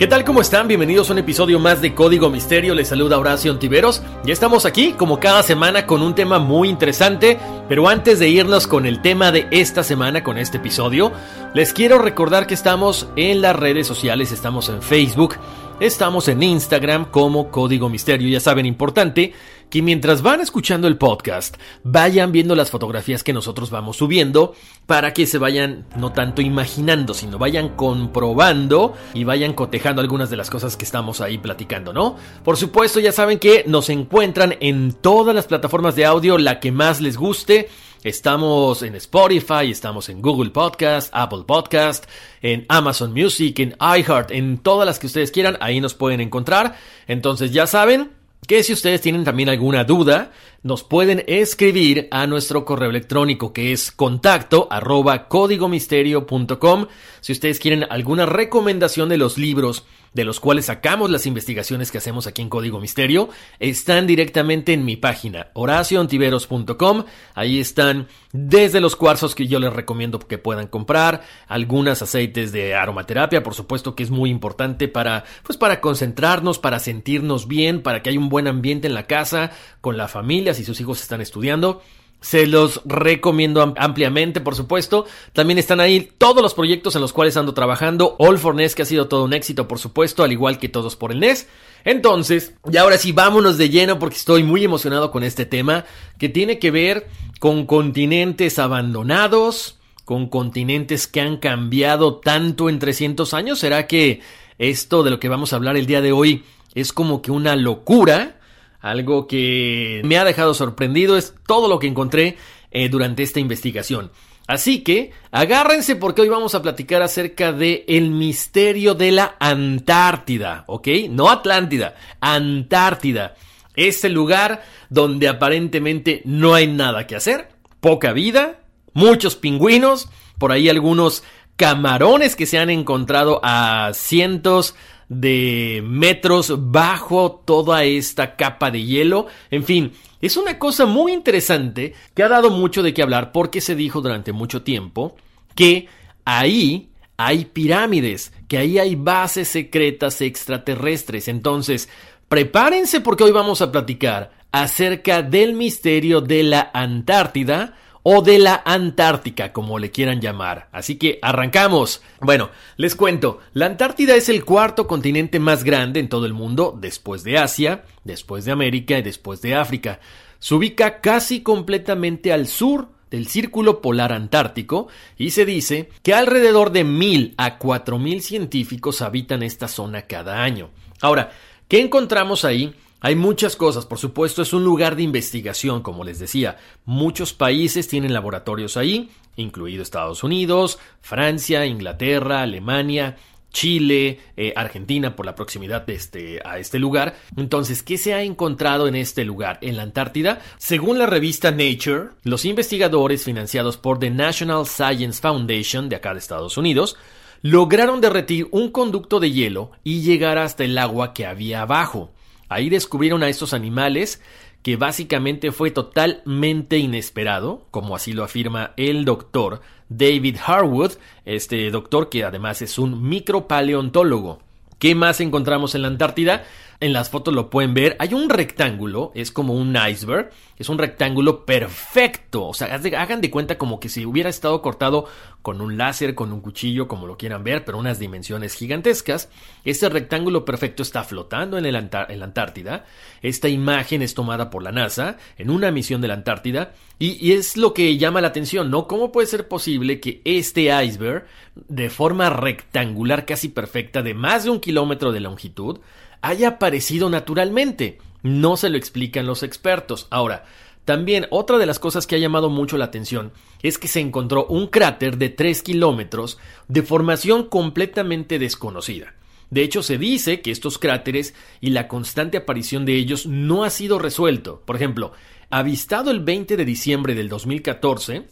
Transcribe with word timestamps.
¿Qué 0.00 0.06
tal? 0.06 0.24
¿Cómo 0.24 0.40
están? 0.40 0.66
Bienvenidos 0.66 1.10
a 1.10 1.12
un 1.12 1.18
episodio 1.18 1.58
más 1.58 1.82
de 1.82 1.94
Código 1.94 2.30
Misterio. 2.30 2.74
Les 2.74 2.88
saluda 2.88 3.18
Horacio 3.18 3.52
Antiveros. 3.52 4.00
Ya 4.24 4.32
estamos 4.32 4.64
aquí, 4.64 4.92
como 4.92 5.20
cada 5.20 5.42
semana, 5.42 5.84
con 5.84 6.00
un 6.00 6.14
tema 6.14 6.38
muy 6.38 6.70
interesante. 6.70 7.38
Pero 7.68 7.86
antes 7.86 8.18
de 8.18 8.30
irnos 8.30 8.66
con 8.66 8.86
el 8.86 9.02
tema 9.02 9.30
de 9.30 9.46
esta 9.50 9.84
semana, 9.84 10.24
con 10.24 10.38
este 10.38 10.56
episodio, 10.56 11.12
les 11.52 11.74
quiero 11.74 11.98
recordar 11.98 12.46
que 12.46 12.54
estamos 12.54 13.08
en 13.14 13.42
las 13.42 13.54
redes 13.54 13.86
sociales. 13.86 14.32
Estamos 14.32 14.70
en 14.70 14.80
Facebook, 14.80 15.34
estamos 15.80 16.28
en 16.28 16.44
Instagram 16.44 17.04
como 17.10 17.50
Código 17.50 17.90
Misterio. 17.90 18.26
Ya 18.30 18.40
saben, 18.40 18.64
importante 18.64 19.34
que 19.70 19.82
mientras 19.82 20.20
van 20.20 20.40
escuchando 20.40 20.88
el 20.88 20.98
podcast, 20.98 21.56
vayan 21.84 22.32
viendo 22.32 22.54
las 22.54 22.70
fotografías 22.70 23.22
que 23.22 23.32
nosotros 23.32 23.70
vamos 23.70 23.96
subiendo 23.96 24.54
para 24.86 25.14
que 25.14 25.26
se 25.26 25.38
vayan 25.38 25.86
no 25.96 26.12
tanto 26.12 26.42
imaginando, 26.42 27.14
sino 27.14 27.38
vayan 27.38 27.70
comprobando 27.70 28.94
y 29.14 29.24
vayan 29.24 29.52
cotejando 29.54 30.02
algunas 30.02 30.28
de 30.28 30.36
las 30.36 30.50
cosas 30.50 30.76
que 30.76 30.84
estamos 30.84 31.20
ahí 31.20 31.38
platicando, 31.38 31.92
¿no? 31.92 32.16
Por 32.44 32.56
supuesto, 32.56 32.98
ya 32.98 33.12
saben 33.12 33.38
que 33.38 33.64
nos 33.66 33.88
encuentran 33.88 34.56
en 34.60 34.92
todas 34.92 35.34
las 35.34 35.46
plataformas 35.46 35.94
de 35.94 36.04
audio, 36.04 36.36
la 36.36 36.58
que 36.58 36.72
más 36.72 37.00
les 37.00 37.16
guste. 37.16 37.68
Estamos 38.02 38.82
en 38.82 38.94
Spotify, 38.94 39.70
estamos 39.70 40.08
en 40.08 40.22
Google 40.22 40.50
Podcast, 40.50 41.10
Apple 41.12 41.44
Podcast, 41.46 42.06
en 42.40 42.64
Amazon 42.68 43.12
Music, 43.12 43.58
en 43.58 43.76
iHeart, 43.78 44.30
en 44.30 44.56
todas 44.56 44.86
las 44.86 44.98
que 44.98 45.06
ustedes 45.06 45.30
quieran, 45.30 45.58
ahí 45.60 45.80
nos 45.80 45.92
pueden 45.92 46.22
encontrar. 46.22 46.76
Entonces 47.06 47.52
ya 47.52 47.66
saben, 47.66 48.10
que 48.46 48.62
si 48.62 48.72
ustedes 48.72 49.00
tienen 49.00 49.24
también 49.24 49.48
alguna 49.48 49.84
duda, 49.84 50.32
nos 50.62 50.82
pueden 50.82 51.24
escribir 51.26 52.08
a 52.10 52.26
nuestro 52.26 52.64
correo 52.64 52.90
electrónico 52.90 53.52
que 53.52 53.72
es 53.72 53.92
contacto 53.92 54.66
arroba 54.70 55.28
códigomisterio.com. 55.28 56.86
Si 57.20 57.32
ustedes 57.32 57.58
quieren 57.58 57.84
alguna 57.88 58.26
recomendación 58.26 59.08
de 59.08 59.18
los 59.18 59.38
libros 59.38 59.84
de 60.12 60.24
los 60.24 60.40
cuales 60.40 60.66
sacamos 60.66 61.10
las 61.10 61.26
investigaciones 61.26 61.90
que 61.90 61.98
hacemos 61.98 62.26
aquí 62.26 62.42
en 62.42 62.48
Código 62.48 62.80
Misterio, 62.80 63.28
están 63.58 64.06
directamente 64.06 64.72
en 64.72 64.84
mi 64.84 64.96
página 64.96 65.48
horacioontiveros.com. 65.54 67.04
Ahí 67.34 67.60
están 67.60 68.08
desde 68.32 68.80
los 68.80 68.96
cuarzos 68.96 69.34
que 69.34 69.46
yo 69.46 69.58
les 69.58 69.72
recomiendo 69.72 70.18
que 70.18 70.38
puedan 70.38 70.66
comprar, 70.66 71.22
algunos 71.46 72.02
aceites 72.02 72.52
de 72.52 72.74
aromaterapia, 72.74 73.42
por 73.42 73.54
supuesto 73.54 73.94
que 73.94 74.02
es 74.02 74.10
muy 74.10 74.30
importante 74.30 74.88
para 74.88 75.24
pues 75.42 75.58
para 75.58 75.80
concentrarnos, 75.80 76.58
para 76.58 76.78
sentirnos 76.78 77.48
bien, 77.48 77.82
para 77.82 78.02
que 78.02 78.10
haya 78.10 78.18
un 78.18 78.28
buen 78.28 78.46
ambiente 78.46 78.88
en 78.88 78.94
la 78.94 79.06
casa, 79.06 79.52
con 79.80 79.96
la 79.96 80.08
familia 80.08 80.54
si 80.54 80.64
sus 80.64 80.80
hijos 80.80 81.00
están 81.00 81.20
estudiando. 81.20 81.82
Se 82.20 82.46
los 82.46 82.82
recomiendo 82.84 83.74
ampliamente, 83.78 84.40
por 84.40 84.54
supuesto. 84.54 85.06
También 85.32 85.58
están 85.58 85.80
ahí 85.80 86.12
todos 86.18 86.42
los 86.42 86.54
proyectos 86.54 86.94
en 86.94 87.00
los 87.00 87.12
cuales 87.12 87.36
ando 87.36 87.54
trabajando. 87.54 88.16
All 88.18 88.38
for 88.38 88.54
NES, 88.54 88.74
que 88.74 88.82
ha 88.82 88.86
sido 88.86 89.08
todo 89.08 89.24
un 89.24 89.32
éxito, 89.32 89.66
por 89.66 89.78
supuesto, 89.78 90.22
al 90.22 90.32
igual 90.32 90.58
que 90.58 90.68
todos 90.68 90.96
por 90.96 91.12
el 91.12 91.20
NES. 91.20 91.48
Entonces, 91.84 92.54
y 92.70 92.76
ahora 92.76 92.98
sí, 92.98 93.12
vámonos 93.12 93.56
de 93.56 93.70
lleno 93.70 93.98
porque 93.98 94.16
estoy 94.16 94.42
muy 94.42 94.64
emocionado 94.64 95.10
con 95.10 95.22
este 95.22 95.46
tema 95.46 95.86
que 96.18 96.28
tiene 96.28 96.58
que 96.58 96.70
ver 96.70 97.08
con 97.38 97.64
continentes 97.64 98.58
abandonados, 98.58 99.78
con 100.04 100.28
continentes 100.28 101.06
que 101.06 101.22
han 101.22 101.38
cambiado 101.38 102.16
tanto 102.16 102.68
en 102.68 102.78
300 102.78 103.32
años. 103.32 103.60
¿Será 103.60 103.86
que 103.86 104.20
esto 104.58 105.02
de 105.02 105.10
lo 105.10 105.20
que 105.20 105.30
vamos 105.30 105.52
a 105.52 105.56
hablar 105.56 105.78
el 105.78 105.86
día 105.86 106.02
de 106.02 106.12
hoy 106.12 106.44
es 106.74 106.92
como 106.92 107.22
que 107.22 107.30
una 107.30 107.56
locura? 107.56 108.39
Algo 108.80 109.26
que 109.26 110.00
me 110.04 110.18
ha 110.18 110.24
dejado 110.24 110.54
sorprendido 110.54 111.16
es 111.16 111.34
todo 111.46 111.68
lo 111.68 111.78
que 111.78 111.86
encontré 111.86 112.36
eh, 112.70 112.88
durante 112.88 113.22
esta 113.22 113.40
investigación. 113.40 114.10
Así 114.46 114.82
que 114.82 115.12
agárrense 115.30 115.94
porque 115.94 116.22
hoy 116.22 116.28
vamos 116.28 116.56
a 116.56 116.62
platicar 116.62 117.02
acerca 117.02 117.52
de 117.52 117.84
el 117.86 118.10
misterio 118.10 118.94
de 118.94 119.12
la 119.12 119.36
Antártida, 119.38 120.64
¿ok? 120.66 120.88
No 121.08 121.30
Atlántida, 121.30 121.94
Antártida. 122.20 123.36
Este 123.76 124.08
lugar 124.08 124.64
donde 124.88 125.28
aparentemente 125.28 126.22
no 126.24 126.54
hay 126.54 126.66
nada 126.66 127.06
que 127.06 127.14
hacer, 127.14 127.50
poca 127.80 128.12
vida, 128.12 128.60
muchos 128.92 129.36
pingüinos, 129.36 130.08
por 130.38 130.50
ahí 130.50 130.68
algunos 130.68 131.22
camarones 131.54 132.34
que 132.34 132.46
se 132.46 132.58
han 132.58 132.70
encontrado 132.70 133.40
a 133.44 133.92
cientos 133.94 134.74
de 135.10 135.82
metros 135.84 136.54
bajo 136.70 137.42
toda 137.44 137.84
esta 137.84 138.36
capa 138.36 138.70
de 138.70 138.84
hielo. 138.84 139.26
En 139.50 139.64
fin, 139.64 139.92
es 140.20 140.36
una 140.36 140.58
cosa 140.58 140.86
muy 140.86 141.12
interesante 141.12 141.94
que 142.14 142.22
ha 142.22 142.28
dado 142.28 142.50
mucho 142.50 142.82
de 142.82 142.94
qué 142.94 143.02
hablar 143.02 143.32
porque 143.32 143.60
se 143.60 143.74
dijo 143.74 144.00
durante 144.00 144.32
mucho 144.32 144.62
tiempo 144.62 145.16
que 145.54 145.88
ahí 146.24 146.90
hay 147.16 147.44
pirámides, 147.44 148.32
que 148.48 148.56
ahí 148.56 148.78
hay 148.78 148.94
bases 148.94 149.48
secretas 149.48 150.20
extraterrestres. 150.20 151.26
Entonces, 151.26 151.88
prepárense 152.28 153.00
porque 153.00 153.24
hoy 153.24 153.32
vamos 153.32 153.60
a 153.62 153.72
platicar 153.72 154.30
acerca 154.52 155.22
del 155.22 155.54
misterio 155.54 156.20
de 156.20 156.44
la 156.44 156.70
Antártida 156.72 157.74
o 158.02 158.22
de 158.22 158.38
la 158.38 158.62
Antártica, 158.64 159.52
como 159.52 159.78
le 159.78 159.90
quieran 159.90 160.20
llamar. 160.20 160.68
Así 160.72 160.96
que 160.96 161.18
arrancamos. 161.22 162.02
Bueno, 162.20 162.50
les 162.76 162.94
cuento, 162.94 163.40
la 163.52 163.66
Antártida 163.66 164.14
es 164.14 164.28
el 164.28 164.44
cuarto 164.44 164.86
continente 164.86 165.38
más 165.38 165.64
grande 165.64 166.00
en 166.00 166.08
todo 166.08 166.26
el 166.26 166.32
mundo, 166.32 166.76
después 166.80 167.24
de 167.24 167.38
Asia, 167.38 167.84
después 168.04 168.44
de 168.44 168.52
América 168.52 168.98
y 168.98 169.02
después 169.02 169.42
de 169.42 169.54
África. 169.54 170.00
Se 170.38 170.54
ubica 170.54 171.00
casi 171.00 171.42
completamente 171.42 172.32
al 172.32 172.46
sur 172.46 172.88
del 173.10 173.26
Círculo 173.26 173.80
Polar 173.82 174.12
Antártico 174.12 174.88
y 175.18 175.30
se 175.30 175.44
dice 175.44 175.90
que 176.02 176.14
alrededor 176.14 176.70
de 176.70 176.84
mil 176.84 177.34
a 177.36 177.58
cuatro 177.58 177.98
mil 177.98 178.22
científicos 178.22 179.02
habitan 179.02 179.42
esta 179.42 179.68
zona 179.68 180.02
cada 180.02 180.42
año. 180.42 180.70
Ahora, 181.00 181.32
¿qué 181.68 181.80
encontramos 181.80 182.44
ahí? 182.44 182.74
Hay 183.00 183.16
muchas 183.16 183.56
cosas, 183.56 183.86
por 183.86 183.98
supuesto, 183.98 184.42
es 184.42 184.52
un 184.52 184.62
lugar 184.62 184.94
de 184.94 185.02
investigación, 185.02 185.82
como 185.82 186.04
les 186.04 186.18
decía. 186.18 186.58
Muchos 186.84 187.32
países 187.32 187.88
tienen 187.88 188.12
laboratorios 188.12 188.76
ahí, 188.76 189.10
incluido 189.36 189.82
Estados 189.82 190.22
Unidos, 190.22 190.78
Francia, 191.00 191.64
Inglaterra, 191.64 192.42
Alemania, 192.42 193.16
Chile, 193.52 194.20
eh, 194.36 194.52
Argentina 194.54 195.16
por 195.16 195.26
la 195.26 195.34
proximidad 195.34 195.86
de 195.86 195.94
este, 195.94 196.40
a 196.44 196.58
este 196.58 196.78
lugar. 196.78 197.16
Entonces, 197.36 197.82
¿qué 197.82 197.98
se 197.98 198.14
ha 198.14 198.22
encontrado 198.22 198.86
en 198.86 198.94
este 198.94 199.24
lugar? 199.24 199.58
En 199.62 199.76
la 199.76 199.82
Antártida, 199.82 200.40
según 200.58 200.98
la 200.98 201.06
revista 201.06 201.50
Nature, 201.50 202.10
los 202.24 202.44
investigadores 202.44 203.24
financiados 203.24 203.76
por 203.76 203.98
The 203.98 204.10
National 204.10 204.66
Science 204.66 205.20
Foundation 205.20 205.88
de 205.88 205.96
acá 205.96 206.12
de 206.12 206.20
Estados 206.20 206.56
Unidos 206.56 206.96
lograron 207.42 208.02
derretir 208.02 208.48
un 208.50 208.70
conducto 208.70 209.18
de 209.18 209.32
hielo 209.32 209.72
y 209.82 210.02
llegar 210.02 210.36
hasta 210.36 210.64
el 210.64 210.76
agua 210.76 211.14
que 211.14 211.26
había 211.26 211.62
abajo. 211.62 212.12
Ahí 212.50 212.68
descubrieron 212.68 213.22
a 213.22 213.28
estos 213.28 213.54
animales 213.54 214.20
que 214.62 214.76
básicamente 214.76 215.52
fue 215.52 215.70
totalmente 215.70 216.78
inesperado, 216.78 217.66
como 217.70 217.94
así 217.94 218.12
lo 218.12 218.24
afirma 218.24 218.72
el 218.76 219.04
doctor 219.04 219.62
David 219.88 220.36
Harwood, 220.44 220.92
este 221.24 221.70
doctor 221.70 222.10
que 222.10 222.24
además 222.24 222.60
es 222.60 222.76
un 222.78 223.08
micropaleontólogo. 223.08 224.40
¿Qué 224.80 224.96
más 224.96 225.20
encontramos 225.20 225.76
en 225.76 225.82
la 225.82 225.88
Antártida? 225.88 226.44
En 226.82 226.94
las 226.94 227.10
fotos 227.10 227.34
lo 227.34 227.50
pueden 227.50 227.74
ver. 227.74 227.94
Hay 227.98 228.14
un 228.14 228.30
rectángulo, 228.30 229.12
es 229.14 229.30
como 229.30 229.52
un 229.52 229.76
iceberg, 229.76 230.30
es 230.56 230.70
un 230.70 230.78
rectángulo 230.78 231.44
perfecto. 231.44 232.46
O 232.46 232.54
sea, 232.54 232.74
hagan 232.74 233.20
de 233.20 233.30
cuenta 233.30 233.58
como 233.58 233.78
que 233.78 233.90
si 233.90 234.06
hubiera 234.06 234.30
estado 234.30 234.62
cortado 234.62 235.04
con 235.42 235.60
un 235.60 235.76
láser, 235.76 236.14
con 236.14 236.32
un 236.32 236.40
cuchillo, 236.40 236.88
como 236.88 237.06
lo 237.06 237.18
quieran 237.18 237.44
ver, 237.44 237.66
pero 237.66 237.76
unas 237.76 237.98
dimensiones 237.98 238.54
gigantescas. 238.54 239.28
Este 239.62 239.90
rectángulo 239.90 240.46
perfecto 240.46 240.82
está 240.82 241.04
flotando 241.04 241.58
en, 241.58 241.70
la 241.70 242.24
Antártida. 242.24 242.86
Esta 243.20 243.50
imagen 243.50 244.00
es 244.00 244.14
tomada 244.14 244.48
por 244.48 244.62
la 244.62 244.72
NASA 244.72 245.18
en 245.36 245.50
una 245.50 245.70
misión 245.70 246.00
de 246.00 246.08
la 246.08 246.14
Antártida. 246.14 246.72
Y, 246.98 247.18
y 247.20 247.32
es 247.32 247.58
lo 247.58 247.74
que 247.74 247.98
llama 247.98 248.22
la 248.22 248.28
atención, 248.28 248.70
¿no? 248.70 248.86
¿Cómo 248.86 249.12
puede 249.12 249.26
ser 249.26 249.48
posible 249.48 250.00
que 250.00 250.22
este 250.24 250.70
iceberg, 250.82 251.26
de 251.54 251.90
forma 251.90 252.30
rectangular 252.30 253.26
casi 253.26 253.48
perfecta, 253.48 254.00
de 254.00 254.14
más 254.14 254.44
de 254.44 254.50
un 254.50 254.60
kilómetro 254.60 255.12
de 255.12 255.20
longitud, 255.20 255.80
haya 256.22 256.48
aparecido 256.48 257.10
naturalmente. 257.10 257.98
No 258.22 258.56
se 258.56 258.68
lo 258.68 258.76
explican 258.76 259.26
los 259.26 259.42
expertos. 259.42 260.06
Ahora, 260.10 260.44
también 260.84 261.26
otra 261.30 261.58
de 261.58 261.66
las 261.66 261.78
cosas 261.78 262.06
que 262.06 262.16
ha 262.16 262.18
llamado 262.18 262.50
mucho 262.50 262.76
la 262.76 262.86
atención 262.86 263.32
es 263.62 263.78
que 263.78 263.88
se 263.88 264.00
encontró 264.00 264.46
un 264.46 264.66
cráter 264.66 265.18
de 265.18 265.28
3 265.28 265.62
kilómetros 265.62 266.38
de 266.68 266.82
formación 266.82 267.44
completamente 267.44 268.38
desconocida. 268.38 269.14
De 269.50 269.62
hecho, 269.62 269.82
se 269.82 269.98
dice 269.98 270.40
que 270.42 270.50
estos 270.50 270.78
cráteres 270.78 271.34
y 271.60 271.70
la 271.70 271.88
constante 271.88 272.38
aparición 272.38 272.84
de 272.84 272.94
ellos 272.96 273.26
no 273.26 273.64
ha 273.64 273.70
sido 273.70 273.98
resuelto. 273.98 274.62
Por 274.64 274.76
ejemplo, 274.76 275.12
avistado 275.50 276.10
el 276.10 276.20
20 276.20 276.56
de 276.56 276.64
diciembre 276.64 277.14
del 277.14 277.28
2014, 277.28 278.28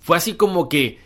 fue 0.00 0.16
así 0.16 0.34
como 0.34 0.68
que 0.68 0.98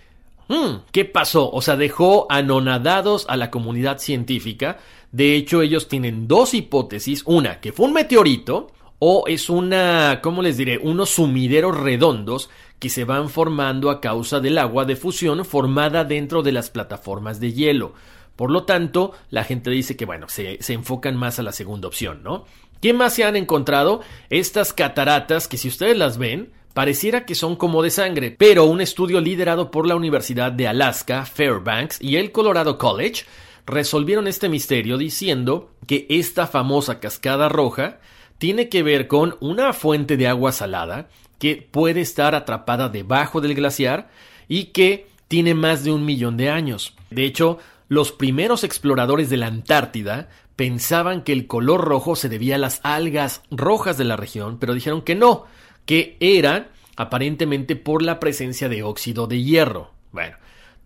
Hmm, 0.48 0.82
¿Qué 0.92 1.04
pasó? 1.04 1.50
O 1.50 1.60
sea, 1.60 1.76
dejó 1.76 2.26
anonadados 2.30 3.26
a 3.28 3.36
la 3.36 3.50
comunidad 3.50 3.98
científica. 3.98 4.78
De 5.16 5.34
hecho, 5.34 5.62
ellos 5.62 5.88
tienen 5.88 6.28
dos 6.28 6.52
hipótesis. 6.52 7.22
Una, 7.24 7.58
que 7.58 7.72
fue 7.72 7.86
un 7.86 7.94
meteorito 7.94 8.70
o 8.98 9.24
es 9.26 9.48
una, 9.48 10.20
¿cómo 10.22 10.42
les 10.42 10.58
diré? 10.58 10.76
Unos 10.76 11.08
sumideros 11.08 11.74
redondos 11.74 12.50
que 12.78 12.90
se 12.90 13.04
van 13.04 13.30
formando 13.30 13.88
a 13.88 14.02
causa 14.02 14.40
del 14.40 14.58
agua 14.58 14.84
de 14.84 14.94
fusión 14.94 15.46
formada 15.46 16.04
dentro 16.04 16.42
de 16.42 16.52
las 16.52 16.68
plataformas 16.68 17.40
de 17.40 17.54
hielo. 17.54 17.94
Por 18.36 18.50
lo 18.50 18.64
tanto, 18.64 19.12
la 19.30 19.44
gente 19.44 19.70
dice 19.70 19.96
que, 19.96 20.04
bueno, 20.04 20.28
se, 20.28 20.58
se 20.60 20.74
enfocan 20.74 21.16
más 21.16 21.38
a 21.38 21.42
la 21.42 21.52
segunda 21.52 21.88
opción, 21.88 22.22
¿no? 22.22 22.44
¿Qué 22.82 22.92
más 22.92 23.14
se 23.14 23.24
han 23.24 23.36
encontrado? 23.36 24.02
Estas 24.28 24.74
cataratas 24.74 25.48
que 25.48 25.56
si 25.56 25.68
ustedes 25.68 25.96
las 25.96 26.18
ven, 26.18 26.52
pareciera 26.74 27.24
que 27.24 27.34
son 27.34 27.56
como 27.56 27.82
de 27.82 27.88
sangre, 27.88 28.36
pero 28.38 28.66
un 28.66 28.82
estudio 28.82 29.22
liderado 29.22 29.70
por 29.70 29.88
la 29.88 29.96
Universidad 29.96 30.52
de 30.52 30.68
Alaska, 30.68 31.24
Fairbanks 31.24 32.02
y 32.02 32.16
el 32.16 32.32
Colorado 32.32 32.76
College 32.76 33.24
resolvieron 33.66 34.28
este 34.28 34.48
misterio 34.48 34.96
diciendo 34.96 35.70
que 35.86 36.06
esta 36.08 36.46
famosa 36.46 37.00
cascada 37.00 37.48
roja 37.48 37.98
tiene 38.38 38.68
que 38.68 38.82
ver 38.82 39.08
con 39.08 39.36
una 39.40 39.72
fuente 39.72 40.16
de 40.16 40.28
agua 40.28 40.52
salada 40.52 41.08
que 41.38 41.66
puede 41.70 42.00
estar 42.00 42.34
atrapada 42.34 42.88
debajo 42.88 43.40
del 43.40 43.54
glaciar 43.54 44.08
y 44.48 44.66
que 44.66 45.08
tiene 45.28 45.54
más 45.54 45.84
de 45.84 45.92
un 45.92 46.04
millón 46.04 46.36
de 46.36 46.50
años. 46.50 46.94
De 47.10 47.24
hecho, 47.24 47.58
los 47.88 48.12
primeros 48.12 48.64
exploradores 48.64 49.30
de 49.30 49.36
la 49.36 49.48
Antártida 49.48 50.28
pensaban 50.54 51.22
que 51.22 51.32
el 51.32 51.46
color 51.46 51.82
rojo 51.82 52.16
se 52.16 52.28
debía 52.28 52.54
a 52.54 52.58
las 52.58 52.80
algas 52.82 53.42
rojas 53.50 53.98
de 53.98 54.04
la 54.04 54.16
región, 54.16 54.58
pero 54.58 54.74
dijeron 54.74 55.02
que 55.02 55.14
no, 55.14 55.44
que 55.84 56.16
era 56.20 56.70
aparentemente 56.96 57.76
por 57.76 58.02
la 58.02 58.18
presencia 58.18 58.68
de 58.68 58.82
óxido 58.82 59.26
de 59.26 59.42
hierro. 59.42 59.90
Bueno, 60.12 60.36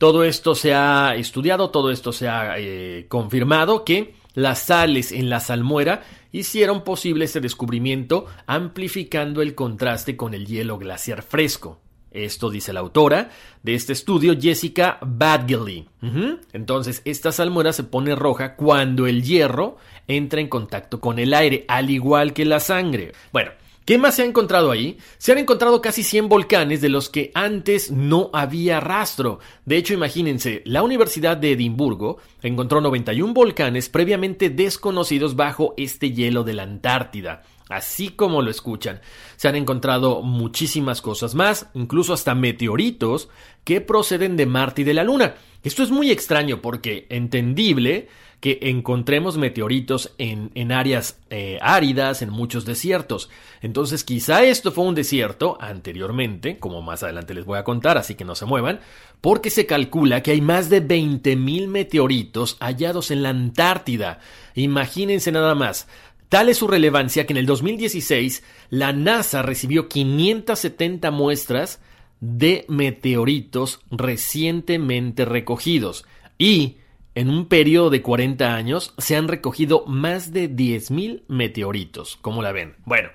todo 0.01 0.25
esto 0.25 0.55
se 0.55 0.73
ha 0.73 1.15
estudiado, 1.15 1.69
todo 1.69 1.91
esto 1.91 2.11
se 2.15 2.27
ha 2.27 2.55
eh, 2.57 3.05
confirmado 3.07 3.85
que 3.85 4.15
las 4.33 4.61
sales 4.61 5.13
en 5.13 5.29
la 5.29 5.41
salmuera 5.41 6.05
hicieron 6.33 6.85
posible 6.85 7.27
ese 7.27 7.43
descubrimiento 7.43 8.25
amplificando 8.47 9.43
el 9.43 9.55
contraste 9.55 10.17
con 10.17 10.33
el 10.33 10.47
hielo 10.47 10.79
glaciar 10.79 11.21
fresco. 11.21 11.81
Esto 12.11 12.49
dice 12.49 12.73
la 12.73 12.81
autora 12.81 13.29
de 13.63 13.75
este 13.75 13.93
estudio, 13.93 14.35
Jessica 14.41 14.99
Badgley. 15.03 15.87
Entonces, 16.55 17.03
esta 17.05 17.31
salmuera 17.31 17.75
se 17.75 17.85
pone 17.85 18.15
roja 18.15 18.57
cuando 18.57 19.07
el 19.07 19.23
hierro 19.23 19.77
entra 20.09 20.41
en 20.41 20.49
contacto 20.49 20.99
con 20.99 21.19
el 21.19 21.35
aire, 21.35 21.67
al 21.69 21.91
igual 21.91 22.33
que 22.33 22.47
la 22.47 22.59
sangre. 22.59 23.13
Bueno, 23.35 23.51
¿Qué 23.85 23.99
más 23.99 24.15
se 24.15 24.23
ha 24.23 24.27
encontrado 24.27 24.71
ahí? 24.71 24.99
Se 25.19 25.33
han 25.33 25.39
encontrado 25.39 25.81
casi 25.81 26.03
100 26.03 26.29
volcanes 26.29 26.81
de 26.81 26.89
los 26.89 27.09
que 27.09 27.33
antes 27.35 27.91
no 27.91 28.31
había 28.33 28.79
rastro. 28.79 29.41
De 29.65 29.77
hecho, 29.77 29.95
imagínense, 29.95 30.63
la 30.65 30.83
Universidad 30.83 31.37
de 31.37 31.53
Edimburgo 31.53 32.19
encontró 32.43 32.81
91 32.81 33.33
volcanes 33.33 33.89
previamente 33.89 34.51
desconocidos 34.51 35.35
bajo 35.35 35.75
este 35.77 36.13
hielo 36.13 36.45
de 36.45 36.53
la 36.53 36.63
Antártida. 36.63 37.43
Así 37.71 38.11
como 38.11 38.43
lo 38.43 38.51
escuchan, 38.51 39.01
se 39.37 39.47
han 39.47 39.55
encontrado 39.55 40.23
muchísimas 40.23 41.01
cosas 41.01 41.37
más, 41.37 41.69
incluso 41.75 42.13
hasta 42.13 42.35
meteoritos 42.35 43.29
que 43.63 43.81
proceden 43.81 44.37
de 44.37 44.47
Marte 44.47 44.83
y 44.83 44.85
de 44.85 44.95
la 44.95 45.05
Luna. 45.05 45.37
Esto 45.63 45.85
es 45.85 45.91
muy 45.91 46.11
extraño 46.11 46.61
porque, 46.61 47.07
entendible, 47.11 48.09
que 48.41 48.59
encontremos 48.63 49.37
meteoritos 49.37 50.15
en, 50.17 50.51
en 50.55 50.73
áreas 50.73 51.19
eh, 51.29 51.59
áridas, 51.61 52.23
en 52.23 52.31
muchos 52.31 52.65
desiertos. 52.65 53.29
Entonces 53.61 54.03
quizá 54.03 54.43
esto 54.45 54.73
fue 54.73 54.85
un 54.85 54.95
desierto 54.95 55.59
anteriormente, 55.61 56.59
como 56.59 56.81
más 56.81 57.03
adelante 57.03 57.35
les 57.35 57.45
voy 57.45 57.59
a 57.59 57.65
contar, 57.65 57.99
así 57.99 58.15
que 58.15 58.25
no 58.25 58.35
se 58.35 58.47
muevan, 58.47 58.81
porque 59.21 59.51
se 59.51 59.67
calcula 59.67 60.23
que 60.23 60.31
hay 60.31 60.41
más 60.41 60.71
de 60.71 60.83
20.000 60.83 61.69
meteoritos 61.69 62.57
hallados 62.61 63.11
en 63.11 63.23
la 63.23 63.29
Antártida. 63.29 64.21
Imagínense 64.55 65.31
nada 65.33 65.55
más. 65.55 65.87
Tal 66.31 66.49
es 66.49 66.59
su 66.59 66.69
relevancia 66.69 67.27
que 67.27 67.35
en 67.35 67.39
el 67.39 67.47
2016 67.47 68.43
la 68.71 68.93
NASA 68.93 69.43
recibió 69.43 69.89
570 69.89 71.11
muestras 71.11 71.81
de 72.21 72.65
meteoritos 72.69 73.81
recientemente 73.91 75.25
recogidos 75.25 76.05
y 76.39 76.77
en 77.21 77.29
un 77.29 77.47
periodo 77.47 77.91
de 77.91 78.01
40 78.01 78.55
años 78.55 78.95
se 78.97 79.15
han 79.15 79.29
recogido 79.29 79.85
más 79.87 80.33
de 80.33 80.51
10.000 80.51 81.25
meteoritos. 81.29 82.19
¿Cómo 82.23 82.43
la 82.43 82.51
ven? 82.51 82.77
Bueno. 82.87 83.11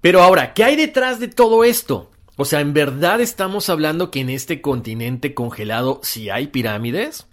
Pero 0.00 0.22
ahora, 0.22 0.54
¿qué 0.54 0.64
hay 0.64 0.74
detrás 0.74 1.20
de 1.20 1.28
todo 1.28 1.64
esto? 1.64 2.10
O 2.36 2.46
sea, 2.46 2.60
¿en 2.60 2.72
verdad 2.72 3.20
estamos 3.20 3.68
hablando 3.68 4.10
que 4.10 4.20
en 4.20 4.30
este 4.30 4.62
continente 4.62 5.34
congelado 5.34 6.00
sí 6.02 6.30
hay 6.30 6.46
pirámides? 6.46 7.26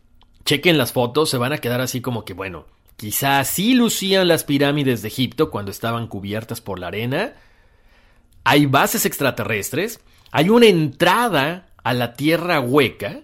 Chequen 0.44 0.78
las 0.78 0.92
fotos, 0.92 1.30
se 1.30 1.38
van 1.38 1.54
a 1.54 1.60
quedar 1.60 1.80
así 1.80 2.02
como 2.02 2.26
que, 2.26 2.34
bueno, 2.34 2.66
quizás 2.98 3.48
sí 3.48 3.76
lucían 3.76 4.28
las 4.28 4.44
pirámides 4.44 5.02
de 5.04 5.08
Egipto 5.08 5.52
cuando 5.52 5.72
estaban 5.72 6.08
cubiertas 6.08 6.60
por 6.60 6.80
la 6.80 6.88
arena. 6.88 7.34
Hay 8.44 8.66
bases 8.66 9.06
extraterrestres, 9.06 10.02
hay 10.32 10.50
una 10.50 10.66
entrada 10.66 11.68
a 11.84 11.94
la 11.94 12.14
tierra 12.16 12.60
hueca, 12.60 13.22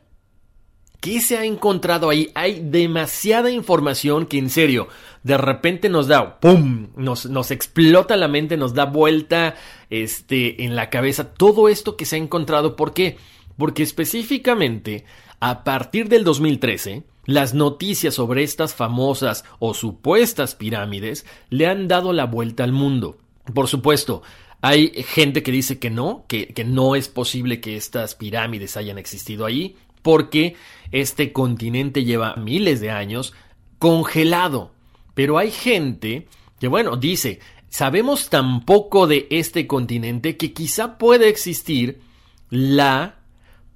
¿Qué 1.02 1.20
se 1.20 1.36
ha 1.36 1.46
encontrado 1.46 2.12
ahí? 2.12 2.30
Hay 2.36 2.62
demasiada 2.64 3.50
información 3.50 4.28
que 4.28 4.38
en 4.38 4.52
serio, 4.52 4.88
de 5.24 5.36
repente 5.36 5.90
nos 5.90 6.08
da, 6.08 6.40
¡pum! 6.40 6.90
Nos, 6.96 7.26
nos 7.26 7.50
explota 7.50 8.16
la 8.18 8.28
mente, 8.28 8.56
nos 8.56 8.76
da 8.76 8.86
vuelta 8.86 9.56
este, 9.90 10.64
en 10.64 10.76
la 10.76 10.92
cabeza 10.92 11.34
todo 11.34 11.70
esto 11.70 11.98
que 11.98 12.06
se 12.06 12.18
ha 12.18 12.20
encontrado. 12.20 12.76
¿Por 12.76 12.94
qué? 12.94 13.18
Porque 13.58 13.82
específicamente, 13.82 15.06
a 15.40 15.64
partir 15.64 16.08
del 16.08 16.24
2013, 16.24 17.02
las 17.26 17.56
noticias 17.56 18.14
sobre 18.14 18.44
estas 18.44 18.76
famosas 18.76 19.44
o 19.58 19.74
supuestas 19.74 20.54
pirámides 20.54 21.26
le 21.50 21.66
han 21.66 21.88
dado 21.88 22.14
la 22.14 22.26
vuelta 22.26 22.64
al 22.64 22.74
mundo. 22.74 23.18
Por 23.56 23.68
supuesto, 23.68 24.22
hay 24.62 24.92
gente 25.08 25.42
que 25.42 25.52
dice 25.52 25.80
que 25.80 25.90
no, 25.90 26.26
que, 26.28 26.50
que, 26.50 26.64
no 26.64 26.96
es 26.96 27.10
posible 27.10 27.60
que 27.60 27.76
estas 27.76 28.14
pirámides 28.14 28.78
hayan 28.78 29.00
existido 29.00 29.48
ahí 29.48 29.76
porque 30.02 30.56
este 30.92 31.32
continente 31.32 32.04
lleva 32.04 32.36
miles 32.36 32.82
de 32.82 32.92
años 32.92 33.34
congelado. 33.80 34.72
Pero 35.14 35.38
hay 35.38 35.52
gente 35.52 36.28
que, 36.60 36.68
bueno, 36.68 36.98
dice, 36.98 37.40
sabemos 37.70 38.30
tan 38.30 38.66
poco 38.66 39.08
de 39.08 39.28
este 39.30 39.68
continente 39.68 40.38
que 40.38 40.54
quizá 40.54 40.98
puede 40.98 41.30
existir 41.30 42.02
la 42.50 43.16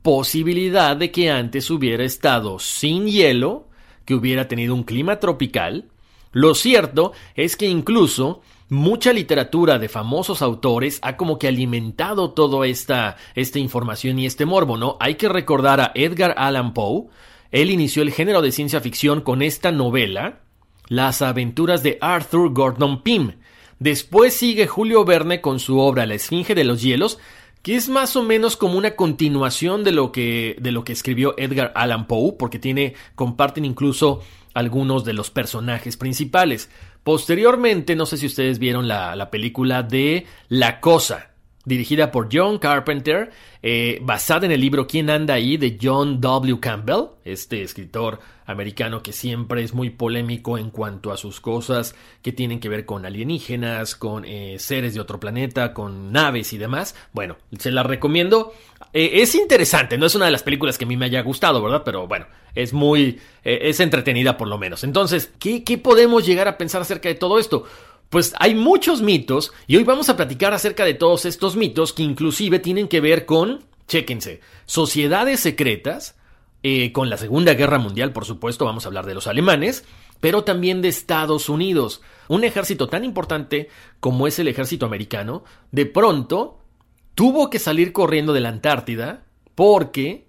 posibilidad 0.01 0.95
de 0.95 1.11
que 1.11 1.31
antes 1.31 1.71
hubiera 1.71 2.03
estado 2.03 2.59
sin 2.59 3.07
hielo, 3.07 3.67
que 4.05 4.13
hubiera 4.13 4.47
tenido 4.47 4.75
un 4.75 4.83
clima 4.83 5.19
tropical. 5.19 5.89
Lo 6.31 6.53
cierto 6.53 7.13
es 7.35 7.55
que 7.55 7.67
incluso 7.67 8.41
mucha 8.69 9.13
literatura 9.13 9.79
de 9.79 9.89
famosos 9.89 10.41
autores 10.41 10.99
ha 11.01 11.17
como 11.17 11.37
que 11.37 11.47
alimentado 11.47 12.31
toda 12.31 12.65
esta, 12.67 13.17
esta 13.35 13.59
información 13.59 14.19
y 14.19 14.25
este 14.25 14.45
morbo, 14.45 14.77
¿no? 14.77 14.97
Hay 14.99 15.15
que 15.15 15.29
recordar 15.29 15.79
a 15.79 15.91
Edgar 15.95 16.35
Allan 16.37 16.73
Poe. 16.73 17.07
Él 17.51 17.69
inició 17.69 18.01
el 18.01 18.11
género 18.11 18.41
de 18.41 18.51
ciencia 18.51 18.81
ficción 18.81 19.21
con 19.21 19.41
esta 19.41 19.71
novela, 19.71 20.39
Las 20.87 21.21
aventuras 21.21 21.83
de 21.83 21.97
Arthur 22.01 22.53
Gordon 22.53 23.01
Pym. 23.01 23.33
Después 23.79 24.35
sigue 24.35 24.67
Julio 24.67 25.03
Verne 25.03 25.41
con 25.41 25.59
su 25.59 25.79
obra 25.79 26.05
La 26.05 26.13
Esfinge 26.13 26.55
de 26.55 26.63
los 26.63 26.81
Hielos, 26.81 27.19
que 27.61 27.75
es 27.75 27.89
más 27.89 28.15
o 28.15 28.23
menos 28.23 28.57
como 28.57 28.77
una 28.77 28.95
continuación 28.95 29.83
de 29.83 29.91
lo 29.91 30.11
que, 30.11 30.55
de 30.59 30.71
lo 30.71 30.83
que 30.83 30.93
escribió 30.93 31.33
Edgar 31.37 31.71
Allan 31.75 32.07
Poe, 32.07 32.33
porque 32.37 32.59
tiene, 32.59 32.93
comparten 33.15 33.65
incluso 33.65 34.21
algunos 34.53 35.03
de 35.03 35.13
los 35.13 35.31
personajes 35.31 35.97
principales. 35.97 36.69
Posteriormente, 37.05 37.95
no 37.95 38.07
sé 38.07 38.17
si 38.17 38.25
ustedes 38.25 38.57
vieron 38.57 38.87
la, 38.87 39.15
la 39.15 39.29
película 39.29 39.83
de 39.83 40.25
La 40.49 40.79
Cosa, 40.79 41.34
dirigida 41.65 42.11
por 42.11 42.29
John 42.31 42.59
Carpenter, 42.59 43.31
eh, 43.61 43.99
basada 44.01 44.45
en 44.45 44.51
el 44.51 44.61
libro 44.61 44.87
¿Quién 44.87 45.09
anda 45.09 45.33
ahí? 45.33 45.57
de 45.57 45.77
John 45.81 46.21
W. 46.21 46.59
Campbell, 46.59 47.07
este 47.25 47.63
escritor 47.63 48.19
americano 48.45 49.01
que 49.01 49.11
siempre 49.11 49.63
es 49.63 49.73
muy 49.73 49.89
polémico 49.89 50.59
en 50.59 50.69
cuanto 50.69 51.11
a 51.11 51.17
sus 51.17 51.41
cosas 51.41 51.95
que 52.21 52.31
tienen 52.31 52.59
que 52.59 52.69
ver 52.69 52.85
con 52.85 53.05
alienígenas, 53.05 53.95
con 53.95 54.23
eh, 54.25 54.57
seres 54.59 54.93
de 54.93 54.99
otro 54.99 55.19
planeta, 55.19 55.73
con 55.73 56.11
naves 56.11 56.53
y 56.53 56.59
demás. 56.59 56.95
Bueno, 57.11 57.37
se 57.57 57.71
la 57.71 57.81
recomiendo. 57.81 58.53
Eh, 58.93 59.21
es 59.21 59.33
interesante, 59.33 59.97
no 59.97 60.05
es 60.05 60.13
una 60.13 60.25
de 60.25 60.31
las 60.31 60.43
películas 60.43 60.77
que 60.77 60.85
a 60.85 60.87
mí 60.87 60.95
me 60.95 61.05
haya 61.05 61.21
gustado, 61.21 61.61
¿verdad? 61.63 61.81
Pero 61.83 62.07
bueno, 62.07 62.27
es 62.53 62.71
muy... 62.71 63.19
es 63.43 63.79
entretenida 63.79 64.37
por 64.37 64.47
lo 64.47 64.59
menos. 64.59 64.83
Entonces, 64.83 65.31
¿qué, 65.39 65.63
¿qué 65.63 65.79
podemos 65.79 66.25
llegar 66.25 66.47
a 66.47 66.57
pensar 66.57 66.81
acerca 66.81 67.09
de 67.09 67.15
todo 67.15 67.39
esto? 67.39 67.65
Pues 68.09 68.33
hay 68.39 68.55
muchos 68.55 69.01
mitos 69.01 69.51
y 69.67 69.77
hoy 69.77 69.83
vamos 69.83 70.09
a 70.09 70.15
platicar 70.15 70.53
acerca 70.53 70.85
de 70.85 70.93
todos 70.93 71.25
estos 71.25 71.55
mitos 71.55 71.93
que 71.93 72.03
inclusive 72.03 72.59
tienen 72.59 72.87
que 72.87 73.01
ver 73.01 73.25
con, 73.25 73.65
chéquense, 73.87 74.41
sociedades 74.65 75.39
secretas, 75.39 76.15
eh, 76.63 76.91
con 76.91 77.09
la 77.09 77.17
Segunda 77.17 77.53
Guerra 77.53 77.77
Mundial, 77.77 78.11
por 78.11 78.25
supuesto, 78.25 78.65
vamos 78.65 78.85
a 78.85 78.87
hablar 78.87 79.05
de 79.05 79.13
los 79.13 79.27
alemanes, 79.27 79.85
pero 80.19 80.43
también 80.43 80.81
de 80.81 80.87
Estados 80.87 81.49
Unidos. 81.49 82.01
Un 82.27 82.43
ejército 82.43 82.87
tan 82.87 83.03
importante 83.03 83.69
como 83.99 84.25
es 84.25 84.39
el 84.39 84.47
ejército 84.47 84.85
americano, 84.85 85.43
de 85.71 85.85
pronto 85.85 86.59
tuvo 87.13 87.49
que 87.49 87.59
salir 87.59 87.93
corriendo 87.93 88.33
de 88.33 88.41
la 88.41 88.49
Antártida 88.49 89.25
porque 89.53 90.24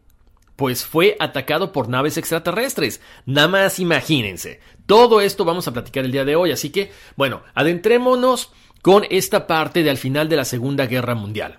pues 0.57 0.85
fue 0.85 1.17
atacado 1.21 1.73
por 1.73 1.89
naves 1.89 2.17
extraterrestres. 2.17 3.01
Nada 3.27 3.49
más 3.49 3.79
imagínense. 3.79 4.61
Todo 4.87 5.21
esto 5.21 5.45
vamos 5.45 5.69
a 5.69 5.73
platicar 5.73 6.05
el 6.05 6.13
día 6.13 6.25
de 6.25 6.37
hoy, 6.37 6.51
así 6.51 6.71
que, 6.71 6.91
bueno, 7.17 7.43
adentrémonos 7.55 8.53
con 8.83 9.05
esta 9.11 9.47
parte 9.47 9.83
de 9.83 9.91
al 9.91 9.97
final 9.97 10.29
de 10.29 10.37
la 10.37 10.45
Segunda 10.45 10.87
Guerra 10.87 11.15
Mundial. 11.17 11.59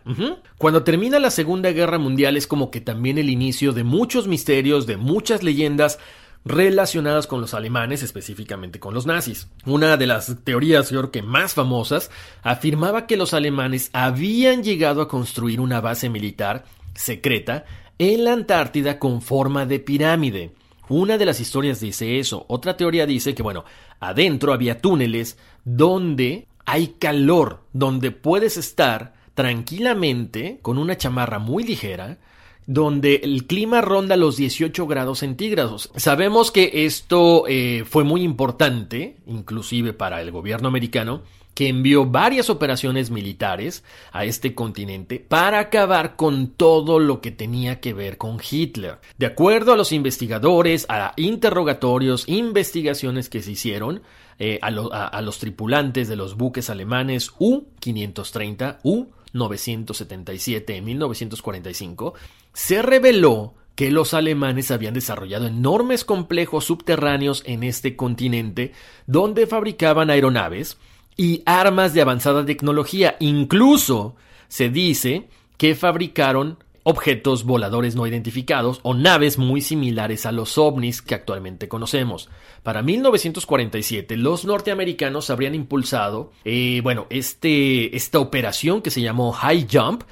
Cuando 0.58 0.84
termina 0.84 1.20
la 1.20 1.30
Segunda 1.30 1.72
Guerra 1.72 1.98
Mundial 1.98 2.38
es 2.38 2.48
como 2.48 2.72
que 2.72 2.80
también 2.80 3.18
el 3.18 3.30
inicio 3.30 3.74
de 3.74 3.84
muchos 3.84 4.27
misterios, 4.27 4.88
de 4.88 4.98
muchas 4.98 5.44
leyendas 5.44 6.00
relacionadas 6.46 7.27
con 7.27 7.42
los 7.42 7.54
alemanes, 7.54 8.01
específicamente 8.01 8.80
con 8.80 8.94
los 8.94 9.06
nazis. 9.06 9.50
Una 9.66 9.98
de 9.98 10.08
las 10.08 10.38
teorías, 10.46 10.89
yo 10.89 11.00
creo 11.01 11.12
que 11.12 11.22
más 11.22 11.54
famosas, 11.54 12.10
afirmaba 12.44 13.06
que 13.06 13.18
los 13.18 13.34
alemanes 13.34 13.89
habían 13.92 14.63
llegado 14.63 15.01
a 15.01 15.10
construir 15.10 15.60
una 15.60 15.82
base 15.82 16.10
militar 16.10 16.63
secreta 16.96 17.66
en 18.00 18.24
la 18.24 18.34
Antártida 18.34 19.00
con 19.00 19.22
forma 19.22 19.66
de 19.66 19.80
pirámide. 19.80 20.51
Una 20.89 21.18
de 21.18 21.25
las 21.25 21.39
historias 21.39 21.80
dice 21.80 22.20
eso. 22.20 22.46
Otra 22.48 22.77
teoría 22.77 23.06
dice 23.06 23.36
que, 23.36 23.44
bueno, 23.44 23.66
adentro 24.00 24.54
había 24.54 24.80
túneles 24.80 25.38
donde 25.66 26.48
hay 26.66 26.96
calor, 27.00 27.63
donde 27.74 28.12
puedes 28.12 28.58
estar 28.58 29.13
tranquilamente 29.34 30.60
con 30.62 30.77
una 30.77 30.98
chamarra 30.98 31.39
muy 31.39 31.63
ligera, 31.63 32.18
donde 32.66 33.22
el 33.24 33.48
clima 33.48 33.82
ronda 33.82 34.18
los 34.18 34.36
18 34.36 34.88
grados 34.88 35.20
centígrados. 35.20 35.89
Sabemos 35.96 36.51
que 36.51 36.86
esto 36.86 37.46
eh, 37.48 37.86
fue 37.88 38.04
muy 38.04 38.24
importante, 38.24 39.18
inclusive 39.25 39.94
para 39.94 40.22
el 40.22 40.32
gobierno 40.32 40.68
americano, 40.68 41.24
que 41.57 41.69
envió 41.69 42.05
varias 42.05 42.51
operaciones 42.51 43.09
militares 43.09 43.83
a 44.11 44.25
este 44.25 44.53
continente 44.53 45.17
para 45.17 45.57
acabar 45.57 46.15
con 46.15 46.49
todo 46.49 46.99
lo 46.99 47.19
que 47.19 47.31
tenía 47.31 47.79
que 47.79 47.95
ver 47.95 48.19
con 48.19 48.37
Hitler. 48.39 48.99
De 49.17 49.25
acuerdo 49.25 49.73
a 49.73 49.75
los 49.75 49.91
investigadores, 49.91 50.85
a 50.87 51.13
interrogatorios, 51.15 52.25
investigaciones 52.27 53.27
que 53.27 53.41
se 53.41 53.53
hicieron, 53.53 54.03
eh, 54.37 54.59
a, 54.61 54.67
a 54.67 55.21
los 55.23 55.39
tripulantes 55.39 56.07
de 56.07 56.15
los 56.15 56.37
buques 56.37 56.69
alemanes 56.69 57.31
U-530, 57.39 58.77
U-977 58.83 60.75
en 60.75 60.85
1945, 60.85 62.13
se 62.53 62.83
reveló 62.83 63.55
que 63.73 63.89
los 63.89 64.13
alemanes 64.13 64.69
habían 64.69 64.93
desarrollado 64.93 65.47
enormes 65.47 66.05
complejos 66.05 66.65
subterráneos 66.65 67.41
en 67.47 67.63
este 67.63 67.95
continente 67.95 68.73
donde 69.07 69.47
fabricaban 69.47 70.11
aeronaves, 70.11 70.77
y 71.17 71.41
armas 71.45 71.93
de 71.93 72.01
avanzada 72.01 72.45
tecnología. 72.45 73.17
Incluso 73.19 74.15
se 74.47 74.69
dice 74.69 75.27
que 75.57 75.75
fabricaron 75.75 76.59
objetos 76.83 77.43
voladores 77.43 77.97
no 77.97 78.07
identificados 78.07 78.79
o 78.83 78.93
naves 78.93 79.38
muy 79.38 79.59
similares 79.59 80.25
a 80.25 80.31
los 80.31 80.57
ovnis 80.57 81.01
que 81.01 81.15
actualmente 81.15 81.67
conocemos. 81.67 82.29
Para 82.63 82.81
1947 82.81 84.15
los 84.15 84.45
norteamericanos 84.45 85.29
habrían 85.29 85.53
impulsado, 85.53 86.31
eh, 86.45 86.79
bueno, 86.83 87.05
este, 87.09 87.93
esta 87.93 88.19
operación 88.19 88.81
que 88.81 88.91
se 88.91 89.01
llamó 89.01 89.33
High 89.33 89.67
Jump 89.69 90.03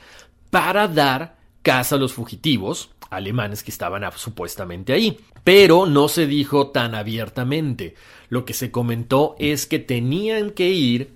para 0.50 0.90
dar 0.90 1.38
caza 1.62 1.96
a 1.96 1.98
los 1.98 2.14
fugitivos 2.14 2.90
alemanes 3.10 3.64
que 3.64 3.72
estaban 3.72 4.04
supuestamente 4.16 4.94
ahí. 4.94 5.20
Pero 5.44 5.86
no 5.86 6.08
se 6.08 6.28
dijo 6.28 6.68
tan 6.68 6.96
abiertamente. 6.96 7.96
Lo 8.30 8.46
que 8.46 8.54
se 8.54 8.72
comentó 8.72 9.36
es 9.40 9.66
que 9.66 9.80
tenían 9.80 10.52
que 10.52 10.70
ir 10.70 11.16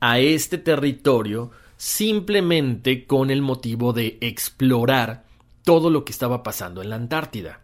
a 0.00 0.18
este 0.18 0.58
territorio 0.58 1.50
simplemente 1.76 3.06
con 3.06 3.30
el 3.30 3.42
motivo 3.42 3.92
de 3.92 4.18
explorar 4.20 5.24
todo 5.64 5.90
lo 5.90 6.04
que 6.04 6.12
estaba 6.12 6.42
pasando 6.42 6.82
en 6.82 6.90
la 6.90 6.96
Antártida. 6.96 7.60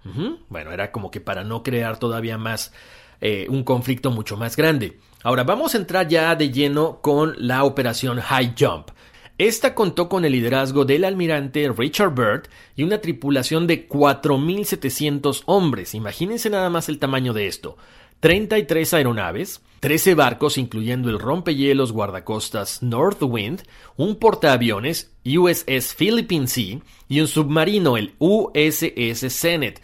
Bueno, 0.48 0.72
era 0.72 0.92
como 0.92 1.10
que 1.10 1.20
para 1.20 1.44
no 1.44 1.62
crear 1.62 1.98
todavía 1.98 2.38
más 2.38 2.72
eh, 3.20 3.46
un 3.48 3.64
conflicto 3.64 4.10
mucho 4.10 4.36
más 4.36 4.56
grande. 4.56 4.98
Ahora 5.22 5.44
vamos 5.44 5.74
a 5.74 5.78
entrar 5.78 6.06
ya 6.06 6.34
de 6.36 6.50
lleno 6.50 7.00
con 7.00 7.34
la 7.38 7.64
operación 7.64 8.20
High 8.20 8.54
Jump. 8.58 8.90
Esta 9.38 9.74
contó 9.74 10.08
con 10.08 10.24
el 10.24 10.32
liderazgo 10.32 10.86
del 10.86 11.04
almirante 11.04 11.68
Richard 11.68 12.14
Byrd 12.14 12.48
y 12.74 12.84
una 12.84 13.02
tripulación 13.02 13.66
de 13.66 13.86
4.700 13.86 15.42
hombres. 15.44 15.94
Imagínense 15.94 16.48
nada 16.48 16.70
más 16.70 16.88
el 16.88 16.98
tamaño 16.98 17.34
de 17.34 17.46
esto. 17.46 17.76
33 18.20 18.94
aeronaves, 18.94 19.60
13 19.80 20.14
barcos 20.14 20.56
incluyendo 20.56 21.10
el 21.10 21.18
rompehielos 21.18 21.92
guardacostas 21.92 22.82
Northwind, 22.82 23.64
un 23.98 24.16
portaaviones 24.16 25.12
USS 25.26 25.94
Philippine 25.94 26.46
Sea 26.46 26.78
y 27.06 27.20
un 27.20 27.28
submarino 27.28 27.98
el 27.98 28.14
USS 28.18 29.26
Zenith. 29.28 29.80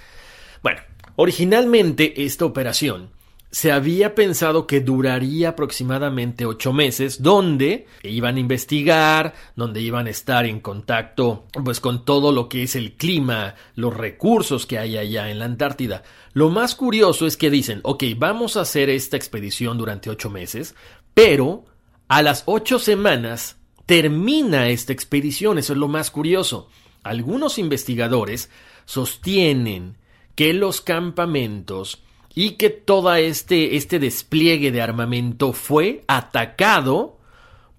Bueno, 0.63 0.81
originalmente 1.17 2.25
esta 2.25 2.47
operación 2.47 3.11
se 3.53 3.71
había 3.71 4.15
pensado 4.15 4.67
que 4.67 4.81
duraría 4.81 5.51
aproximadamente 5.51 6.47
ocho 6.47 6.73
meses, 6.73 7.23
donde 7.23 7.87
iban 8.03 8.37
a 8.37 8.41
investigar, 8.41 9.35
donde 9.57 9.83
iban 9.83 10.07
a 10.07 10.11
estar 10.11 10.47
en 10.47 10.61
contacto 10.61 11.45
pues 11.63 11.79
con 11.79 12.07
todo 12.07 12.33
lo 12.33 12.49
que 12.49 12.63
es 12.63 12.77
el 12.77 12.95
clima, 12.95 13.55
los 13.75 13.95
recursos 13.95 14.65
que 14.65 14.79
hay 14.79 14.97
allá 14.97 15.31
en 15.31 15.39
la 15.39 15.45
Antártida. 15.45 16.03
Lo 16.33 16.49
más 16.49 16.75
curioso 16.75 17.27
es 17.27 17.37
que 17.37 17.51
dicen, 17.51 17.81
ok, 17.85 18.05
vamos 18.17 18.57
a 18.57 18.63
hacer 18.63 18.89
esta 18.89 19.19
expedición 19.19 19.77
durante 19.77 20.09
ocho 20.09 20.31
meses, 20.31 20.75
pero 21.13 21.67
a 22.09 22.23
las 22.23 22.45
ocho 22.47 22.79
semanas 22.79 23.59
termina 23.85 24.71
esta 24.71 24.95
expedición, 24.95 25.59
eso 25.59 25.75
es 25.75 25.79
lo 25.79 25.89
más 25.89 26.11
curioso. 26.11 26.71
Algunos 27.03 27.59
investigadores 27.59 28.49
sostienen 28.87 29.99
que 30.37 30.55
los 30.55 30.81
campamentos 30.81 32.03
y 32.35 32.53
que 32.53 32.71
todo 32.71 33.15
este, 33.15 33.77
este 33.77 33.99
despliegue 33.99 34.73
de 34.73 34.83
armamento 34.83 35.53
fue 35.53 36.03
atacado 36.07 37.19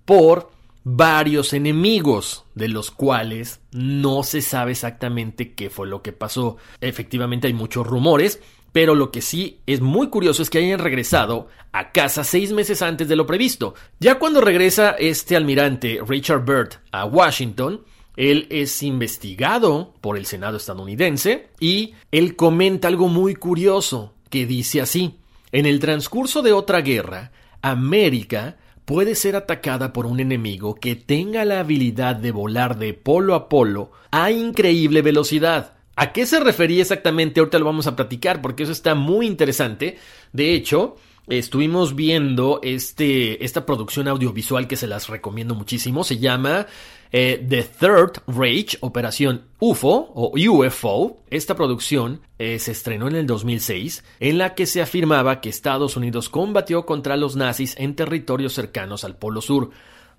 por 0.05 0.51
varios 0.83 1.53
enemigos, 1.53 2.43
de 2.55 2.67
los 2.67 2.91
cuales 2.91 3.61
no 3.71 4.23
se 4.23 4.41
sabe 4.41 4.71
exactamente 4.71 5.53
qué 5.53 5.69
fue 5.69 5.87
lo 5.87 6.01
que 6.01 6.11
pasó. 6.11 6.57
Efectivamente 6.81 7.47
hay 7.47 7.53
muchos 7.53 7.87
rumores, 7.87 8.41
pero 8.73 8.95
lo 8.95 9.11
que 9.11 9.21
sí 9.21 9.59
es 9.65 9.81
muy 9.81 10.09
curioso 10.09 10.43
es 10.43 10.49
que 10.49 10.57
hayan 10.57 10.79
regresado 10.79 11.47
a 11.71 11.91
casa 11.91 12.23
seis 12.23 12.51
meses 12.51 12.81
antes 12.81 13.07
de 13.07 13.15
lo 13.15 13.25
previsto. 13.25 13.75
Ya 13.99 14.19
cuando 14.19 14.41
regresa 14.41 14.91
este 14.91 15.35
almirante 15.35 15.99
Richard 16.05 16.43
Byrd 16.43 16.79
a 16.91 17.05
Washington, 17.05 17.81
él 18.17 18.47
es 18.49 18.83
investigado 18.83 19.93
por 20.01 20.17
el 20.17 20.25
Senado 20.25 20.57
estadounidense 20.57 21.47
y 21.59 21.93
él 22.11 22.35
comenta 22.35 22.87
algo 22.87 23.07
muy 23.07 23.35
curioso 23.35 24.13
que 24.33 24.47
dice 24.47 24.81
así, 24.81 25.19
en 25.51 25.67
el 25.67 25.79
transcurso 25.79 26.41
de 26.41 26.53
otra 26.53 26.81
guerra, 26.81 27.31
América 27.61 28.57
puede 28.83 29.13
ser 29.13 29.35
atacada 29.35 29.93
por 29.93 30.07
un 30.07 30.19
enemigo 30.19 30.73
que 30.73 30.95
tenga 30.95 31.45
la 31.45 31.59
habilidad 31.59 32.15
de 32.15 32.31
volar 32.31 32.79
de 32.79 32.95
polo 32.95 33.35
a 33.35 33.47
polo 33.47 33.91
a 34.09 34.31
increíble 34.31 35.03
velocidad. 35.03 35.75
¿A 35.95 36.13
qué 36.13 36.25
se 36.25 36.39
refería 36.39 36.81
exactamente? 36.81 37.39
Ahorita 37.41 37.59
lo 37.59 37.65
vamos 37.65 37.85
a 37.85 37.95
platicar 37.95 38.41
porque 38.41 38.63
eso 38.63 38.71
está 38.71 38.95
muy 38.95 39.27
interesante. 39.27 39.99
De 40.31 40.55
hecho, 40.55 40.95
estuvimos 41.27 41.95
viendo 41.95 42.59
este, 42.63 43.45
esta 43.45 43.67
producción 43.67 44.07
audiovisual 44.07 44.67
que 44.67 44.77
se 44.77 44.87
las 44.87 45.09
recomiendo 45.09 45.53
muchísimo. 45.53 46.03
Se 46.03 46.17
llama 46.17 46.65
eh, 47.13 47.45
The 47.47 47.63
Third 47.63 48.23
Rage, 48.27 48.77
Operación 48.81 49.43
UFO 49.59 50.11
o 50.13 50.33
UFO. 50.35 51.17
Esta 51.29 51.55
producción 51.55 52.21
eh, 52.39 52.57
se 52.57 52.71
estrenó 52.71 53.07
en 53.07 53.15
el 53.15 53.27
2006, 53.27 54.03
en 54.19 54.39
la 54.39 54.55
que 54.55 54.65
se 54.65 54.81
afirmaba 54.81 55.39
que 55.39 55.49
Estados 55.49 55.95
Unidos 55.95 56.27
combatió 56.27 56.85
contra 56.85 57.15
los 57.15 57.35
nazis 57.35 57.75
en 57.77 57.95
territorios 57.95 58.53
cercanos 58.53 59.03
al 59.03 59.15
Polo 59.15 59.41
Sur. 59.41 59.69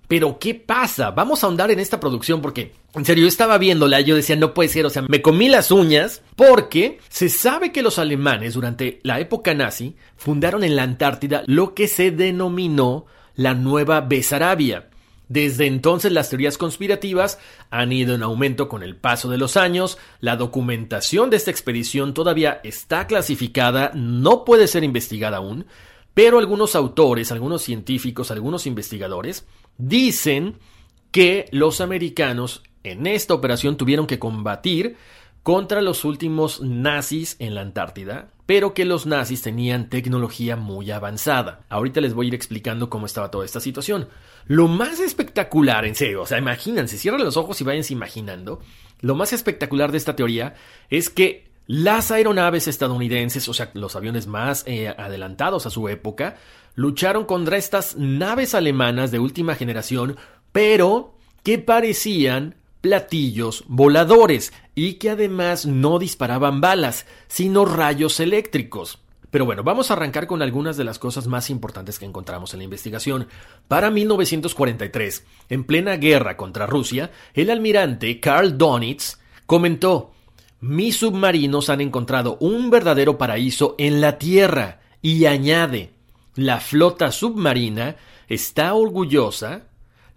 Pero 0.07 0.39
¿qué 0.39 0.55
pasa? 0.55 1.11
Vamos 1.11 1.43
a 1.43 1.47
ahondar 1.47 1.69
en 1.69 1.79
esta 1.79 1.99
producción 1.99 2.41
porque, 2.41 2.73
en 2.93 3.03
serio, 3.03 3.23
yo 3.23 3.27
estaba 3.27 3.57
viéndola 3.57 3.99
yo 4.01 4.15
decía, 4.15 4.35
no 4.35 4.53
puede 4.53 4.69
ser, 4.69 4.85
o 4.85 4.89
sea, 4.89 5.01
me 5.01 5.21
comí 5.21 5.49
las 5.49 5.71
uñas 5.71 6.21
porque 6.35 6.99
se 7.09 7.27
sabe 7.27 7.71
que 7.71 7.81
los 7.81 7.99
alemanes 7.99 8.53
durante 8.53 8.99
la 9.03 9.19
época 9.19 9.53
nazi 9.53 9.95
fundaron 10.15 10.63
en 10.63 10.75
la 10.75 10.83
Antártida 10.83 11.43
lo 11.47 11.73
que 11.73 11.87
se 11.87 12.11
denominó 12.11 13.05
la 13.35 13.53
Nueva 13.53 13.99
Besarabia. 13.99 14.89
Desde 15.27 15.65
entonces 15.65 16.11
las 16.11 16.29
teorías 16.29 16.57
conspirativas 16.57 17.39
han 17.71 17.91
ido 17.91 18.13
en 18.13 18.23
aumento 18.23 18.69
con 18.69 18.83
el 18.83 18.95
paso 18.95 19.29
de 19.29 19.37
los 19.37 19.57
años, 19.57 19.97
la 20.19 20.35
documentación 20.35 21.29
de 21.29 21.37
esta 21.37 21.51
expedición 21.51 22.13
todavía 22.13 22.59
está 22.63 23.07
clasificada, 23.07 23.91
no 23.95 24.45
puede 24.45 24.67
ser 24.67 24.83
investigada 24.83 25.37
aún, 25.37 25.65
pero 26.13 26.39
algunos 26.39 26.75
autores, 26.75 27.31
algunos 27.31 27.63
científicos, 27.63 28.31
algunos 28.31 28.67
investigadores 28.67 29.45
dicen 29.77 30.59
que 31.11 31.47
los 31.51 31.81
americanos 31.81 32.61
en 32.83 33.07
esta 33.07 33.33
operación 33.33 33.77
tuvieron 33.77 34.05
que 34.05 34.19
combatir 34.19 34.95
contra 35.45 35.83
los 35.83 36.05
últimos 36.05 36.59
nazis 36.61 37.35
en 37.37 37.53
la 37.53 37.61
Antártida, 37.61 38.31
pero 38.47 38.73
que 38.73 38.83
los 38.83 39.05
nazis 39.05 39.43
tenían 39.43 39.89
tecnología 39.89 40.55
muy 40.55 40.89
avanzada. 40.89 41.59
Ahorita 41.69 42.01
les 42.01 42.15
voy 42.15 42.25
a 42.25 42.29
ir 42.29 42.33
explicando 42.33 42.89
cómo 42.89 43.05
estaba 43.05 43.29
toda 43.29 43.45
esta 43.45 43.59
situación. 43.59 44.09
Lo 44.47 44.67
más 44.67 44.99
espectacular, 44.99 45.85
en 45.85 45.93
serio, 45.93 46.23
o 46.23 46.25
sea, 46.25 46.39
imagínense, 46.39 46.97
cierren 46.97 47.23
los 47.23 47.37
ojos 47.37 47.61
y 47.61 47.63
váyanse 47.63 47.93
imaginando, 47.93 48.59
lo 49.01 49.13
más 49.13 49.33
espectacular 49.33 49.91
de 49.91 49.99
esta 49.99 50.15
teoría 50.15 50.55
es 50.89 51.11
que 51.11 51.51
las 51.67 52.09
aeronaves 52.09 52.67
estadounidenses, 52.67 53.47
o 53.47 53.53
sea, 53.53 53.69
los 53.75 53.95
aviones 53.95 54.25
más 54.25 54.63
eh, 54.65 54.95
adelantados 54.97 55.67
a 55.67 55.69
su 55.69 55.87
época, 55.89 56.37
lucharon 56.73 57.25
contra 57.25 57.57
estas 57.57 57.95
naves 57.97 58.55
alemanas 58.55 59.11
de 59.11 59.19
última 59.19 59.53
generación, 59.53 60.17
pero 60.51 61.13
que 61.43 61.59
parecían 61.59 62.55
platillos 62.85 63.63
voladores 63.67 64.53
y 64.75 64.93
que 64.93 65.09
además 65.09 65.65
no 65.65 65.97
disparaban 65.97 66.61
balas, 66.61 67.07
sino 67.27 67.65
rayos 67.65 68.19
eléctricos. 68.19 68.99
Pero 69.31 69.43
bueno, 69.43 69.63
vamos 69.63 69.89
a 69.89 69.95
arrancar 69.95 70.27
con 70.27 70.43
algunas 70.43 70.77
de 70.77 70.83
las 70.83 70.99
cosas 70.99 71.25
más 71.25 71.49
importantes 71.49 71.97
que 71.97 72.05
encontramos 72.05 72.53
en 72.53 72.59
la 72.59 72.65
investigación. 72.65 73.27
Para 73.67 73.89
1943, 73.89 75.25
en 75.49 75.63
plena 75.63 75.97
guerra 75.97 76.37
contra 76.37 76.67
Rusia, 76.67 77.09
el 77.33 77.49
almirante 77.49 78.19
Karl 78.19 78.55
Donitz 78.55 79.17
comentó 79.47 80.11
mis 80.59 80.97
submarinos 80.97 81.71
han 81.71 81.81
encontrado 81.81 82.37
un 82.39 82.69
verdadero 82.69 83.17
paraíso 83.17 83.73
en 83.79 83.99
la 83.99 84.19
Tierra 84.19 84.79
y 85.01 85.25
añade, 85.25 85.89
la 86.35 86.59
flota 86.59 87.11
submarina 87.11 87.95
está 88.27 88.75
orgullosa, 88.75 89.63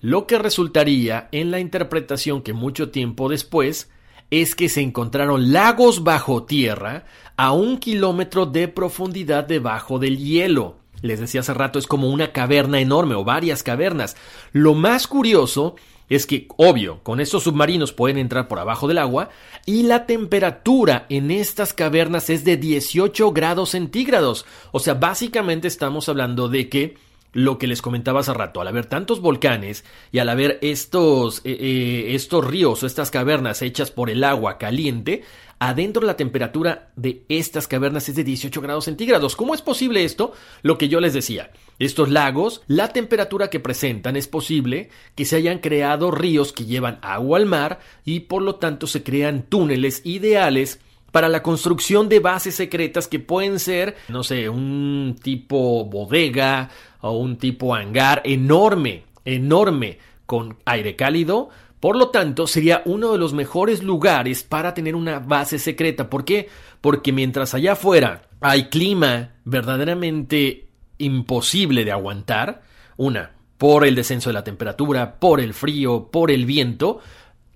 lo 0.01 0.27
que 0.27 0.39
resultaría 0.39 1.29
en 1.33 1.51
la 1.51 1.61
interpretación 1.61 2.43
que 2.43 2.53
mucho 2.53 2.91
tiempo 2.91 3.29
después 3.29 3.91
es 4.31 4.55
que 4.55 4.69
se 4.69 4.81
encontraron 4.81 5.53
lagos 5.53 6.05
bajo 6.05 6.45
tierra 6.45 7.05
a 7.37 7.53
un 7.53 7.79
kilómetro 7.79 8.47
de 8.47 8.69
profundidad 8.69 9.45
debajo 9.45 9.99
del 9.99 10.19
hielo. 10.19 10.77
Les 11.01 11.21
decía 11.21 11.41
hace 11.41 11.55
rato, 11.55 11.79
es 11.79 11.87
como 11.87 12.09
una 12.09 12.33
caverna 12.33 12.81
enorme 12.81 13.15
o 13.15 13.25
varias 13.25 13.63
cavernas. 13.63 14.17
Lo 14.53 14.75
más 14.75 15.07
curioso 15.07 15.77
es 16.09 16.27
que, 16.27 16.49
obvio, 16.57 17.01
con 17.03 17.21
estos 17.21 17.45
submarinos 17.45 17.93
pueden 17.93 18.19
entrar 18.19 18.49
por 18.49 18.59
abajo 18.59 18.89
del 18.89 18.99
agua 18.99 19.29
y 19.67 19.83
la 19.83 20.07
temperatura 20.07 21.07
en 21.09 21.31
estas 21.31 21.73
cavernas 21.73 22.31
es 22.31 22.45
de 22.45 22.57
18 22.57 23.33
grados 23.33 23.71
centígrados. 23.71 24.47
O 24.73 24.81
sea, 24.81 24.95
básicamente 24.95 25.69
estamos 25.69 26.09
hablando 26.09 26.49
de 26.49 26.69
que 26.69 26.97
lo 27.33 27.59
que 27.59 27.67
les 27.67 27.83
comentaba 27.83 28.21
hace 28.21 28.35
rato, 28.35 28.61
al 28.61 28.69
haber 28.69 28.87
tantos 28.87 29.21
volcanes 29.21 29.85
y 30.13 30.19
al 30.19 30.29
haber 30.29 30.59
estos, 30.63 31.41
eh, 31.45 31.57
eh, 31.61 32.15
estos 32.15 32.45
ríos 32.45 32.83
o 32.83 32.87
estas 32.87 33.11
cavernas 33.11 33.63
hechas 33.63 33.91
por 33.91 34.11
el 34.11 34.25
agua 34.25 34.59
caliente, 34.59 35.23
adentro 35.59 36.05
la 36.05 36.17
temperatura 36.17 36.91
de 36.97 37.25
estas 37.29 37.69
cavernas 37.69 38.09
es 38.09 38.17
de 38.17 38.25
18 38.25 38.61
grados 38.61 38.87
centígrados. 38.87 39.37
¿Cómo 39.37 39.55
es 39.55 39.63
posible 39.63 40.05
esto? 40.05 40.33
Lo 40.63 40.79
que 40.79 40.89
yo 40.89 41.01
les 41.01 41.15
decía. 41.15 41.51
Estos 41.79 42.09
lagos, 42.09 42.63
la 42.67 42.93
temperatura 42.93 43.51
que 43.51 43.61
presentan 43.61 44.17
es 44.17 44.27
posible 44.27 44.91
que 45.15 45.25
se 45.25 45.37
hayan 45.37 45.59
creado 45.59 46.11
ríos 46.11 46.53
que 46.53 46.65
llevan 46.65 46.99
agua 47.03 47.39
al 47.39 47.47
mar 47.47 47.81
y 48.05 48.21
por 48.21 48.43
lo 48.43 48.57
tanto 48.57 48.87
se 48.87 49.03
crean 49.03 49.43
túneles 49.43 50.03
ideales 50.05 50.81
para 51.13 51.29
la 51.29 51.43
construcción 51.43 52.09
de 52.09 52.21
bases 52.21 52.55
secretas 52.55 53.09
que 53.09 53.19
pueden 53.19 53.59
ser, 53.59 53.97
no 54.09 54.23
sé, 54.23 54.49
un 54.49 55.17
tipo 55.23 55.85
bodega 55.87 56.71
o 57.01 57.13
un 57.13 57.37
tipo 57.37 57.75
hangar 57.75 58.23
enorme, 58.25 59.05
enorme, 59.25 59.99
con 60.27 60.59
aire 60.65 60.97
cálido. 60.97 61.49
Por 61.81 61.97
lo 61.97 62.11
tanto, 62.11 62.47
sería 62.47 62.83
uno 62.85 63.13
de 63.13 63.19
los 63.19 63.33
mejores 63.33 63.83
lugares 63.83 64.43
para 64.43 64.75
tener 64.75 64.95
una 64.95 65.21
base 65.21 65.59
secreta. 65.59 66.11
¿Por 66.11 66.25
qué? 66.25 66.49
Porque 66.81 67.13
mientras 67.13 67.55
allá 67.55 67.73
afuera 67.73 68.29
hay 68.41 68.65
clima 68.65 69.33
verdaderamente 69.45 70.69
imposible 70.99 71.85
de 71.85 71.93
aguantar, 71.93 72.63
una, 72.97 73.33
por 73.57 73.87
el 73.87 73.95
descenso 73.95 74.31
de 74.31 74.35
la 74.35 74.45
temperatura, 74.45 75.19
por 75.19 75.41
el 75.41 75.55
frío, 75.55 76.09
por 76.11 76.31
el 76.31 76.47
viento, 76.47 77.01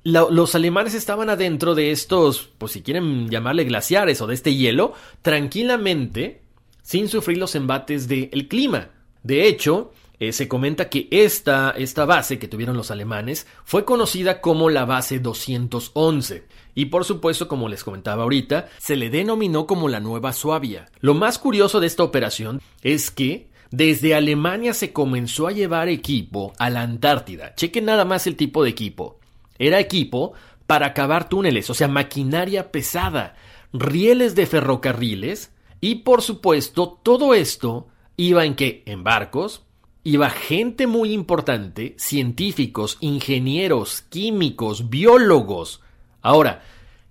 los 0.04 0.54
alemanes 0.54 0.94
estaban 0.94 1.30
adentro 1.30 1.74
de 1.74 1.92
estos, 1.92 2.50
pues 2.58 2.72
si 2.72 2.82
quieren 2.82 3.28
llamarle 3.28 3.64
glaciares 3.64 4.20
o 4.20 4.26
de 4.26 4.34
este 4.34 4.54
hielo, 4.54 4.94
tranquilamente, 5.22 6.42
sin 6.82 7.08
sufrir 7.08 7.38
los 7.38 7.54
embates 7.54 8.08
del 8.08 8.48
clima. 8.48 8.88
De 9.22 9.46
hecho, 9.46 9.92
eh, 10.18 10.32
se 10.32 10.46
comenta 10.46 10.88
que 10.88 11.08
esta, 11.10 11.72
esta 11.76 12.04
base 12.04 12.38
que 12.38 12.46
tuvieron 12.48 12.76
los 12.76 12.90
alemanes 12.90 13.46
fue 13.64 13.84
conocida 13.84 14.40
como 14.40 14.70
la 14.70 14.84
base 14.84 15.18
211. 15.18 16.46
Y 16.74 16.86
por 16.86 17.04
supuesto, 17.04 17.48
como 17.48 17.68
les 17.68 17.84
comentaba 17.84 18.22
ahorita, 18.22 18.68
se 18.78 18.96
le 18.96 19.10
denominó 19.10 19.66
como 19.66 19.88
la 19.88 20.00
Nueva 20.00 20.32
Suabia. 20.32 20.90
Lo 21.00 21.14
más 21.14 21.38
curioso 21.38 21.80
de 21.80 21.88
esta 21.88 22.04
operación 22.04 22.60
es 22.82 23.10
que 23.10 23.50
desde 23.72 24.14
Alemania 24.14 24.74
se 24.74 24.92
comenzó 24.92 25.48
a 25.48 25.52
llevar 25.52 25.88
equipo 25.88 26.52
a 26.58 26.70
la 26.70 26.82
Antártida. 26.82 27.54
Chequen 27.56 27.86
nada 27.86 28.04
más 28.04 28.26
el 28.26 28.36
tipo 28.36 28.62
de 28.62 28.70
equipo. 28.70 29.18
Era 29.58 29.80
equipo 29.80 30.34
para 30.66 30.94
cavar 30.94 31.28
túneles, 31.28 31.68
o 31.68 31.74
sea, 31.74 31.88
maquinaria 31.88 32.70
pesada, 32.70 33.34
rieles 33.72 34.34
de 34.34 34.46
ferrocarriles 34.46 35.50
y 35.80 35.96
por 35.96 36.22
supuesto 36.22 37.00
todo 37.02 37.34
esto 37.34 37.88
iba 38.28 38.44
en 38.44 38.54
que 38.54 38.82
en 38.86 39.02
barcos, 39.02 39.62
iba 40.04 40.30
gente 40.30 40.86
muy 40.86 41.12
importante, 41.12 41.94
científicos, 41.98 42.96
ingenieros, 43.00 44.02
químicos, 44.02 44.90
biólogos. 44.90 45.80
Ahora, 46.20 46.62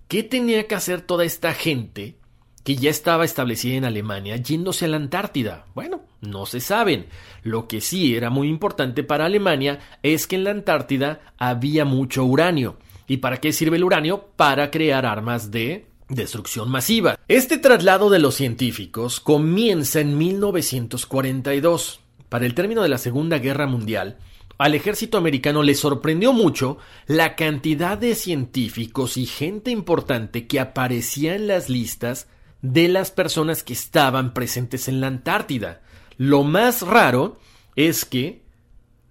¿qué 0.08 0.22
tenía 0.22 0.66
que 0.66 0.74
hacer 0.74 1.02
toda 1.02 1.24
esta 1.24 1.52
gente 1.52 2.16
que 2.64 2.76
ya 2.76 2.88
estaba 2.88 3.24
establecida 3.24 3.74
en 3.74 3.84
Alemania 3.84 4.36
yéndose 4.36 4.86
a 4.86 4.88
la 4.88 4.96
Antártida? 4.96 5.66
Bueno, 5.74 6.02
no 6.22 6.46
se 6.46 6.60
saben. 6.60 7.06
Lo 7.42 7.68
que 7.68 7.82
sí 7.82 8.16
era 8.16 8.30
muy 8.30 8.48
importante 8.48 9.02
para 9.02 9.26
Alemania 9.26 9.80
es 10.02 10.26
que 10.26 10.36
en 10.36 10.44
la 10.44 10.50
Antártida 10.52 11.20
había 11.36 11.84
mucho 11.84 12.24
uranio. 12.24 12.78
¿Y 13.06 13.18
para 13.18 13.36
qué 13.38 13.52
sirve 13.52 13.76
el 13.76 13.84
uranio? 13.84 14.28
Para 14.36 14.70
crear 14.70 15.04
armas 15.04 15.50
de 15.50 15.91
destrucción 16.08 16.70
masiva. 16.70 17.18
Este 17.28 17.58
traslado 17.58 18.10
de 18.10 18.18
los 18.18 18.34
científicos 18.34 19.20
comienza 19.20 20.00
en 20.00 20.18
1942. 20.18 22.00
Para 22.28 22.46
el 22.46 22.54
término 22.54 22.82
de 22.82 22.88
la 22.88 22.98
Segunda 22.98 23.38
Guerra 23.38 23.66
Mundial, 23.66 24.18
al 24.58 24.74
ejército 24.74 25.18
americano 25.18 25.62
le 25.62 25.74
sorprendió 25.74 26.32
mucho 26.32 26.78
la 27.06 27.36
cantidad 27.36 27.98
de 27.98 28.14
científicos 28.14 29.16
y 29.16 29.26
gente 29.26 29.70
importante 29.70 30.46
que 30.46 30.60
aparecía 30.60 31.34
en 31.34 31.46
las 31.46 31.68
listas 31.68 32.28
de 32.60 32.88
las 32.88 33.10
personas 33.10 33.62
que 33.62 33.72
estaban 33.72 34.32
presentes 34.34 34.88
en 34.88 35.00
la 35.00 35.08
Antártida. 35.08 35.82
Lo 36.16 36.44
más 36.44 36.82
raro 36.82 37.38
es 37.74 38.04
que 38.04 38.42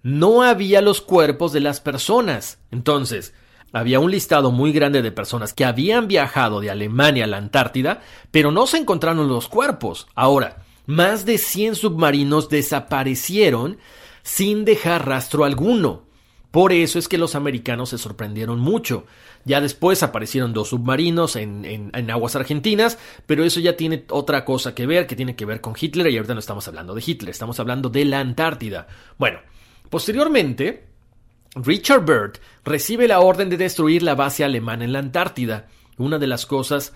no 0.02 0.42
había 0.42 0.80
los 0.80 1.00
cuerpos 1.00 1.52
de 1.52 1.60
las 1.60 1.80
personas. 1.80 2.58
Entonces, 2.70 3.34
había 3.72 4.00
un 4.00 4.10
listado 4.10 4.50
muy 4.50 4.72
grande 4.72 5.02
de 5.02 5.12
personas 5.12 5.54
que 5.54 5.64
habían 5.64 6.08
viajado 6.08 6.60
de 6.60 6.70
Alemania 6.70 7.24
a 7.24 7.28
la 7.28 7.38
Antártida, 7.38 8.02
pero 8.30 8.50
no 8.50 8.66
se 8.66 8.78
encontraron 8.78 9.28
los 9.28 9.48
cuerpos. 9.48 10.06
Ahora, 10.14 10.64
más 10.86 11.24
de 11.24 11.38
100 11.38 11.76
submarinos 11.76 12.48
desaparecieron 12.48 13.78
sin 14.22 14.64
dejar 14.64 15.06
rastro 15.06 15.44
alguno. 15.44 16.02
Por 16.50 16.72
eso 16.72 16.98
es 16.98 17.08
que 17.08 17.16
los 17.16 17.34
americanos 17.34 17.88
se 17.88 17.98
sorprendieron 17.98 18.60
mucho. 18.60 19.06
Ya 19.44 19.62
después 19.62 20.02
aparecieron 20.02 20.52
dos 20.52 20.68
submarinos 20.68 21.34
en, 21.36 21.90
aguas 22.10 22.36
argentinas, 22.36 22.98
pero 23.26 23.42
eso 23.42 23.58
ya 23.58 23.76
tiene 23.76 24.04
otra 24.10 24.44
cosa 24.44 24.74
que 24.74 24.86
ver, 24.86 25.06
que 25.06 25.16
tiene 25.16 25.34
que 25.34 25.46
ver 25.46 25.62
con 25.62 25.74
Hitler, 25.80 26.08
y 26.08 26.16
ahorita 26.18 26.34
no 26.34 26.40
estamos 26.40 26.68
hablando 26.68 26.94
de 26.94 27.02
Hitler, 27.04 27.30
estamos 27.30 27.58
hablando 27.58 27.88
de 27.88 28.04
la 28.04 28.20
Antártida. 28.20 28.86
Bueno, 29.18 29.40
posteriormente, 29.88 30.91
Richard 31.54 32.04
Byrd 32.04 32.38
recibe 32.64 33.08
la 33.08 33.20
orden 33.20 33.50
de 33.50 33.56
destruir 33.56 34.02
la 34.02 34.14
base 34.14 34.44
alemana 34.44 34.84
en 34.84 34.92
la 34.92 35.00
Antártida. 35.00 35.68
Una 35.98 36.18
de 36.18 36.26
las 36.26 36.46
cosas 36.46 36.92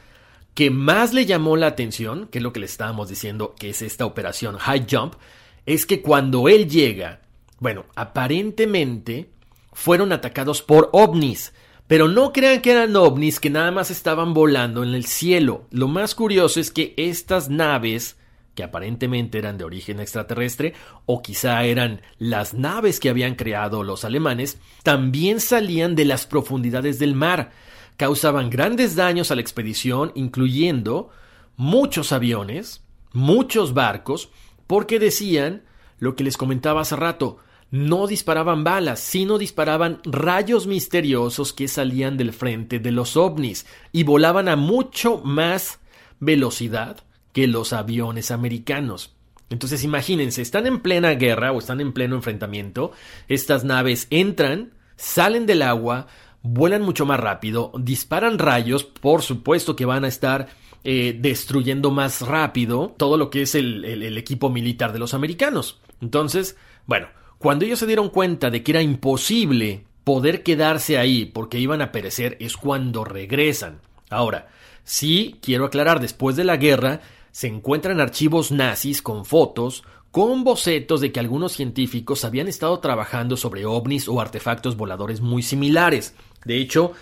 que 18.56 18.64
aparentemente 18.64 19.38
eran 19.38 19.58
de 19.58 19.64
origen 19.64 20.00
extraterrestre, 20.00 20.72
o 21.04 21.22
quizá 21.22 21.62
eran 21.62 22.00
las 22.18 22.54
naves 22.54 22.98
que 22.98 23.10
habían 23.10 23.36
creado 23.36 23.84
los 23.84 24.04
alemanes, 24.04 24.58
también 24.82 25.38
salían 25.38 25.94
de 25.94 26.06
las 26.06 26.26
profundidades 26.26 26.98
del 26.98 27.14
mar. 27.14 27.52
Causaban 27.96 28.50
grandes 28.50 28.96
daños 28.96 29.30
a 29.30 29.36
la 29.36 29.42
expedición, 29.42 30.10
incluyendo 30.16 31.10
muchos 31.56 32.10
aviones, 32.12 32.82
muchos 33.12 33.74
barcos, 33.74 34.30
porque 34.66 34.98
decían 34.98 35.62
lo 35.98 36.16
que 36.16 36.24
les 36.24 36.36
comentaba 36.36 36.80
hace 36.80 36.96
rato, 36.96 37.38
no 37.70 38.06
disparaban 38.06 38.64
balas, 38.64 39.00
sino 39.00 39.38
disparaban 39.38 40.00
rayos 40.04 40.66
misteriosos 40.66 41.52
que 41.52 41.68
salían 41.68 42.16
del 42.16 42.32
frente 42.32 42.78
de 42.78 42.92
los 42.92 43.16
ovnis 43.16 43.66
y 43.92 44.04
volaban 44.04 44.48
a 44.48 44.56
mucho 44.56 45.18
más 45.18 45.80
velocidad 46.20 47.05
que 47.37 47.46
los 47.46 47.75
aviones 47.75 48.31
americanos. 48.31 49.14
Entonces 49.51 49.85
imagínense, 49.85 50.40
están 50.40 50.66
en 50.66 50.81
plena 50.81 51.11
guerra 51.11 51.53
o 51.53 51.59
están 51.59 51.83
en 51.83 51.92
pleno 51.92 52.16
enfrentamiento, 52.16 52.92
estas 53.29 53.62
naves 53.62 54.07
entran, 54.09 54.72
salen 54.96 55.44
del 55.44 55.61
agua, 55.61 56.07
vuelan 56.40 56.81
mucho 56.81 57.05
más 57.05 57.20
rápido, 57.20 57.72
disparan 57.79 58.38
rayos, 58.38 58.85
por 58.85 59.20
supuesto 59.20 59.77
que 59.77 59.85
van 59.85 60.07
a 60.07 60.09
estar 60.09 60.49
eh, 60.83 61.14
destruyendo 61.20 61.90
más 61.90 62.22
rápido 62.22 62.94
todo 62.96 63.18
lo 63.18 63.29
que 63.29 63.42
es 63.42 63.55
el 63.55 64.16
equipo 64.16 64.49
militar 64.49 64.94
de 64.94 64.99
los 64.99 65.12
americanos. 65.12 65.79
Entonces, 66.01 66.57
bueno, 66.87 67.09
cuando 67.37 67.66
ellos 67.66 67.81
se 67.81 67.87
dieron 67.87 68.09
cuenta 68.09 68.49
de 68.49 68.62
que 68.62 68.72
era 68.72 68.81
imposible 68.81 69.85
poder 70.05 70.42
quedarse 70.42 70.96
ahí 70.96 71.27
porque 71.27 71.59
iban 71.59 71.83
a 71.83 71.92
perecer 71.92 72.38
es 72.40 72.57
cuando 72.57 73.05
regresan. 73.05 73.83
Ahora, 74.09 74.49
sí, 74.85 75.37
quiero 75.42 75.66
aclarar, 75.66 76.01
después 76.01 76.35
de 76.37 76.44
la 76.44 76.57
guerra 76.57 77.03
se 77.37 77.49
encuentran 77.49 78.01
archivos 78.01 78.51
nazis 78.51 79.03
con 79.03 79.27
fotos, 79.27 79.85
con 80.11 80.42
bocetos 80.42 81.03
de 81.03 81.12
que 81.12 81.20
algunos 81.20 81.53
científicos 81.53 82.25
habían 82.25 82.49
estado 82.49 82.79
trabajando 82.79 83.37
sobre 83.37 83.66
ovnis 83.66 84.09
o 84.09 84.22
artefactos 84.22 84.79
voladores 84.79 85.20
muy 85.20 85.42
similares. 85.42 86.14
De 86.46 86.57
hecho, 86.57 86.92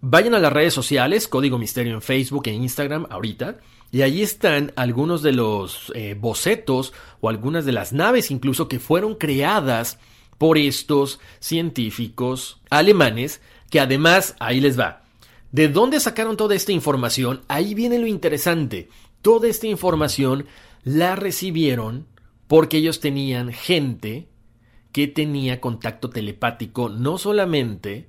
vayan 0.00 0.36
a 0.36 0.38
las 0.38 0.52
redes 0.52 0.72
sociales, 0.72 1.26
Código 1.26 1.58
Misterio 1.58 1.94
en 1.94 2.00
Facebook 2.00 2.44
e 2.46 2.52
Instagram 2.52 3.08
ahorita, 3.10 3.58
y 3.90 4.02
allí 4.02 4.22
están 4.22 4.72
algunos 4.76 5.20
de 5.20 5.32
los 5.32 5.90
eh, 5.96 6.14
bocetos 6.16 6.92
o 7.20 7.28
algunas 7.28 7.64
de 7.64 7.72
las 7.72 7.92
naves 7.92 8.30
incluso 8.30 8.68
que 8.68 8.78
fueron 8.78 9.16
creadas 9.16 9.98
por 10.38 10.58
estos 10.58 11.18
científicos 11.40 12.60
alemanes 12.70 13.40
que 13.68 13.80
además, 13.80 14.36
ahí 14.38 14.60
les 14.60 14.78
va. 14.78 15.02
¿De 15.50 15.66
dónde 15.66 15.98
sacaron 15.98 16.36
toda 16.36 16.54
esta 16.54 16.70
información? 16.70 17.42
Ahí 17.48 17.74
viene 17.74 17.98
lo 17.98 18.06
interesante. 18.06 18.88
Toda 19.22 19.48
esta 19.48 19.66
información 19.66 20.46
la 20.84 21.16
recibieron 21.16 22.06
porque 22.48 22.78
ellos 22.78 23.00
tenían 23.00 23.52
gente 23.52 24.28
que 24.92 25.08
tenía 25.08 25.60
contacto 25.60 26.10
telepático 26.10 26.88
no 26.88 27.16
solamente 27.18 28.08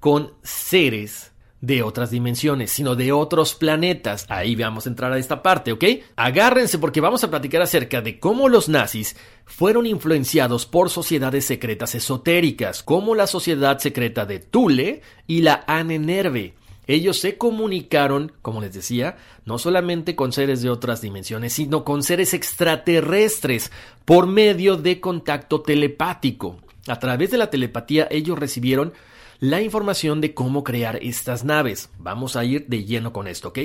con 0.00 0.34
seres 0.42 1.32
de 1.60 1.82
otras 1.82 2.10
dimensiones, 2.10 2.70
sino 2.70 2.94
de 2.94 3.10
otros 3.12 3.54
planetas. 3.54 4.26
Ahí 4.28 4.54
vamos 4.54 4.86
a 4.86 4.90
entrar 4.90 5.12
a 5.12 5.18
esta 5.18 5.42
parte, 5.42 5.72
¿ok? 5.72 5.84
Agárrense 6.16 6.78
porque 6.78 7.00
vamos 7.00 7.24
a 7.24 7.30
platicar 7.30 7.62
acerca 7.62 8.00
de 8.00 8.20
cómo 8.20 8.48
los 8.48 8.68
nazis 8.68 9.16
fueron 9.44 9.86
influenciados 9.86 10.66
por 10.66 10.90
sociedades 10.90 11.44
secretas 11.46 11.94
esotéricas, 11.94 12.82
como 12.82 13.14
la 13.14 13.26
sociedad 13.26 13.78
secreta 13.78 14.24
de 14.24 14.38
Thule 14.38 15.02
y 15.26 15.42
la 15.42 15.64
Anenerve. 15.66 16.54
Ellos 16.88 17.20
se 17.20 17.36
comunicaron, 17.36 18.32
como 18.40 18.62
les 18.62 18.72
decía, 18.72 19.18
no 19.44 19.58
solamente 19.58 20.16
con 20.16 20.32
seres 20.32 20.62
de 20.62 20.70
otras 20.70 21.02
dimensiones, 21.02 21.52
sino 21.52 21.84
con 21.84 22.02
seres 22.02 22.32
extraterrestres 22.32 23.70
por 24.06 24.26
medio 24.26 24.76
de 24.76 24.98
contacto 24.98 25.60
telepático. 25.60 26.56
A 26.88 26.98
través 26.98 27.30
de 27.30 27.36
la 27.36 27.50
telepatía 27.50 28.08
ellos 28.10 28.38
recibieron 28.38 28.94
la 29.38 29.60
información 29.60 30.22
de 30.22 30.32
cómo 30.32 30.64
crear 30.64 30.98
estas 31.02 31.44
naves. 31.44 31.90
Vamos 31.98 32.36
a 32.36 32.44
ir 32.44 32.66
de 32.68 32.84
lleno 32.84 33.12
con 33.12 33.28
esto, 33.28 33.48
¿ok? 33.48 33.58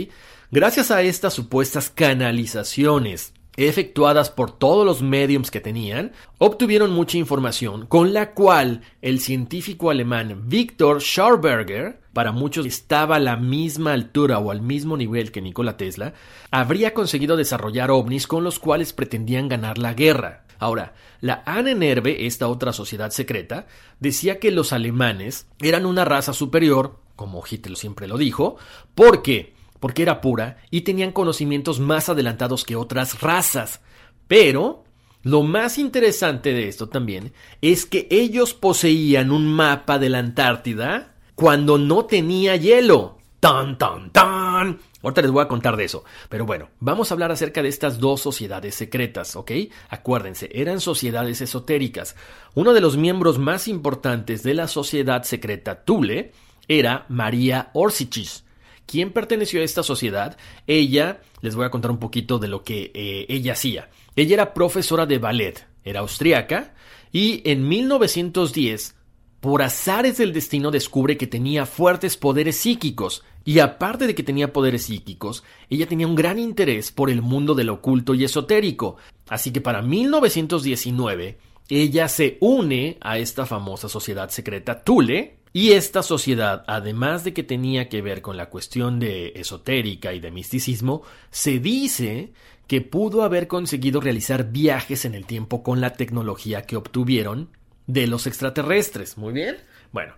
Gracias 0.51 0.91
a 0.91 1.01
estas 1.01 1.33
supuestas 1.33 1.89
canalizaciones 1.89 3.33
efectuadas 3.58 4.30
por 4.30 4.52
todos 4.52 4.86
los 4.86 5.02
mediums 5.02 5.52
que 5.52 5.60
tenían, 5.60 6.12
obtuvieron 6.38 6.92
mucha 6.92 7.18
información 7.18 7.86
con 7.86 8.13
la 8.13 8.32
cual 8.32 8.82
el 9.02 9.20
científico 9.20 9.89
alemán 9.89 10.44
Victor 10.48 11.02
Schauberger, 11.02 12.02
para 12.13 12.32
muchos 12.32 12.66
estaba 12.66 13.18
a 13.18 13.20
la 13.20 13.38
misma 13.38 13.94
altura 13.94 14.39
o 14.39 14.52
al 14.52 14.62
mismo 14.62 14.98
nivel 14.98 15.32
que 15.32 15.42
Nikola 15.42 15.78
Tesla, 15.78 16.13
habría 16.52 16.94
conseguido 16.94 17.38
desarrollar 17.38 17.92
ovnis 17.92 18.28
con 18.28 18.44
los 18.44 18.60
cuales 18.60 18.94
pretendían 18.94 19.50
ganar 19.50 19.78
la 19.78 19.94
guerra. 19.94 20.46
Ahora, 20.60 20.94
la 21.20 21.44
Anenerve, 21.46 22.26
esta 22.26 22.48
otra 22.48 22.74
sociedad 22.74 23.12
secreta, 23.12 23.68
decía 24.00 24.39
que 24.39 24.52
los 24.52 24.72
alemanes 24.72 25.48
eran 25.60 25.86
una 25.86 26.06
raza 26.06 26.34
superior, 26.34 27.00
como 27.16 27.44
Hitler 27.50 27.76
siempre 27.76 28.08
lo 28.08 28.18
dijo, 28.18 28.58
¿por 28.96 29.22
qué? 29.22 29.53
Porque 29.84 30.02
era 30.02 30.22
pura 30.22 30.60
y 30.72 30.84
tenían 30.84 31.12
conocimientos 31.12 31.82
más 31.82 32.08
adelantados 32.08 32.63
que 32.63 32.78
otras 32.78 33.19
razas. 33.19 33.82
Pero 34.30 34.86
lo 35.24 35.43
más 35.43 35.78
interesante 35.78 36.54
de 36.54 36.69
esto 36.69 36.88
también 36.88 37.34
es 37.60 37.86
que 37.86 38.08
ellos 38.10 38.54
poseían 38.54 39.30
un 39.30 39.46
mapa 39.46 40.00
de 40.00 40.08
la 40.08 40.19
Antártida 40.19 41.15
cuando 41.36 41.78
no 41.78 42.06
tenía 42.06 42.56
hielo. 42.56 43.17
¡Tan, 43.41 43.78
tan, 43.78 44.10
tan! 44.13 44.80
Ahorita 45.02 45.22
les 45.22 45.32
voy 45.32 45.43
a 45.43 45.50
contar 45.50 45.76
de 45.76 45.84
eso. 45.84 46.06
Pero 46.30 46.46
bueno, 46.46 46.69
vamos 46.80 47.12
a 47.12 47.15
hablar 47.15 47.34
acerca 47.34 47.62
de 47.62 47.67
estas 47.67 48.00
dos 48.00 48.22
sociedades 48.22 48.76
secretas, 48.76 49.36
¿ok? 49.36 49.52
Acuérdense, 49.89 50.50
eran 50.54 50.80
sociedades 50.80 51.41
esotéricas. 51.41 52.15
Uno 52.54 52.72
de 52.72 52.80
los 52.80 52.96
miembros 52.96 53.38
más 53.38 53.67
importantes 53.67 54.43
de 54.43 54.54
la 54.54 54.69
sociedad 54.69 55.24
secreta 55.24 55.84
Tule 55.84 56.32
era 56.69 57.06
María 57.10 57.69
Orsichis. 57.74 58.46
¿Quién 58.86 59.12
perteneció 59.12 59.62
a 59.62 59.63
esta 59.63 59.84
sociedad? 59.84 60.38
Ella, 60.67 61.22
les 61.41 61.56
voy 61.56 61.65
a 61.65 61.69
contar 61.72 61.91
un 61.91 62.00
poquito 62.00 62.39
de 62.39 62.48
lo 62.48 62.63
que 62.63 62.91
eh, 62.93 63.26
ella 63.30 63.54
hacía. 63.54 63.89
Ella 64.15 64.36
era 64.36 64.54
profesora 64.54 65.06
de 65.06 65.17
ballet, 65.17 65.65
era 65.84 66.02
austriaca, 66.02 66.74
y 67.12 67.41
en 67.50 67.67
1910 67.67 68.96
por 69.39 69.62
azares 69.62 70.17
del 70.17 70.32
destino 70.32 70.72
descubre 70.72 71.17
que 71.17 71.28
tenía 71.28 71.65
fuertes 71.65 72.15
poderes 72.15 72.58
psíquicos, 72.58 73.24
y 73.46 73.60
aparte 73.60 74.08
de 74.08 74.15
que 74.15 74.24
tenía 74.24 74.54
poderes 74.54 74.84
psíquicos, 74.84 75.43
ella 75.69 75.86
tenía 75.86 76.08
un 76.08 76.15
gran 76.15 76.39
interés 76.39 76.91
por 76.91 77.10
el 77.10 77.22
mundo 77.22 77.54
del 77.54 77.69
oculto 77.69 78.13
y 78.13 78.24
esotérico, 78.24 78.96
así 79.28 79.52
que 79.52 79.60
para 79.60 79.82
1919 79.82 81.38
ella 81.69 82.08
se 82.08 82.38
une 82.39 82.98
a 83.02 83.17
esta 83.17 83.46
famosa 83.46 83.89
sociedad 83.89 84.30
secreta 84.30 84.82
Thule, 84.82 85.38
y 85.54 85.74
esta 85.74 86.02
sociedad, 86.02 86.63
además 86.68 87.24
de 87.24 87.32
que 87.32 87.44
tenía 87.44 87.88
que 87.88 88.02
ver 88.02 88.24
con 88.24 88.38
la 88.38 88.50
cuestión 88.50 89.00
de 89.00 89.34
esotérica 89.36 90.12
y 90.12 90.20
de 90.20 90.32
misticismo, 90.32 91.04
se 91.30 91.60
dice 91.60 92.34
que 92.66 92.82
pudo 92.82 93.22
haber 93.22 93.48
conseguido 93.48 94.02
realizar 94.02 94.52
viajes 94.52 95.06
en 95.06 95.13
el 95.13 95.28
tiempo 95.28 95.62
con 95.62 95.80
la 95.80 95.94
tecnología 95.94 96.63
que 96.63 96.76
obtuvieron 96.76 97.50
de 97.86 98.08
los 98.08 98.26
extraterrestres. 98.26 99.16
Muy 99.16 99.32
bien. 99.32 99.58
Bueno, 99.92 100.16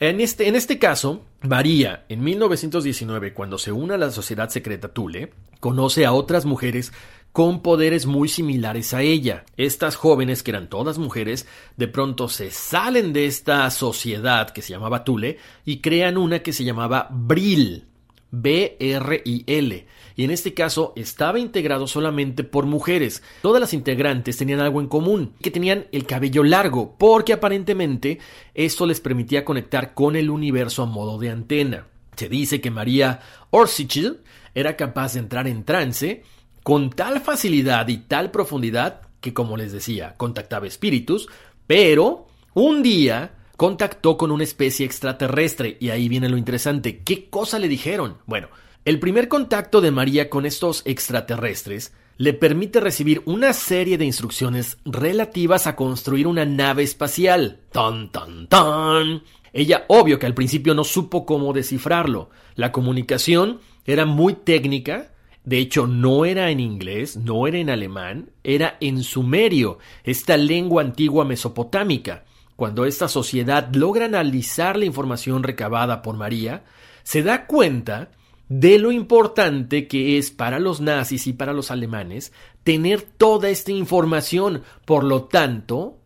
en 0.00 0.20
este, 0.20 0.48
en 0.48 0.56
este 0.56 0.80
caso, 0.80 1.24
María, 1.42 2.04
en 2.08 2.24
1919, 2.24 3.32
cuando 3.32 3.58
se 3.58 3.70
une 3.70 3.94
a 3.94 3.98
la 3.98 4.10
sociedad 4.10 4.48
secreta 4.48 4.88
Tule, 4.88 5.32
conoce 5.60 6.04
a 6.04 6.12
otras 6.12 6.46
mujeres 6.46 6.92
con 7.34 7.62
poderes 7.62 8.06
muy 8.06 8.28
similares 8.28 8.94
a 8.94 9.02
ella. 9.02 9.44
Estas 9.56 9.96
jóvenes, 9.96 10.44
que 10.44 10.52
eran 10.52 10.68
todas 10.68 10.98
mujeres, 10.98 11.48
de 11.76 11.88
pronto 11.88 12.28
se 12.28 12.52
salen 12.52 13.12
de 13.12 13.26
esta 13.26 13.68
sociedad 13.72 14.50
que 14.50 14.62
se 14.62 14.72
llamaba 14.72 15.02
Tule 15.02 15.38
y 15.64 15.80
crean 15.80 16.16
una 16.16 16.44
que 16.44 16.52
se 16.52 16.62
llamaba 16.62 17.08
Bril. 17.10 17.88
B-R-I-L. 18.30 19.86
Y 20.14 20.24
en 20.24 20.30
este 20.30 20.54
caso 20.54 20.92
estaba 20.94 21.40
integrado 21.40 21.88
solamente 21.88 22.44
por 22.44 22.66
mujeres. 22.66 23.20
Todas 23.42 23.60
las 23.60 23.74
integrantes 23.74 24.36
tenían 24.36 24.60
algo 24.60 24.80
en 24.80 24.86
común, 24.86 25.32
que 25.42 25.50
tenían 25.50 25.88
el 25.90 26.06
cabello 26.06 26.44
largo, 26.44 26.94
porque 26.96 27.32
aparentemente 27.32 28.20
esto 28.54 28.86
les 28.86 29.00
permitía 29.00 29.44
conectar 29.44 29.92
con 29.92 30.14
el 30.14 30.30
universo 30.30 30.84
a 30.84 30.86
modo 30.86 31.18
de 31.18 31.30
antena. 31.30 31.88
Se 32.14 32.28
dice 32.28 32.60
que 32.60 32.70
María 32.70 33.22
Orsichil 33.50 34.20
era 34.54 34.76
capaz 34.76 35.14
de 35.14 35.18
entrar 35.18 35.48
en 35.48 35.64
trance 35.64 36.22
con 36.64 36.90
tal 36.90 37.20
facilidad 37.20 37.86
y 37.88 37.98
tal 37.98 38.32
profundidad 38.32 39.02
que, 39.20 39.32
como 39.32 39.56
les 39.56 39.70
decía, 39.70 40.14
contactaba 40.16 40.66
espíritus, 40.66 41.28
pero 41.66 42.26
un 42.54 42.82
día 42.82 43.34
contactó 43.56 44.16
con 44.16 44.32
una 44.32 44.44
especie 44.44 44.84
extraterrestre 44.84 45.76
y 45.78 45.90
ahí 45.90 46.08
viene 46.08 46.28
lo 46.28 46.36
interesante. 46.36 47.02
¿Qué 47.04 47.28
cosa 47.28 47.58
le 47.58 47.68
dijeron? 47.68 48.18
Bueno, 48.26 48.48
el 48.84 48.98
primer 48.98 49.28
contacto 49.28 49.80
de 49.80 49.90
María 49.90 50.28
con 50.28 50.46
estos 50.46 50.82
extraterrestres 50.86 51.92
le 52.16 52.32
permite 52.32 52.80
recibir 52.80 53.22
una 53.26 53.52
serie 53.52 53.98
de 53.98 54.06
instrucciones 54.06 54.78
relativas 54.84 55.66
a 55.66 55.76
construir 55.76 56.26
una 56.26 56.44
nave 56.44 56.82
espacial. 56.82 57.60
¡Tan, 57.72 58.10
tan, 58.10 58.46
tan! 58.48 59.22
Ella, 59.52 59.84
obvio 59.88 60.18
que 60.18 60.26
al 60.26 60.34
principio 60.34 60.74
no 60.74 60.84
supo 60.84 61.26
cómo 61.26 61.52
descifrarlo. 61.52 62.30
La 62.54 62.72
comunicación 62.72 63.60
era 63.84 64.06
muy 64.06 64.34
técnica, 64.34 65.13
de 65.44 65.58
hecho, 65.58 65.86
no 65.86 66.24
era 66.24 66.50
en 66.50 66.58
inglés, 66.58 67.18
no 67.18 67.46
era 67.46 67.58
en 67.58 67.68
alemán, 67.68 68.30
era 68.42 68.78
en 68.80 69.02
sumerio, 69.02 69.78
esta 70.02 70.38
lengua 70.38 70.82
antigua 70.82 71.26
mesopotámica. 71.26 72.24
Cuando 72.56 72.86
esta 72.86 73.08
sociedad 73.08 73.68
logra 73.74 74.06
analizar 74.06 74.78
la 74.78 74.86
información 74.86 75.42
recabada 75.42 76.00
por 76.00 76.16
María, 76.16 76.64
se 77.02 77.22
da 77.22 77.46
cuenta 77.46 78.10
de 78.48 78.78
lo 78.78 78.90
importante 78.90 79.86
que 79.86 80.16
es 80.16 80.30
para 80.30 80.58
los 80.58 80.80
nazis 80.80 81.26
y 81.26 81.34
para 81.34 81.52
los 81.52 81.70
alemanes 81.70 82.32
tener 82.62 83.02
toda 83.02 83.50
esta 83.50 83.72
información. 83.72 84.62
Por 84.86 85.04
lo 85.04 85.24
tanto, 85.24 85.98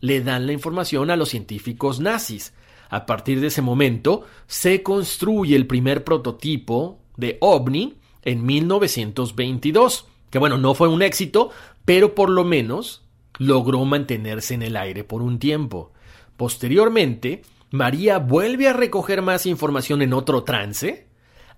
le 0.00 0.22
dan 0.22 0.46
la 0.46 0.52
información 0.54 1.10
a 1.10 1.16
los 1.16 1.28
científicos 1.28 2.00
nazis. 2.00 2.54
A 2.88 3.04
partir 3.04 3.40
de 3.40 3.48
ese 3.48 3.60
momento, 3.60 4.24
se 4.46 4.82
construye 4.82 5.54
el 5.54 5.66
primer 5.66 6.02
prototipo 6.02 7.00
de 7.16 7.36
OVNI 7.40 7.98
en 8.26 8.44
1922, 8.44 10.06
que 10.30 10.38
bueno, 10.38 10.58
no 10.58 10.74
fue 10.74 10.88
un 10.88 11.00
éxito, 11.00 11.50
pero 11.86 12.14
por 12.14 12.28
lo 12.28 12.44
menos 12.44 13.02
logró 13.38 13.84
mantenerse 13.84 14.52
en 14.54 14.62
el 14.62 14.76
aire 14.76 15.04
por 15.04 15.22
un 15.22 15.38
tiempo. 15.38 15.92
Posteriormente, 16.36 17.42
María 17.70 18.18
vuelve 18.18 18.68
a 18.68 18.72
recoger 18.72 19.22
más 19.22 19.46
información 19.46 20.02
en 20.02 20.12
otro 20.12 20.42
trance 20.42 21.06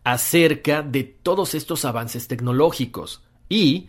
acerca 0.05 0.83
de 0.83 1.05
todos 1.05 1.55
estos 1.55 1.85
avances 1.85 2.29
tecnológicos 2.29 3.23
y 3.49 3.89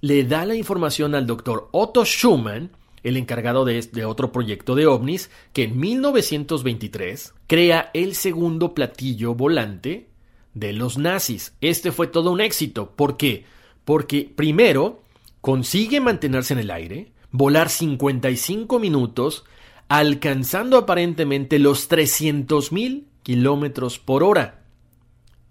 le 0.00 0.24
da 0.24 0.46
la 0.46 0.54
información 0.54 1.14
al 1.14 1.26
doctor 1.26 1.68
Otto 1.72 2.04
Schumann, 2.04 2.70
el 3.02 3.18
encargado 3.18 3.66
de, 3.66 3.82
de, 3.82 4.04
otro 4.06 4.32
proyecto 4.32 4.74
de 4.74 4.86
ovnis, 4.86 5.30
que 5.52 5.64
en 5.64 5.78
1923 5.78 7.34
crea 7.46 7.90
el 7.92 8.14
segundo 8.14 8.72
platillo 8.72 9.34
volante 9.34 10.13
de 10.54 10.72
los 10.72 10.98
nazis. 10.98 11.54
Este 11.60 11.92
fue 11.92 12.06
todo 12.06 12.30
un 12.30 12.40
éxito. 12.40 12.92
¿Por 12.96 13.16
qué? 13.16 13.44
Porque 13.84 14.30
primero 14.34 15.02
consigue 15.40 16.00
mantenerse 16.00 16.54
en 16.54 16.60
el 16.60 16.70
aire, 16.70 17.12
volar 17.30 17.68
55 17.68 18.78
minutos 18.78 19.44
alcanzando 19.88 20.78
aparentemente 20.78 21.58
los 21.58 21.90
300.000 21.90 23.04
kilómetros 23.22 23.98
por 23.98 24.22
hora. 24.22 24.62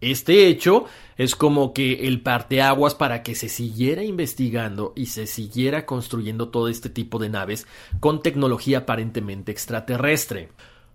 Este 0.02 0.48
hecho 0.48 0.86
es 1.18 1.36
como 1.36 1.74
que 1.74 2.08
el 2.08 2.22
parteaguas 2.22 2.94
para 2.94 3.24
que 3.24 3.36
se 3.36 3.48
siguiera 3.48 4.04
investigando 4.04 4.92
y 4.98 5.06
se 5.06 5.28
siguiera 5.28 5.86
construyendo 5.86 6.50
todo 6.50 6.68
este 6.68 6.89
tipo 6.89 7.20
de 7.20 7.30
naves 7.30 7.68
con 8.02 8.22
tecnología 8.22 8.80
aparentemente 8.80 9.52
extraterrestre. 9.54 10.50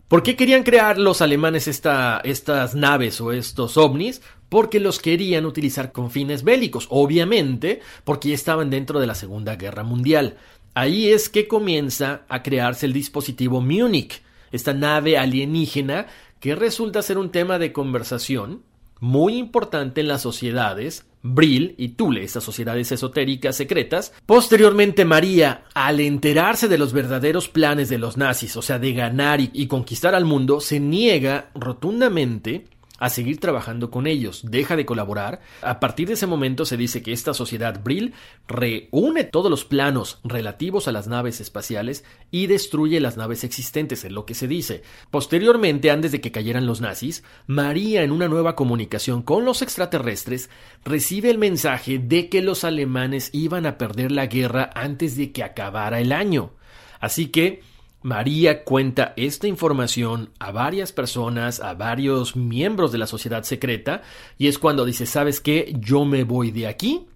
¿Por 0.09 0.23
qué 0.23 0.37
querían 0.37 0.63
crear 0.63 0.99
los 0.99 1.21
alemanes 1.21 1.69
estas 1.69 2.75
naves 2.75 3.21
o 3.21 3.31
estos 3.31 3.77
ovnis? 3.77 4.23
Porque 4.49 4.81
los 4.81 5.01
querían 5.01 5.45
utilizar 5.45 5.93
con 5.93 6.11
fines 6.11 6.45
bélicos, 6.45 6.87
obviamente, 6.89 7.83
porque 8.05 8.31
ya 8.31 8.35
estaban 8.35 8.71
dentro 8.71 9.01
de 9.01 9.07
la 9.07 9.15
Segunda 9.15 9.57
Guerra 9.57 9.83
Mundial. 9.83 10.39
Ahí 10.73 11.11
es 11.11 11.29
que 11.29 11.47
comienza 11.47 12.23
a 12.31 12.43
crearse 12.43 12.87
el 12.87 12.95
dispositivo 12.95 13.61
Munich, 13.61 14.23
esta 14.51 14.73
nave 14.73 15.19
alienígena 15.19 16.07
que 16.41 16.55
resulta 16.55 17.03
ser 17.03 17.19
un 17.19 17.31
tema 17.31 17.59
de 17.59 17.75
conversación 17.75 18.63
muy 19.01 19.37
importante 19.37 20.01
en 20.01 20.09
las 20.09 20.23
sociedades 20.23 21.05
Brill 21.23 21.75
y 21.79 21.91
Tule, 21.91 22.23
estas 22.23 22.45
sociedades 22.45 22.93
esotéricas 22.93 23.57
secretas. 23.57 24.13
Posteriormente, 24.27 25.05
María, 25.05 25.65
al 25.75 26.01
enterarse 26.01 26.69
de 26.69 26.79
los 26.79 26.93
verdaderos 26.93 27.49
planes 27.49 27.89
de 27.89 27.99
los 27.99 28.17
nazis, 28.17 28.57
o 28.57 28.63
sea, 28.63 28.79
de 28.79 28.93
ganar 28.93 29.41
y, 29.41 29.51
y 29.53 29.67
conquistar 29.67 30.15
al 30.15 30.25
mundo, 30.25 30.61
se 30.61 30.81
niega 30.81 31.51
rotundamente 31.55 32.67
a 32.99 33.09
seguir 33.09 33.41
trabajando 33.41 33.91
con 33.91 34.07
ellos, 34.07 34.43
deja 34.45 34.77
de 34.77 34.85
colaborar. 34.85 35.41
A 35.63 35.81
partir 35.81 36.09
de 36.09 36.15
ese 36.15 36.27
momento 36.27 36.65
se 36.65 36.77
dice 36.77 37.03
que 37.03 37.13
esta 37.13 37.33
sociedad 37.33 37.81
Brill 37.83 38.13
reúne 38.47 39.25
todos 39.25 39.51
los 39.51 39.65
planos 39.65 40.21
relativos 40.25 40.89
a 40.89 40.93
las 40.93 41.07
naves 41.07 41.41
espaciales 41.41 42.05
y 42.31 42.47
destruye 42.47 43.01
las 43.01 43.17
naves 43.17 43.45
existentes, 43.45 44.05
en 44.05 44.15
lo 44.15 44.27
que 44.27 44.35
se 44.35 44.49
dice. 44.49 44.83
Posteriormente, 45.11 45.91
antes 45.91 46.13
de 46.13 46.21
que 46.21 46.33
cayeran 46.33 46.67
los 46.67 46.81
nazis, 46.81 47.23
María, 47.47 48.03
en 48.03 48.13
una 48.13 48.29
nueva 48.29 48.57
comunicación 48.57 49.23
con 49.23 49.45
los 49.45 49.63
extraterrestres, 49.63 50.51
recibe 50.85 51.31
el 51.31 51.39
mensaje 51.39 51.99
de 51.99 52.29
que 52.29 52.43
los 52.43 52.65
alemanes 52.65 53.31
iban 53.33 53.67
a 53.67 53.79
perder 53.79 54.13
la 54.13 54.27
guerra 54.27 54.71
antes 54.75 55.17
de 55.17 55.33
que 55.33 55.45
acabara 55.45 56.01
el 56.01 56.13
año. 56.13 56.53
Así 57.01 57.29
que 57.29 57.63
María 58.03 58.63
cuenta 58.63 59.13
esta 59.17 59.49
información 59.49 60.31
a 60.39 60.53
varias 60.53 60.93
personas, 60.93 61.61
a 61.61 61.75
varios 61.75 62.37
miembros 62.37 62.93
de 62.93 62.99
la 62.99 63.07
sociedad 63.07 63.43
secreta, 63.43 64.03
y 64.39 64.47
es 64.47 64.59
cuando 64.59 64.85
dice, 64.85 65.05
¿sabes 65.05 65.41
qué? 65.41 65.75
Yo 65.81 66.05
me 66.05 66.25
voy 66.25 66.53
de 66.53 66.69
aquí, 66.69 67.07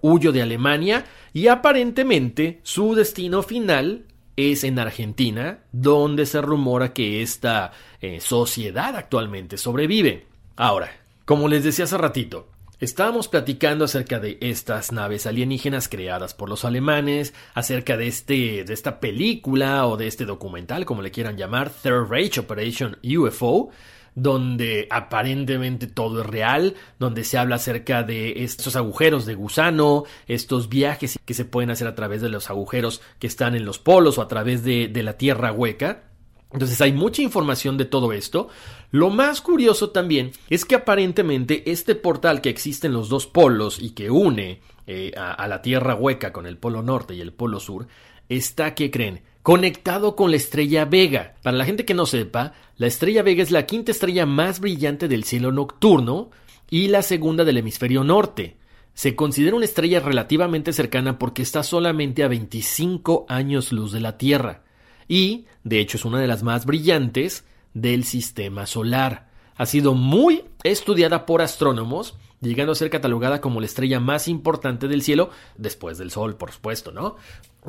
huyo 0.00 0.32
de 0.32 0.42
Alemania, 0.42 1.04
y 1.32 1.48
aparentemente 1.48 2.60
su 2.62 2.94
destino 2.94 3.42
final 3.42 4.06
es 4.36 4.64
en 4.64 4.78
Argentina, 4.78 5.60
donde 5.72 6.24
se 6.24 6.40
rumora 6.40 6.94
que 6.94 7.20
esta 7.20 7.72
eh, 8.00 8.20
sociedad 8.20 8.96
actualmente 8.96 9.58
sobrevive. 9.58 10.26
Ahora, 10.56 10.90
como 11.26 11.48
les 11.48 11.64
decía 11.64 11.84
hace 11.84 11.98
ratito, 11.98 12.48
Estábamos 12.80 13.28
platicando 13.28 13.84
acerca 13.84 14.20
de 14.20 14.38
estas 14.40 14.90
naves 14.90 15.26
alienígenas 15.26 15.86
creadas 15.86 16.32
por 16.32 16.48
los 16.48 16.64
alemanes, 16.64 17.34
acerca 17.52 17.98
de 17.98 18.06
este 18.06 18.64
de 18.64 18.72
esta 18.72 19.00
película 19.00 19.86
o 19.86 19.98
de 19.98 20.06
este 20.06 20.24
documental, 20.24 20.86
como 20.86 21.02
le 21.02 21.10
quieran 21.10 21.36
llamar, 21.36 21.68
Third 21.68 22.08
Reich 22.08 22.38
Operation 22.38 22.96
UFO, 23.04 23.68
donde 24.14 24.88
aparentemente 24.90 25.88
todo 25.88 26.22
es 26.22 26.26
real, 26.26 26.74
donde 26.98 27.24
se 27.24 27.36
habla 27.36 27.56
acerca 27.56 28.02
de 28.02 28.44
estos 28.44 28.74
agujeros 28.76 29.26
de 29.26 29.34
gusano, 29.34 30.04
estos 30.26 30.70
viajes 30.70 31.18
que 31.26 31.34
se 31.34 31.44
pueden 31.44 31.68
hacer 31.68 31.86
a 31.86 31.94
través 31.94 32.22
de 32.22 32.30
los 32.30 32.48
agujeros 32.48 33.02
que 33.18 33.26
están 33.26 33.54
en 33.56 33.66
los 33.66 33.78
polos 33.78 34.16
o 34.16 34.22
a 34.22 34.28
través 34.28 34.64
de, 34.64 34.88
de 34.88 35.02
la 35.02 35.18
tierra 35.18 35.52
hueca. 35.52 36.09
Entonces 36.52 36.80
hay 36.80 36.92
mucha 36.92 37.22
información 37.22 37.76
de 37.76 37.84
todo 37.84 38.12
esto. 38.12 38.48
Lo 38.90 39.10
más 39.10 39.40
curioso 39.40 39.90
también 39.90 40.32
es 40.48 40.64
que 40.64 40.74
aparentemente 40.74 41.70
este 41.70 41.94
portal 41.94 42.40
que 42.40 42.48
existe 42.48 42.88
en 42.88 42.92
los 42.92 43.08
dos 43.08 43.26
polos 43.26 43.80
y 43.80 43.90
que 43.90 44.10
une 44.10 44.60
eh, 44.86 45.12
a, 45.16 45.32
a, 45.32 45.46
la 45.46 45.62
Tierra 45.62 45.94
hueca 45.94 46.32
con 46.32 46.46
el 46.46 46.58
polo 46.58 46.82
norte 46.82 47.14
y 47.14 47.20
el 47.20 47.32
polo 47.32 47.60
sur 47.60 47.86
está, 48.28 48.74
¿qué 48.74 48.90
creen? 48.90 49.22
Conectado 49.42 50.16
con 50.16 50.30
la 50.30 50.36
estrella 50.36 50.84
Vega. 50.84 51.36
Para 51.42 51.56
la 51.56 51.64
gente 51.64 51.84
que 51.84 51.94
no 51.94 52.06
sepa, 52.06 52.52
la 52.76 52.88
estrella 52.88 53.22
Vega 53.22 53.42
es 53.42 53.52
la 53.52 53.66
quinta 53.66 53.92
estrella 53.92 54.26
más 54.26 54.60
brillante 54.60 55.06
del 55.08 55.24
cielo 55.24 55.52
nocturno 55.52 56.30
y 56.68 56.88
la 56.88 57.02
segunda 57.02 57.44
del 57.44 57.58
hemisferio 57.58 58.02
norte. 58.02 58.56
Se 58.92 59.14
considera 59.14 59.56
una 59.56 59.64
estrella 59.64 60.00
relativamente 60.00 60.72
cercana 60.72 61.18
porque 61.18 61.42
está 61.42 61.62
solamente 61.62 62.24
a 62.24 62.28
25 62.28 63.26
años 63.28 63.72
luz 63.72 63.92
de 63.92 64.00
la 64.00 64.18
Tierra 64.18 64.64
y, 65.10 65.46
de 65.64 65.80
hecho, 65.80 65.96
es 65.96 66.04
una 66.04 66.20
de 66.20 66.28
las 66.28 66.44
más 66.44 66.64
brillantes 66.64 67.44
del 67.74 68.04
sistema 68.04 68.64
solar. 68.64 69.28
Ha 69.56 69.66
sido 69.66 69.94
muy 69.94 70.44
estudiada 70.62 71.26
por 71.26 71.42
astrónomos, 71.42 72.14
llegando 72.40 72.70
a 72.70 72.76
ser 72.76 72.90
catalogada 72.90 73.40
como 73.40 73.58
la 73.58 73.66
estrella 73.66 73.98
más 73.98 74.28
importante 74.28 74.86
del 74.86 75.02
cielo, 75.02 75.30
después 75.58 75.98
del 75.98 76.12
Sol, 76.12 76.36
por 76.36 76.52
supuesto, 76.52 76.92
¿no? 76.92 77.16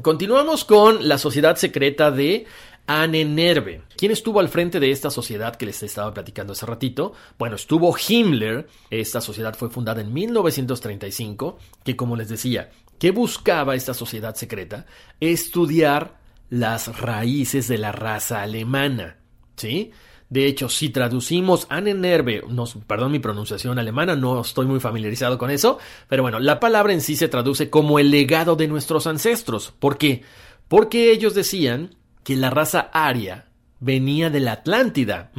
Continuamos 0.04 0.66
con 0.66 1.08
la 1.08 1.18
sociedad 1.18 1.56
secreta 1.56 2.12
de 2.12 2.46
Anenerve. 2.86 3.82
¿Quién 3.98 4.12
estuvo 4.12 4.40
al 4.40 4.50
frente 4.50 4.80
de 4.80 4.92
esta 4.92 5.10
sociedad 5.10 5.56
que 5.56 5.66
les 5.66 5.82
estaba 5.82 6.14
platicando 6.14 6.54
hace 6.54 6.68
ratito? 6.68 7.14
Bueno, 7.40 7.56
estuvo 7.56 7.96
Himmler. 7.98 8.68
Esta 8.92 9.20
sociedad 9.20 9.56
fue 9.56 9.72
fundada 9.72 10.02
en 10.02 10.14
1935, 10.14 11.58
que 11.84 11.96
como 11.96 12.16
les 12.16 12.30
decía, 12.30 12.70
¿Qué 13.02 13.10
buscaba 13.10 13.74
esta 13.74 13.96
sociedad 13.96 14.36
secreta? 14.36 14.86
Estudiar 15.20 16.21
las 16.52 17.00
raíces 17.00 17.68
de 17.68 17.80
la 17.80 17.92
raza 17.92 18.44
alemana. 18.44 19.18
¿Sí? 19.56 19.92
De 20.30 20.46
hecho, 20.46 20.70
si 20.70 20.90
traducimos 20.90 21.66
Anenerve, 21.70 22.44
no, 22.48 22.66
perdón 22.88 23.12
mi 23.12 23.20
pronunciación 23.20 23.80
alemana, 23.80 24.16
no 24.16 24.42
estoy 24.42 24.66
muy 24.66 24.80
familiarizado 24.80 25.38
con 25.38 25.50
eso, 25.50 25.78
pero 26.08 26.24
bueno, 26.24 26.40
la 26.40 26.60
palabra 26.60 26.94
en 26.94 27.02
sí 27.02 27.16
se 27.16 27.28
traduce 27.28 27.70
como 27.70 28.00
el 28.00 28.12
legado 28.12 28.56
de 28.56 28.68
nuestros 28.68 29.08
ancestros. 29.08 29.74
¿Por 29.78 29.98
qué? 29.98 30.24
Porque 30.68 31.12
ellos 31.12 31.34
decían 31.34 31.96
que 32.24 32.36
la 32.36 32.50
raza 32.50 32.90
aria 32.94 33.48
venía 33.82 34.30
de 34.30 34.40
la 34.40 34.54
Atlántida, 34.54 35.32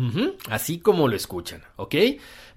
así 0.51 0.79
como 0.79 1.09
lo 1.09 1.17
escuchan, 1.17 1.63
¿ok? 1.77 1.95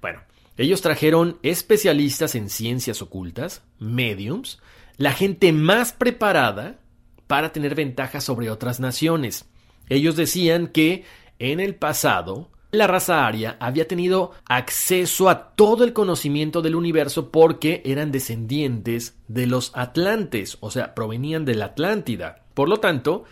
Bueno, 0.02 0.22
ellos 0.58 0.82
trajeron 0.82 1.39
especialistas 1.41 2.36
en 2.36 2.50
ciencias 2.50 3.02
ocultas, 3.02 3.63
mediums, 3.80 4.60
la 4.98 5.13
gente 5.13 5.54
más 5.54 5.94
preparada 5.94 6.80
para 7.27 7.51
tener 7.51 7.75
ventajas 7.75 8.23
sobre 8.23 8.49
otras 8.49 8.79
naciones. 8.79 9.45
Ellos 9.89 10.15
decían 10.15 10.67
que 10.67 11.03
en 11.39 11.59
el 11.59 11.75
pasado, 11.75 12.49
la 12.71 12.88
raza 12.88 13.25
aria 13.25 13.57
había 13.59 13.88
tenido 13.88 14.31
acceso 14.47 15.29
a 15.29 15.55
todo 15.55 15.83
el 15.83 15.93
conocimiento 15.93 16.61
del 16.61 16.75
universo 16.75 17.31
porque 17.31 17.81
eran 17.85 18.11
descendientes 18.11 19.17
de 19.27 19.47
los 19.47 19.71
atlantes, 19.75 20.57
o 20.59 20.71
sea, 20.71 20.93
provenían 20.93 21.45
de 21.45 21.55
la 21.55 21.65
Atlántida. 21.65 22.43
Por 22.53 22.69
lo 22.69 22.77
tanto, 22.77 23.25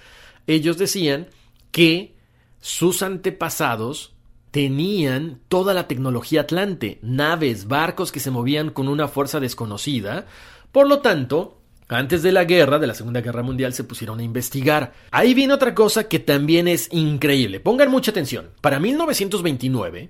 ellos 0.47 0.77
decían 0.77 1.27
que 1.71 2.15
sus 2.59 3.01
antepasados 3.01 4.13
tenían 4.51 5.39
toda 5.47 5.73
la 5.73 5.87
tecnología 5.87 6.41
atlante, 6.41 6.99
naves, 7.01 7.67
barcos 7.67 8.11
que 8.11 8.19
se 8.19 8.31
movían 8.31 8.69
con 8.69 8.87
una 8.87 9.07
fuerza 9.07 9.39
desconocida. 9.39 10.27
Por 10.71 10.87
lo 10.87 10.99
tanto, 10.99 11.57
antes 11.93 12.23
de 12.23 12.31
la 12.31 12.45
guerra, 12.45 12.79
de 12.79 12.87
la 12.87 12.93
Segunda 12.93 13.21
Guerra 13.21 13.43
Mundial, 13.43 13.73
se 13.73 13.83
pusieron 13.83 14.19
a 14.19 14.23
investigar. 14.23 14.93
Ahí 15.11 15.33
viene 15.33 15.53
otra 15.53 15.75
cosa 15.75 16.07
que 16.07 16.19
también 16.19 16.67
es 16.67 16.89
increíble. 16.91 17.59
Pongan 17.59 17.91
mucha 17.91 18.11
atención. 18.11 18.49
Para 18.61 18.79
1929, 18.79 20.09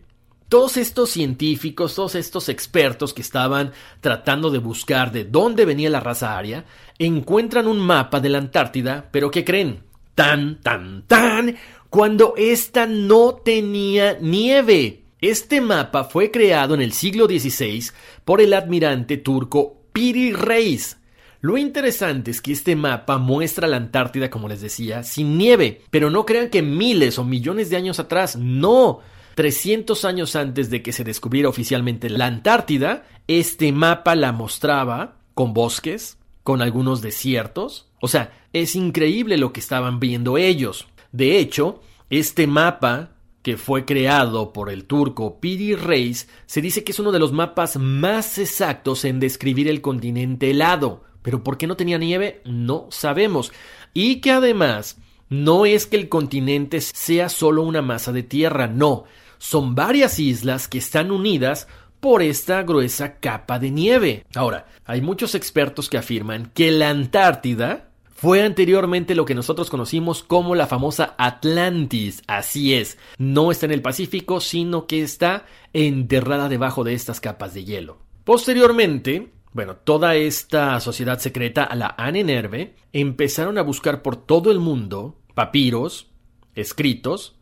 todos 0.49 0.77
estos 0.77 1.09
científicos, 1.09 1.95
todos 1.95 2.15
estos 2.15 2.47
expertos 2.49 3.13
que 3.13 3.21
estaban 3.21 3.71
tratando 4.01 4.51
de 4.51 4.59
buscar 4.59 5.11
de 5.11 5.25
dónde 5.25 5.65
venía 5.65 5.89
la 5.89 5.99
raza 5.99 6.37
aria, 6.37 6.65
encuentran 6.99 7.67
un 7.67 7.79
mapa 7.79 8.19
de 8.19 8.29
la 8.29 8.37
Antártida, 8.37 9.09
pero 9.11 9.31
¿qué 9.31 9.43
creen? 9.43 9.83
Tan, 10.15 10.61
tan, 10.61 11.07
tan, 11.07 11.57
cuando 11.89 12.35
ésta 12.37 12.85
no 12.85 13.33
tenía 13.33 14.17
nieve. 14.21 15.05
Este 15.21 15.59
mapa 15.61 16.03
fue 16.03 16.31
creado 16.31 16.75
en 16.75 16.81
el 16.81 16.93
siglo 16.93 17.25
XVI 17.25 17.85
por 18.23 18.41
el 18.41 18.53
admirante 18.53 19.17
turco 19.17 19.83
Piri 19.93 20.33
Reis, 20.33 20.97
lo 21.43 21.57
interesante 21.57 22.31
es 22.31 22.41
que 22.41 22.53
este 22.53 22.73
mapa 22.77 23.17
muestra 23.17 23.67
la 23.67 23.75
Antártida, 23.75 24.29
como 24.29 24.47
les 24.47 24.61
decía, 24.61 25.03
sin 25.03 25.37
nieve, 25.37 25.81
pero 25.89 26.09
no 26.09 26.25
crean 26.25 26.49
que 26.49 26.61
miles 26.61 27.19
o 27.19 27.25
millones 27.25 27.69
de 27.69 27.75
años 27.75 27.99
atrás, 27.99 28.37
no. 28.37 29.01
300 29.35 30.05
años 30.05 30.37
antes 30.37 30.69
de 30.69 30.81
que 30.81 30.93
se 30.93 31.03
descubriera 31.03 31.49
oficialmente 31.49 32.09
la 32.09 32.27
Antártida, 32.27 33.03
este 33.27 33.73
mapa 33.73 34.15
la 34.15 34.31
mostraba 34.31 35.17
con 35.33 35.53
bosques, 35.53 36.17
con 36.43 36.61
algunos 36.61 37.01
desiertos. 37.01 37.89
O 37.99 38.07
sea, 38.07 38.31
es 38.53 38.73
increíble 38.73 39.35
lo 39.35 39.51
que 39.51 39.59
estaban 39.59 39.99
viendo 39.99 40.37
ellos. 40.37 40.87
De 41.11 41.39
hecho, 41.39 41.81
este 42.09 42.47
mapa 42.47 43.17
que 43.41 43.57
fue 43.57 43.83
creado 43.83 44.53
por 44.53 44.69
el 44.69 44.85
turco 44.85 45.41
Piri 45.41 45.75
Reis, 45.75 46.29
se 46.45 46.61
dice 46.61 46.85
que 46.85 46.93
es 46.93 46.99
uno 46.99 47.11
de 47.11 47.19
los 47.19 47.33
mapas 47.33 47.75
más 47.75 48.37
exactos 48.37 49.03
en 49.03 49.19
describir 49.19 49.67
el 49.67 49.81
continente 49.81 50.51
helado. 50.51 51.03
Pero 51.23 51.43
¿por 51.43 51.57
qué 51.57 51.65
no 51.65 51.75
tenía 51.75 51.97
nieve? 51.97 52.41
No 52.45 52.87
sabemos. 52.91 53.51
Y 53.93 54.17
que 54.21 54.31
además 54.31 54.97
no 55.29 55.65
es 55.65 55.87
que 55.87 55.95
el 55.95 56.09
continente 56.09 56.79
sea 56.81 57.29
solo 57.29 57.63
una 57.63 57.81
masa 57.81 58.11
de 58.11 58.21
tierra, 58.21 58.67
no. 58.67 59.05
Son 59.39 59.73
varias 59.73 60.19
islas 60.19 60.67
que 60.67 60.77
están 60.77 61.09
unidas 61.09 61.67
por 61.99 62.21
esta 62.21 62.61
gruesa 62.63 63.15
capa 63.15 63.59
de 63.59 63.71
nieve. 63.71 64.25
Ahora, 64.35 64.67
hay 64.85 65.01
muchos 65.01 65.35
expertos 65.35 65.89
que 65.89 65.97
afirman 65.97 66.51
que 66.53 66.69
la 66.69 66.89
Antártida 66.89 67.89
fue 68.23 68.41
anteriormente 68.41 69.15
lo 69.15 69.25
que 69.25 69.35
nosotros 69.35 69.69
conocimos 69.69 70.23
como 70.23 70.55
la 70.55 70.67
famosa 70.67 71.15
Atlantis. 71.17 72.21
Así 72.27 72.73
es, 72.73 72.97
no 73.17 73.51
está 73.51 73.65
en 73.65 73.73
el 73.73 73.81
Pacífico, 73.81 74.39
sino 74.39 74.85
que 74.85 75.01
está 75.01 75.45
enterrada 75.73 76.47
debajo 76.47 76.83
de 76.83 76.93
estas 76.93 77.19
capas 77.19 77.53
de 77.53 77.65
hielo. 77.65 77.97
Posteriormente, 78.23 79.33
bueno, 79.53 79.75
toda 79.75 80.15
esta 80.15 80.79
sociedad 80.79 81.19
secreta, 81.19 81.63
a 81.63 81.75
la 81.75 81.93
Anenerve, 81.97 82.75
empezaron 82.91 83.57
a 83.57 83.61
buscar 83.61 84.01
por 84.01 84.15
todo 84.15 84.51
el 84.51 84.59
mundo 84.59 85.19
papiros, 85.35 86.07
escritos, 86.55 87.35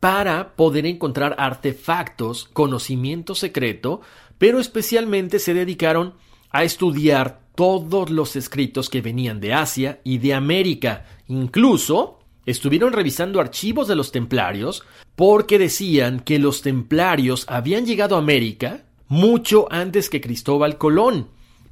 para 0.00 0.54
poder 0.56 0.84
encontrar 0.84 1.36
artefactos, 1.38 2.44
conocimiento 2.52 3.34
secreto, 3.34 4.00
pero 4.36 4.58
especialmente 4.58 5.38
se 5.38 5.54
dedicaron 5.54 6.14
a 6.50 6.64
estudiar 6.64 7.40
todos 7.54 8.10
los 8.10 8.36
escritos 8.36 8.90
que 8.90 9.00
venían 9.00 9.40
de 9.40 9.54
Asia 9.54 10.00
y 10.04 10.18
de 10.18 10.34
América. 10.34 11.06
Incluso 11.28 12.18
estuvieron 12.46 12.92
revisando 12.92 13.40
archivos 13.40 13.88
de 13.88 13.96
los 13.96 14.12
templarios 14.12 14.82
porque 15.16 15.58
decían 15.58 16.20
que 16.20 16.38
los 16.38 16.62
templarios 16.62 17.46
habían 17.48 17.86
llegado 17.86 18.16
a 18.16 18.18
América 18.18 18.84
mucho 19.08 19.68
antes 19.70 20.10
que 20.10 20.20
Cristóbal 20.20 20.78
Colón. 20.78 21.28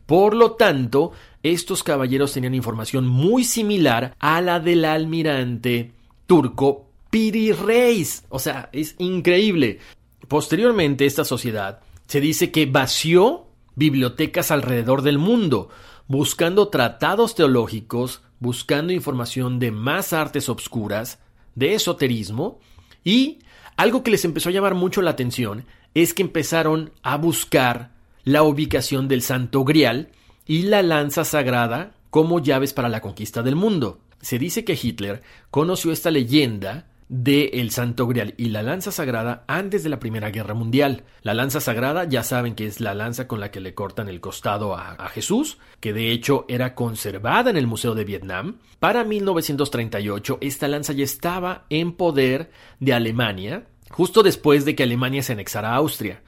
Por 0.07 0.35
lo 0.35 0.53
tanto, 0.53 1.13
estos 1.43 1.83
caballeros 1.83 2.33
tenían 2.33 2.55
información 2.55 3.07
muy 3.07 3.45
similar 3.45 4.15
a 4.19 4.41
la 4.41 4.61
del 4.61 4.85
almirante 4.85 5.93
turco 6.27 6.87
Piri 7.11 7.53
Reis. 7.53 8.25
O 8.29 8.39
sea, 8.39 8.69
es 8.73 8.95
increíble. 8.99 9.79
Posteriormente, 10.29 11.07
esta 11.07 11.25
sociedad 11.25 11.81
se 12.07 12.21
dice 12.21 12.51
que 12.51 12.67
vació 12.67 13.47
bibliotecas 13.75 14.51
alrededor 14.51 15.03
del 15.03 15.19
mundo, 15.19 15.69
buscando 16.09 16.69
tratados 16.69 17.35
teológicos, 17.35 18.23
buscando 18.39 18.93
información 18.93 19.59
de 19.59 19.71
más 19.71 20.13
artes 20.13 20.49
obscuras, 20.49 21.19
de 21.55 21.75
esoterismo, 21.75 22.61
y 23.05 23.39
algo 23.77 24.03
que 24.03 24.11
les 24.11 24.25
empezó 24.25 24.49
a 24.49 24.53
llamar 24.53 24.75
mucho 24.75 25.03
la 25.03 25.11
atención 25.13 25.65
es 25.95 26.15
que 26.15 26.23
empezaron 26.23 26.93
a 27.03 27.17
buscar 27.17 27.92
la 28.25 28.43
ubicación 28.43 29.09
del 29.09 29.23
Santo 29.23 29.65
Grial 29.65 30.11
y 30.47 30.63
la 30.63 30.83
lanza 30.83 31.25
sagrada 31.25 31.95
como 32.11 32.41
llaves 32.41 32.73
para 32.73 32.89
la 32.89 33.01
conquista 33.01 33.43
del 33.43 33.57
mundo. 33.57 34.01
Se 34.21 34.39
dice 34.39 34.65
que 34.65 34.79
Hitler 34.81 35.23
conoció 35.51 35.93
esta 35.93 36.11
leyenda 36.11 36.87
de 37.09 37.51
el 37.55 37.71
Santo 37.71 38.07
Grial 38.07 38.33
y 38.39 38.49
la 38.49 38.63
lanza 38.63 38.91
sagrada 38.91 39.45
antes 39.47 39.83
de 39.83 39.91
la 39.91 39.99
Primera 39.99 40.31
Guerra 40.31 40.55
Mundial. 40.55 41.05
La 41.23 41.35
lanza 41.35 41.61
sagrada 41.61 42.05
ya 42.05 42.23
saben 42.23 42.55
que 42.55 42.67
es 42.67 42.81
la 42.81 42.95
lanza 42.95 43.29
con 43.29 43.39
la 43.39 43.51
que 43.51 43.61
le 43.61 43.75
cortan 43.75 44.09
el 44.09 44.21
costado 44.21 44.75
a, 44.75 44.93
a, 44.93 45.09
Jesús, 45.09 45.59
que 45.81 45.93
de 45.93 46.11
hecho 46.11 46.47
era 46.49 46.75
conservada 46.75 47.51
en 47.51 47.59
el 47.59 47.67
Museo 47.67 47.95
de 47.95 48.05
Vietnam. 48.05 48.59
Para 48.79 49.05
1938 49.05 50.39
esta 50.41 50.69
lanza 50.69 50.95
ya 50.95 51.05
estaba 51.05 51.67
en 51.69 51.93
poder 51.93 52.51
de 52.81 52.95
Alemania, 52.95 53.67
justo 53.91 54.23
después 54.23 54.65
de 54.65 54.75
que 54.75 54.85
Alemania 54.85 55.23
se 55.23 55.35
anexara 55.35 55.73
a 55.73 55.77
Austria. 55.77 56.23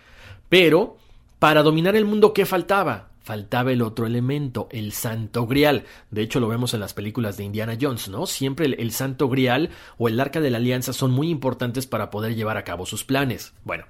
Pero 0.51 0.99
para 1.39 1.63
dominar 1.63 1.97
el 1.97 2.05
mundo, 2.05 2.33
¿qué 2.33 2.47
faltaba? 2.47 3.11
Faltaba 3.21 3.73
el 3.73 3.83
otro 3.83 4.07
elemento, 4.07 4.69
el 4.71 4.93
Santo 4.93 5.47
Grial. 5.47 5.85
De 6.11 6.23
hecho, 6.23 6.41
lo 6.41 6.49
vemos 6.49 6.75
en 6.75 6.81
las 6.81 6.93
películas 6.93 7.37
de 7.37 7.45
Indiana 7.45 7.79
Jones, 7.81 8.09
¿no? 8.09 8.27
Siempre 8.27 8.67
el, 8.67 8.93
Santo 8.93 9.29
Grial 9.29 9.71
o 9.97 10.09
el 10.09 10.21
Arca 10.21 10.41
de 10.41 10.51
la 10.51 10.59
Alianza 10.59 10.93
son 10.93 11.11
muy 11.11 11.31
importantes 11.31 11.87
para 11.87 12.11
poder 12.11 12.35
llevar 12.35 12.59
a 12.59 12.65
cabo 12.65 12.85
sus 12.85 13.05
planes. 13.05 13.55
Bueno, 13.65 13.87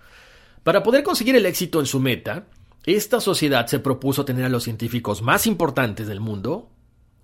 para 0.62 0.83
poder 0.83 1.02
conseguir 1.02 1.35
el 1.35 1.46
éxito 1.46 1.80
en 1.80 1.87
su 1.87 1.98
meta, 1.98 2.46
esta 2.87 3.20
sociedad 3.20 3.66
se 3.66 3.80
propuso 3.80 4.24
tener 4.24 4.44
a 4.44 4.48
los 4.48 4.64
científicos 4.64 5.20
más 5.20 5.46
importantes 5.46 6.07
del 6.07 6.20
mundo 6.20 6.70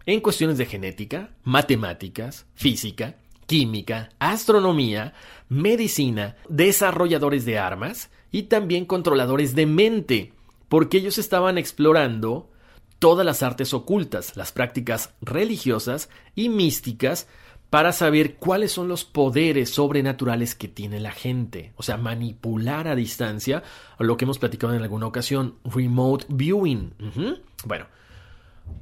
en 0.06 0.20
cuestiones 0.20 0.58
de 0.58 0.66
genética, 0.66 1.30
matemáticas, 1.44 2.46
física, 2.54 3.16
química, 3.46 4.10
astronomía, 4.18 5.12
medicina, 5.48 6.36
desarrolladores 6.48 7.44
de 7.44 7.58
armas, 7.58 8.10
y 8.30 8.44
también 8.44 8.84
controladores 8.84 9.54
de 9.54 9.66
mente, 9.66 10.32
porque 10.68 10.98
ellos 10.98 11.18
estaban 11.18 11.58
explorando 11.58 12.50
todas 12.98 13.24
las 13.26 13.42
artes 13.42 13.74
ocultas, 13.74 14.36
las 14.36 14.52
prácticas 14.52 15.14
religiosas 15.22 16.10
y 16.34 16.48
místicas 16.48 17.26
para 17.70 17.92
saber 17.92 18.34
cuáles 18.34 18.72
son 18.72 18.88
los 18.88 19.04
poderes 19.04 19.70
sobrenaturales 19.70 20.54
que 20.54 20.68
tiene 20.68 20.98
la 20.98 21.12
gente. 21.12 21.72
O 21.76 21.82
sea, 21.82 21.96
manipular 21.96 22.88
a 22.88 22.96
distancia, 22.96 23.62
lo 23.98 24.16
que 24.16 24.24
hemos 24.24 24.40
platicado 24.40 24.74
en 24.74 24.82
alguna 24.82 25.06
ocasión, 25.06 25.54
remote 25.64 26.26
viewing. 26.28 26.92
Bueno, 27.64 27.86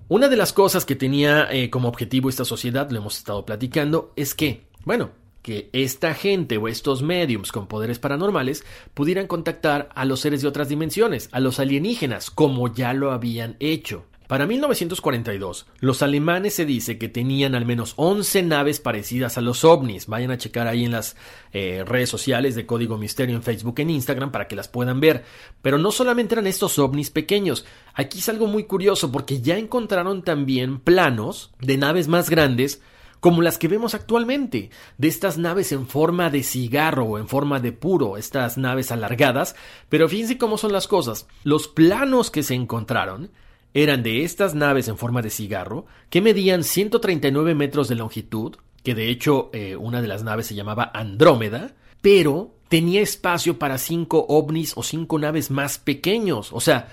una 0.08 0.28
de 0.28 0.36
las 0.36 0.54
cosas 0.54 0.86
que 0.86 0.96
tenía 0.96 1.52
eh, 1.52 1.68
como 1.68 1.88
objetivo 1.88 2.30
esta 2.30 2.46
sociedad, 2.46 2.90
lo 2.90 2.98
hemos 2.98 3.18
estado 3.18 3.44
platicando, 3.44 4.12
es 4.16 4.34
que, 4.34 4.66
bueno, 4.84 5.10
que 5.48 5.70
esta 5.72 6.12
gente 6.12 6.58
o 6.58 6.68
estos 6.68 7.02
mediums 7.02 7.52
con 7.52 7.68
poderes 7.68 7.98
paranormales 7.98 8.66
pudieran 8.92 9.26
contactar 9.26 9.88
a 9.94 10.04
los 10.04 10.20
seres 10.20 10.42
de 10.42 10.48
otras 10.48 10.68
dimensiones, 10.68 11.30
a 11.32 11.40
los 11.40 11.58
alienígenas, 11.58 12.30
como 12.30 12.70
ya 12.70 12.92
lo 12.92 13.12
habían 13.12 13.56
hecho. 13.58 14.04
Para 14.26 14.46
1942, 14.46 15.64
los 15.80 16.02
alemanes 16.02 16.52
se 16.52 16.66
dice 16.66 16.98
que 16.98 17.08
tenían 17.08 17.54
al 17.54 17.64
menos 17.64 17.94
11 17.96 18.42
naves 18.42 18.78
parecidas 18.78 19.38
a 19.38 19.40
los 19.40 19.64
ovnis. 19.64 20.06
Vayan 20.06 20.32
a 20.32 20.36
checar 20.36 20.66
ahí 20.66 20.84
en 20.84 20.90
las 20.90 21.16
eh, 21.54 21.82
redes 21.86 22.10
sociales 22.10 22.54
de 22.54 22.66
Código 22.66 22.98
Misterio 22.98 23.34
en 23.34 23.42
Facebook, 23.42 23.80
en 23.80 23.88
Instagram, 23.88 24.30
para 24.30 24.48
que 24.48 24.54
las 24.54 24.68
puedan 24.68 25.00
ver. 25.00 25.24
Pero 25.62 25.78
no 25.78 25.90
solamente 25.92 26.34
eran 26.34 26.46
estos 26.46 26.78
ovnis 26.78 27.08
pequeños. 27.08 27.64
Aquí 27.94 28.18
es 28.18 28.28
algo 28.28 28.48
muy 28.48 28.64
curioso 28.64 29.10
porque 29.10 29.40
ya 29.40 29.56
encontraron 29.56 30.22
también 30.22 30.78
planos 30.78 31.54
de 31.58 31.78
naves 31.78 32.06
más 32.06 32.28
grandes 32.28 32.82
como 33.20 33.42
las 33.42 33.58
que 33.58 33.68
vemos 33.68 33.94
actualmente, 33.94 34.70
de 34.96 35.08
estas 35.08 35.38
naves 35.38 35.72
en 35.72 35.86
forma 35.86 36.30
de 36.30 36.42
cigarro 36.42 37.04
o 37.04 37.18
en 37.18 37.28
forma 37.28 37.60
de 37.60 37.72
puro, 37.72 38.16
estas 38.16 38.58
naves 38.58 38.92
alargadas, 38.92 39.56
pero 39.88 40.08
fíjense 40.08 40.38
cómo 40.38 40.58
son 40.58 40.72
las 40.72 40.86
cosas. 40.86 41.26
Los 41.44 41.68
planos 41.68 42.30
que 42.30 42.42
se 42.42 42.54
encontraron 42.54 43.30
eran 43.74 44.02
de 44.02 44.24
estas 44.24 44.54
naves 44.54 44.88
en 44.88 44.96
forma 44.96 45.22
de 45.22 45.30
cigarro, 45.30 45.86
que 46.10 46.20
medían 46.20 46.64
139 46.64 47.54
metros 47.54 47.88
de 47.88 47.96
longitud, 47.96 48.56
que 48.82 48.94
de 48.94 49.08
hecho 49.08 49.50
eh, 49.52 49.76
una 49.76 50.00
de 50.00 50.08
las 50.08 50.22
naves 50.22 50.46
se 50.46 50.54
llamaba 50.54 50.90
Andrómeda, 50.94 51.74
pero 52.00 52.54
tenía 52.68 53.00
espacio 53.00 53.58
para 53.58 53.78
cinco 53.78 54.26
ovnis 54.28 54.72
o 54.76 54.82
cinco 54.82 55.18
naves 55.18 55.50
más 55.50 55.78
pequeños. 55.78 56.52
O 56.52 56.60
sea, 56.60 56.88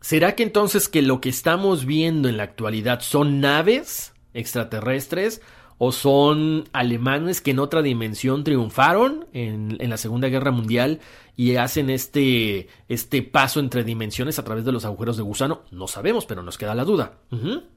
¿será 0.00 0.34
que 0.34 0.42
entonces 0.42 0.88
que 0.88 1.02
lo 1.02 1.20
que 1.20 1.28
estamos 1.28 1.86
viendo 1.86 2.28
en 2.28 2.36
la 2.36 2.42
actualidad 2.44 3.00
son 3.00 3.40
naves? 3.40 4.12
Extraterrestres 4.34 5.40
o 5.78 5.92
son 5.92 6.68
alemanes 6.72 7.40
que 7.40 7.52
en 7.52 7.60
otra 7.60 7.82
dimensión 7.82 8.42
triunfaron 8.42 9.26
en, 9.32 9.78
la 9.78 9.96
Segunda 9.96 10.28
Guerra 10.28 10.50
Mundial 10.50 10.98
y 11.36 11.54
hacen 11.54 11.88
este, 11.88 12.66
este 12.88 13.22
paso 13.22 13.60
entre 13.60 13.84
dimensiones 13.84 14.40
a 14.40 14.44
través 14.44 14.64
de 14.64 14.72
los 14.72 14.84
agujeros 14.84 15.16
de 15.16 15.22
gusano. 15.22 15.62
No 15.70 15.86
sabemos, 15.86 16.26
pero 16.26 16.42
nos 16.42 16.58
queda 16.58 16.74
la 16.74 16.84
duda. 16.84 17.20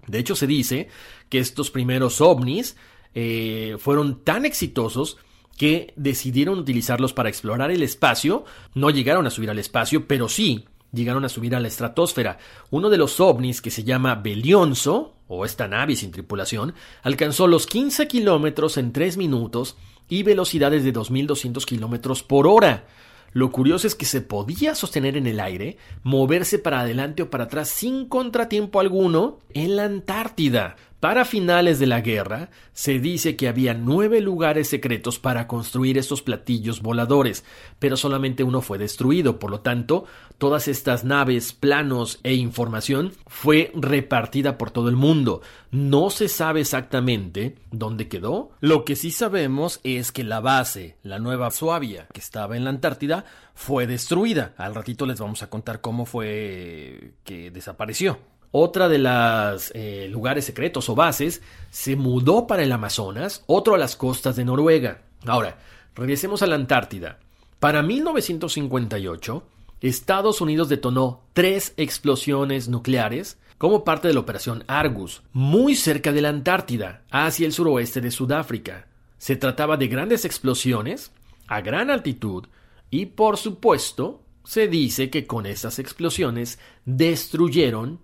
De 0.07 0.19
hecho, 0.19 0.35
se 0.35 0.47
dice 0.47 0.89
que 1.29 1.37
estos 1.37 1.69
primeros 1.69 2.21
ovnis 2.21 2.75
eh, 3.13 3.75
fueron 3.77 4.23
tan 4.23 4.45
exitosos 4.45 5.17
que 5.55 5.93
decidieron 5.95 6.57
utilizarlos 6.57 7.13
para 7.13 7.29
explorar 7.29 7.69
el 7.69 7.83
espacio. 7.83 8.45
No 8.73 8.89
llegaron 8.89 9.27
a 9.27 9.29
subir 9.29 9.51
al 9.51 9.59
espacio, 9.59 10.07
pero 10.07 10.27
sí 10.27 10.65
llegaron 10.91 11.23
a 11.23 11.29
subir 11.29 11.55
a 11.55 11.59
la 11.59 11.67
estratosfera. 11.67 12.39
Uno 12.71 12.89
de 12.89 12.97
los 12.97 13.19
ovnis, 13.19 13.61
que 13.61 13.69
se 13.69 13.83
llama 13.83 14.15
Belionzo, 14.15 15.17
o 15.33 15.45
esta 15.45 15.67
nave 15.69 15.95
sin 15.95 16.11
tripulación, 16.11 16.73
alcanzó 17.03 17.47
los 17.47 17.65
15 17.65 18.07
kilómetros 18.07 18.75
en 18.77 18.91
3 18.91 19.15
minutos 19.15 19.77
y 20.09 20.23
velocidades 20.23 20.83
de 20.83 20.93
2.200 20.93 21.63
kilómetros 21.63 22.21
por 22.21 22.47
hora. 22.47 22.85
Lo 23.31 23.49
curioso 23.49 23.87
es 23.87 23.95
que 23.95 24.05
se 24.05 24.19
podía 24.19 24.75
sostener 24.75 25.15
en 25.15 25.27
el 25.27 25.39
aire, 25.39 25.77
moverse 26.03 26.59
para 26.59 26.81
adelante 26.81 27.23
o 27.23 27.29
para 27.29 27.45
atrás 27.45 27.69
sin 27.69 28.07
contratiempo 28.07 28.81
alguno 28.81 29.39
en 29.53 29.77
la 29.77 29.85
Antártida. 29.85 30.75
Para 31.01 31.25
finales 31.25 31.79
de 31.79 31.87
la 31.87 32.01
guerra, 32.01 32.51
se 32.73 32.99
dice 32.99 33.35
que 33.35 33.47
había 33.47 33.73
nueve 33.73 34.21
lugares 34.21 34.69
secretos 34.69 35.17
para 35.17 35.47
construir 35.47 35.97
estos 35.97 36.21
platillos 36.21 36.83
voladores, 36.83 37.43
pero 37.79 37.97
solamente 37.97 38.43
uno 38.43 38.61
fue 38.61 38.77
destruido. 38.77 39.39
Por 39.39 39.49
lo 39.49 39.61
tanto, 39.61 40.05
todas 40.37 40.67
estas 40.67 41.03
naves, 41.03 41.53
planos 41.53 42.19
e 42.21 42.35
información 42.35 43.13
fue 43.25 43.71
repartida 43.73 44.59
por 44.59 44.69
todo 44.69 44.89
el 44.89 44.95
mundo. 44.95 45.41
No 45.71 46.11
se 46.11 46.27
sabe 46.27 46.61
exactamente 46.61 47.55
dónde 47.71 48.07
quedó. 48.07 48.51
Lo 48.59 48.85
que 48.85 48.95
sí 48.95 49.09
sabemos 49.09 49.79
es 49.83 50.11
que 50.11 50.23
la 50.23 50.39
base, 50.39 50.97
la 51.01 51.17
nueva 51.17 51.49
Suavia, 51.49 52.09
que 52.13 52.19
estaba 52.19 52.55
en 52.55 52.63
la 52.63 52.69
Antártida, 52.69 53.25
fue 53.55 53.87
destruida. 53.87 54.53
Al 54.55 54.75
ratito 54.75 55.07
les 55.07 55.19
vamos 55.19 55.41
a 55.41 55.49
contar 55.49 55.81
cómo 55.81 56.05
fue 56.05 57.13
que 57.23 57.49
desapareció. 57.49 58.19
Otra 58.51 58.89
de 58.89 58.97
las 58.97 59.71
eh, 59.73 60.07
lugares 60.09 60.45
secretos 60.45 60.89
o 60.89 60.95
bases 60.95 61.41
se 61.69 61.95
mudó 61.95 62.47
para 62.47 62.63
el 62.63 62.71
Amazonas, 62.71 63.43
otro 63.47 63.75
a 63.75 63.77
las 63.77 63.95
costas 63.95 64.35
de 64.35 64.43
Noruega. 64.43 65.01
Ahora, 65.25 65.57
regresemos 65.95 66.41
a 66.41 66.47
la 66.47 66.55
Antártida. 66.55 67.19
Para 67.59 67.81
1958, 67.81 69.43
Estados 69.81 70.41
Unidos 70.41 70.67
detonó 70.67 71.21
tres 71.33 71.73
explosiones 71.77 72.67
nucleares 72.67 73.37
como 73.57 73.85
parte 73.85 74.07
de 74.07 74.15
la 74.15 74.19
operación 74.19 74.63
Argus, 74.67 75.21
muy 75.31 75.75
cerca 75.75 76.11
de 76.11 76.21
la 76.21 76.29
Antártida, 76.29 77.03
hacia 77.09 77.45
el 77.45 77.53
suroeste 77.53 78.01
de 78.01 78.11
Sudáfrica. 78.11 78.87
Se 79.17 79.35
trataba 79.35 79.77
de 79.77 79.87
grandes 79.87 80.25
explosiones 80.25 81.11
a 81.47 81.61
gran 81.61 81.89
altitud 81.89 82.47
y, 82.89 83.05
por 83.05 83.37
supuesto, 83.37 84.23
se 84.43 84.67
dice 84.67 85.09
que 85.09 85.27
con 85.27 85.45
esas 85.45 85.79
explosiones 85.79 86.59
destruyeron 86.85 87.99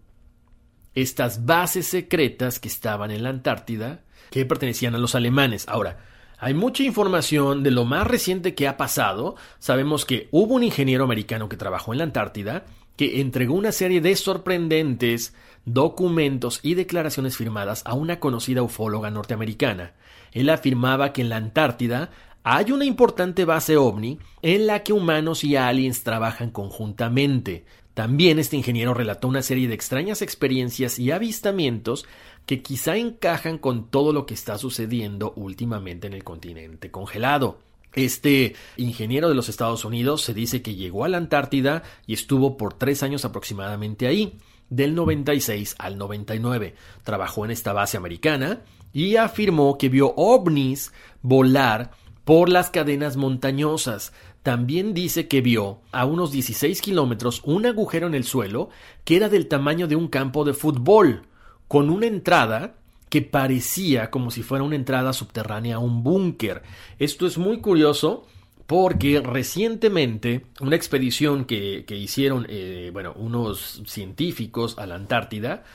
estas 1.02 1.46
bases 1.46 1.86
secretas 1.86 2.60
que 2.60 2.68
estaban 2.68 3.12
en 3.12 3.22
la 3.22 3.30
Antártida, 3.30 4.02
que 4.32 4.46
pertenecían 4.46 4.96
a 4.96 4.98
los 4.98 5.14
alemanes. 5.14 5.68
Ahora, 5.68 6.00
hay 6.40 6.56
mucha 6.56 6.82
información 6.82 7.62
de 7.62 7.70
lo 7.70 7.86
más 7.86 8.08
reciente 8.08 8.56
que 8.56 8.68
ha 8.68 8.78
pasado. 8.78 9.36
Sabemos 9.60 10.06
que 10.06 10.28
hubo 10.32 10.56
un 10.56 10.64
ingeniero 10.64 11.04
americano 11.04 11.50
que 11.50 11.58
trabajó 11.58 11.94
en 11.94 12.00
la 12.00 12.06
Antártida, 12.06 12.66
que 12.96 13.22
entregó 13.22 13.54
una 13.54 13.72
serie 13.72 14.02
de 14.02 14.16
sorprendentes 14.16 15.36
documentos 15.66 16.62
y 16.64 16.74
declaraciones 16.74 17.38
firmadas 17.38 17.84
a 17.86 17.94
una 17.94 18.20
conocida 18.20 18.64
ufóloga 18.64 19.12
norteamericana. 19.12 19.94
Él 20.32 20.50
afirmaba 20.50 21.14
que 21.14 21.22
en 21.22 21.30
la 21.30 21.38
Antártida 21.38 22.10
hay 22.44 22.72
una 22.72 22.86
importante 22.86 23.46
base 23.46 23.78
ovni 23.78 24.18
en 24.42 24.66
la 24.66 24.82
que 24.82 24.94
humanos 24.94 25.44
y 25.44 25.58
aliens 25.58 26.04
trabajan 26.04 26.50
conjuntamente. 26.50 27.66
También 27.98 28.38
este 28.38 28.56
ingeniero 28.56 28.94
relató 28.94 29.28
una 29.28 29.42
serie 29.42 29.68
de 29.68 29.74
extrañas 29.74 30.22
experiencias 30.22 31.00
y 31.00 31.10
avistamientos 31.10 32.06
que 32.46 32.62
quizá 32.62 32.96
encajan 32.96 33.58
con 33.58 33.90
todo 33.90 34.14
lo 34.14 34.28
que 34.28 34.36
está 34.36 34.60
sucediendo 34.60 35.34
últimamente 35.36 36.06
en 36.06 36.14
el 36.14 36.24
continente 36.24 36.92
congelado. 36.92 37.58
Este 37.94 38.56
ingeniero 38.76 39.30
de 39.30 39.34
los 39.34 39.50
Estados 39.50 39.84
Unidos 39.84 40.22
se 40.22 40.36
dice 40.36 40.62
que 40.62 40.76
llegó 40.76 41.06
a 41.06 41.10
la 41.10 41.18
Antártida 41.18 41.82
y 42.06 42.14
estuvo 42.14 42.56
por 42.56 42.76
tres 42.76 43.02
años 43.02 43.26
aproximadamente 43.26 44.06
ahí, 44.06 44.38
del 44.70 44.94
96 44.94 45.74
al 45.80 45.98
99. 45.98 46.76
Trabajó 47.02 47.46
en 47.46 47.52
esta 47.52 47.74
base 47.74 47.98
americana 47.98 48.62
y 48.94 49.16
afirmó 49.16 49.80
que 49.80 49.90
vio 49.90 50.14
ovnis 50.16 50.94
volar 51.24 51.90
por 52.28 52.50
las 52.50 52.70
cadenas 52.70 53.16
montañosas, 53.16 54.12
también 54.48 54.94
dice 54.94 55.28
que 55.28 55.42
vio 55.42 55.82
a 55.92 56.06
unos 56.06 56.32
16 56.32 56.82
kilómetros 56.82 57.42
un 57.44 57.66
agujero 57.66 58.08
en 58.08 58.16
el 58.16 58.24
suelo 58.24 58.70
que 59.04 59.18
era 59.18 59.28
del 59.28 59.50
tamaño 59.50 59.90
de 59.90 59.98
un 59.98 60.08
campo 60.08 60.46
de 60.46 60.54
fútbol, 60.54 61.24
con 61.68 61.90
una 61.90 62.06
entrada 62.06 62.76
que 63.10 63.22
parecía 63.22 64.10
como 64.10 64.32
si 64.32 64.44
fuera 64.44 64.64
una 64.64 64.78
entrada 64.78 65.12
subterránea 65.12 65.76
a 65.76 65.80
un 65.80 66.02
búnker. 66.02 66.64
Esto 66.98 67.28
es 67.28 67.38
muy 67.38 67.60
curioso 67.60 68.26
porque 68.68 69.20
recientemente 69.20 70.46
una 70.62 70.78
expedición 70.78 71.44
que, 71.44 71.84
hicieron 71.90 72.46
eh, 72.48 72.92
bueno, 72.94 73.12
unos 73.18 73.82
científicos 73.86 74.78
a 74.78 74.86
la 74.86 74.96
Antártida 74.96 75.66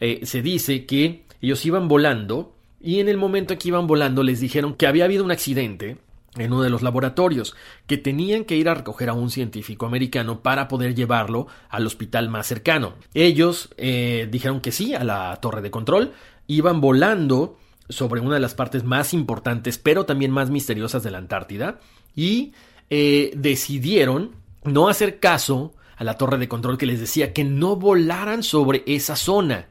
eh, 0.00 0.20
se 0.24 0.42
dice 0.42 0.84
que 0.84 1.24
ellos 1.40 1.64
iban 1.64 1.88
volando 1.88 2.54
y 2.78 3.00
en 3.00 3.08
el 3.08 3.16
momento 3.16 3.56
que 3.56 3.68
iban 3.68 3.86
volando 3.86 4.22
les 4.22 4.38
dijeron 4.38 4.74
que 4.74 4.86
había 4.86 5.06
habido 5.06 5.24
un 5.24 5.30
accidente 5.30 5.96
en 6.40 6.52
uno 6.52 6.62
de 6.62 6.70
los 6.70 6.82
laboratorios, 6.82 7.54
que 7.86 7.98
tenían 7.98 8.44
que 8.44 8.56
ir 8.56 8.68
a 8.68 8.74
recoger 8.74 9.08
a 9.08 9.14
un 9.14 9.30
científico 9.30 9.86
americano 9.86 10.40
para 10.40 10.68
poder 10.68 10.94
llevarlo 10.94 11.46
al 11.68 11.86
hospital 11.86 12.28
más 12.28 12.46
cercano. 12.46 12.94
Ellos 13.14 13.70
eh, 13.76 14.28
dijeron 14.30 14.60
que 14.60 14.72
sí 14.72 14.94
a 14.94 15.04
la 15.04 15.36
torre 15.36 15.62
de 15.62 15.70
control, 15.70 16.12
iban 16.46 16.80
volando 16.80 17.58
sobre 17.88 18.20
una 18.20 18.34
de 18.34 18.40
las 18.40 18.54
partes 18.54 18.84
más 18.84 19.14
importantes, 19.14 19.78
pero 19.78 20.04
también 20.04 20.30
más 20.30 20.50
misteriosas 20.50 21.02
de 21.02 21.10
la 21.10 21.18
Antártida, 21.18 21.80
y 22.14 22.52
eh, 22.90 23.32
decidieron 23.36 24.32
no 24.64 24.88
hacer 24.88 25.18
caso 25.18 25.74
a 25.96 26.04
la 26.04 26.14
torre 26.14 26.38
de 26.38 26.48
control 26.48 26.78
que 26.78 26.86
les 26.86 27.00
decía 27.00 27.32
que 27.32 27.44
no 27.44 27.76
volaran 27.76 28.42
sobre 28.42 28.82
esa 28.86 29.16
zona. 29.16 29.66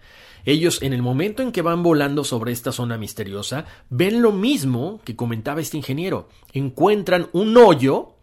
Ellos 0.45 0.81
en 0.81 0.93
el 0.93 1.01
momento 1.01 1.43
en 1.43 1.51
que 1.51 1.61
van 1.61 1.83
volando 1.83 2.23
sobre 2.23 2.51
esta 2.51 2.71
zona 2.71 2.97
misteriosa, 2.97 3.65
ven 3.89 4.21
lo 4.21 4.31
mismo 4.31 5.01
que 5.03 5.15
comentaba 5.15 5.61
este 5.61 5.77
ingeniero. 5.77 6.29
Encuentran 6.53 7.27
un 7.33 7.57
hoyo, 7.57 8.13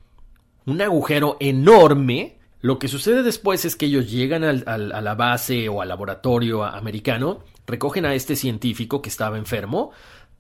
un 0.67 0.81
agujero 0.81 1.37
enorme. 1.41 2.39
Lo 2.61 2.79
que 2.79 2.89
sucede 2.89 3.23
después 3.23 3.65
es 3.65 3.77
que 3.77 3.87
ellos 3.87 4.11
llegan 4.11 4.45
a 4.45 4.79
la 4.79 5.15
base 5.15 5.69
o 5.69 5.83
al 5.83 5.89
laboratorio 5.89 6.65
americano, 6.65 7.41
recogen 7.67 8.07
a 8.07 8.15
este 8.15 8.37
científico 8.37 9.03
que 9.03 9.11
estaba 9.11 9.37
enfermo, 9.37 9.91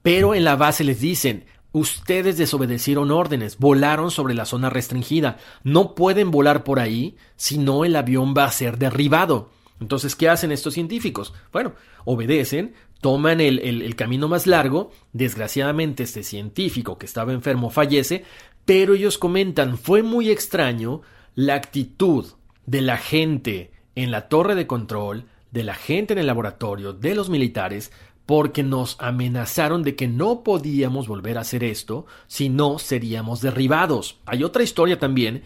pero 0.02 0.34
en 0.34 0.44
la 0.44 0.56
base 0.56 0.84
les 0.84 1.00
dicen, 1.00 1.44
Ustedes 1.74 2.36
desobedecieron 2.36 3.10
órdenes, 3.10 3.58
volaron 3.58 4.12
sobre 4.12 4.32
la 4.34 4.44
zona 4.44 4.70
restringida. 4.70 5.38
No 5.64 5.96
pueden 5.96 6.30
volar 6.30 6.62
por 6.62 6.78
ahí, 6.78 7.16
si 7.34 7.58
no 7.58 7.84
el 7.84 7.96
avión 7.96 8.32
va 8.32 8.44
a 8.44 8.52
ser 8.52 8.78
derribado. 8.78 9.50
Entonces, 9.80 10.14
¿qué 10.16 10.28
hacen 10.28 10.52
estos 10.52 10.74
científicos? 10.74 11.34
Bueno, 11.52 11.74
obedecen, 12.04 12.74
toman 13.00 13.40
el, 13.40 13.96
camino 13.96 14.28
más 14.28 14.46
largo, 14.46 14.92
desgraciadamente 15.12 16.04
este 16.04 16.22
científico 16.22 16.96
que 16.96 17.06
estaba 17.06 17.32
enfermo 17.32 17.70
fallece, 17.70 18.24
pero 18.64 18.94
ellos 18.94 19.18
comentan, 19.18 19.76
fue 19.76 20.02
muy 20.02 20.30
extraño 20.30 21.02
la 21.34 21.54
actitud 21.54 22.26
de 22.66 22.80
la 22.80 22.96
gente 22.96 23.72
en 23.94 24.10
la 24.10 24.28
torre 24.28 24.54
de 24.54 24.66
control, 24.66 25.26
de 25.50 25.64
la 25.64 25.74
gente 25.74 26.14
en 26.14 26.18
el 26.18 26.26
laboratorio, 26.26 26.92
de 26.92 27.14
los 27.14 27.28
militares, 27.28 27.92
porque 28.26 28.62
nos 28.62 28.96
amenazaron 29.00 29.82
de 29.82 29.96
que 29.96 30.08
no 30.08 30.42
podíamos 30.42 31.08
volver 31.08 31.36
a 31.36 31.42
hacer 31.42 31.62
esto 31.62 32.06
si 32.26 32.48
no 32.48 32.78
seríamos 32.78 33.42
derribados. 33.42 34.18
Hay 34.24 34.44
otra 34.44 34.62
historia 34.62 34.98
también 34.98 35.42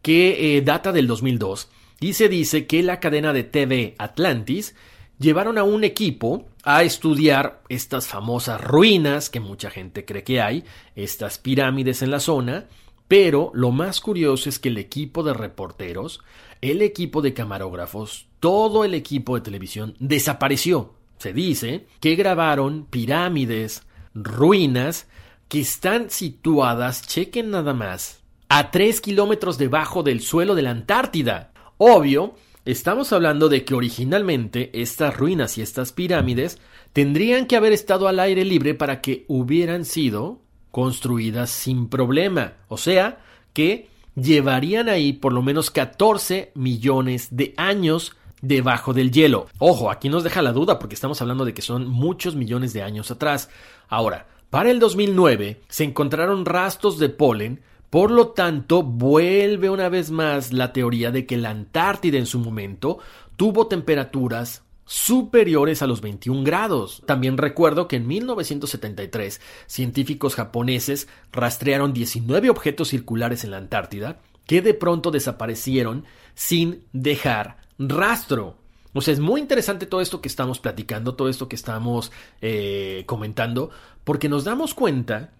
que 0.00 0.56
eh, 0.56 0.62
data 0.62 0.92
del 0.92 1.06
2002 1.06 1.68
y 2.02 2.14
se 2.14 2.28
dice 2.28 2.66
que 2.66 2.82
la 2.82 2.98
cadena 2.98 3.32
de 3.32 3.44
TV 3.44 3.94
Atlantis 3.98 4.74
llevaron 5.18 5.56
a 5.56 5.62
un 5.62 5.84
equipo 5.84 6.48
a 6.64 6.82
estudiar 6.82 7.62
estas 7.68 8.08
famosas 8.08 8.60
ruinas 8.60 9.30
que 9.30 9.40
mucha 9.40 9.70
gente 9.70 10.04
cree 10.04 10.24
que 10.24 10.40
hay, 10.40 10.64
estas 10.96 11.38
pirámides 11.38 12.02
en 12.02 12.10
la 12.10 12.18
zona, 12.18 12.66
pero 13.06 13.52
lo 13.54 13.70
más 13.70 14.00
curioso 14.00 14.48
es 14.48 14.58
que 14.58 14.68
el 14.68 14.78
equipo 14.78 15.22
de 15.22 15.32
reporteros, 15.32 16.20
el 16.60 16.82
equipo 16.82 17.22
de 17.22 17.34
camarógrafos, 17.34 18.26
todo 18.40 18.84
el 18.84 18.94
equipo 18.94 19.36
de 19.36 19.42
televisión 19.42 19.94
desapareció. 20.00 20.94
Se 21.18 21.32
dice 21.32 21.86
que 22.00 22.16
grabaron 22.16 22.86
pirámides, 22.86 23.86
ruinas, 24.12 25.06
que 25.48 25.60
están 25.60 26.10
situadas, 26.10 27.06
chequen 27.06 27.50
nada 27.50 27.74
más, 27.74 28.22
a 28.48 28.70
tres 28.72 29.00
kilómetros 29.00 29.56
debajo 29.56 30.02
del 30.02 30.20
suelo 30.20 30.54
de 30.56 30.62
la 30.62 30.70
Antártida. 30.70 31.51
Obvio, 31.84 32.36
estamos 32.64 33.12
hablando 33.12 33.48
de 33.48 33.64
que 33.64 33.74
originalmente 33.74 34.70
estas 34.72 35.16
ruinas 35.16 35.58
y 35.58 35.62
estas 35.62 35.90
pirámides 35.90 36.60
tendrían 36.92 37.46
que 37.46 37.56
haber 37.56 37.72
estado 37.72 38.06
al 38.06 38.20
aire 38.20 38.44
libre 38.44 38.74
para 38.74 39.00
que 39.00 39.24
hubieran 39.26 39.84
sido 39.84 40.38
construidas 40.70 41.50
sin 41.50 41.88
problema. 41.88 42.52
O 42.68 42.76
sea, 42.76 43.18
que 43.52 43.88
llevarían 44.14 44.88
ahí 44.88 45.12
por 45.12 45.32
lo 45.32 45.42
menos 45.42 45.72
14 45.72 46.52
millones 46.54 47.26
de 47.32 47.52
años 47.56 48.14
debajo 48.42 48.94
del 48.94 49.10
hielo. 49.10 49.48
Ojo, 49.58 49.90
aquí 49.90 50.08
nos 50.08 50.22
deja 50.22 50.40
la 50.40 50.52
duda 50.52 50.78
porque 50.78 50.94
estamos 50.94 51.20
hablando 51.20 51.44
de 51.44 51.52
que 51.52 51.62
son 51.62 51.88
muchos 51.88 52.36
millones 52.36 52.72
de 52.72 52.82
años 52.84 53.10
atrás. 53.10 53.50
Ahora, 53.88 54.28
para 54.50 54.70
el 54.70 54.78
2009 54.78 55.62
se 55.66 55.82
encontraron 55.82 56.44
rastros 56.44 57.00
de 57.00 57.08
polen, 57.08 57.60
por 57.92 58.10
lo 58.10 58.28
tanto 58.28 58.82
vuelve 58.82 59.68
una 59.68 59.90
vez 59.90 60.10
más 60.10 60.54
la 60.54 60.72
teoría 60.72 61.10
de 61.10 61.26
que 61.26 61.36
la 61.36 61.50
Antártida 61.50 62.16
en 62.16 62.24
su 62.24 62.38
momento 62.38 63.00
tuvo 63.36 63.66
temperaturas 63.66 64.62
superiores 64.86 65.82
a 65.82 65.86
los 65.86 66.00
21 66.00 66.42
grados. 66.42 67.02
También 67.04 67.36
recuerdo 67.36 67.88
que 67.88 67.96
en 67.96 68.06
1973 68.06 69.42
científicos 69.66 70.36
japoneses 70.36 71.06
rastrearon 71.32 71.92
19 71.92 72.48
objetos 72.48 72.88
circulares 72.88 73.44
en 73.44 73.50
la 73.50 73.58
Antártida 73.58 74.20
que 74.46 74.62
de 74.62 74.72
pronto 74.72 75.10
desaparecieron 75.10 76.06
sin 76.34 76.84
dejar 76.94 77.58
rastro. 77.78 78.56
O 78.94 79.02
sea, 79.02 79.12
es 79.12 79.20
muy 79.20 79.38
interesante 79.38 79.84
todo 79.84 80.00
esto 80.00 80.22
que 80.22 80.28
estamos 80.28 80.60
platicando, 80.60 81.14
todo 81.14 81.28
esto 81.28 81.46
que 81.46 81.56
estamos 81.56 82.10
eh, 82.40 83.02
comentando, 83.04 83.68
porque 84.02 84.30
nos 84.30 84.44
damos 84.44 84.72
cuenta 84.72 85.34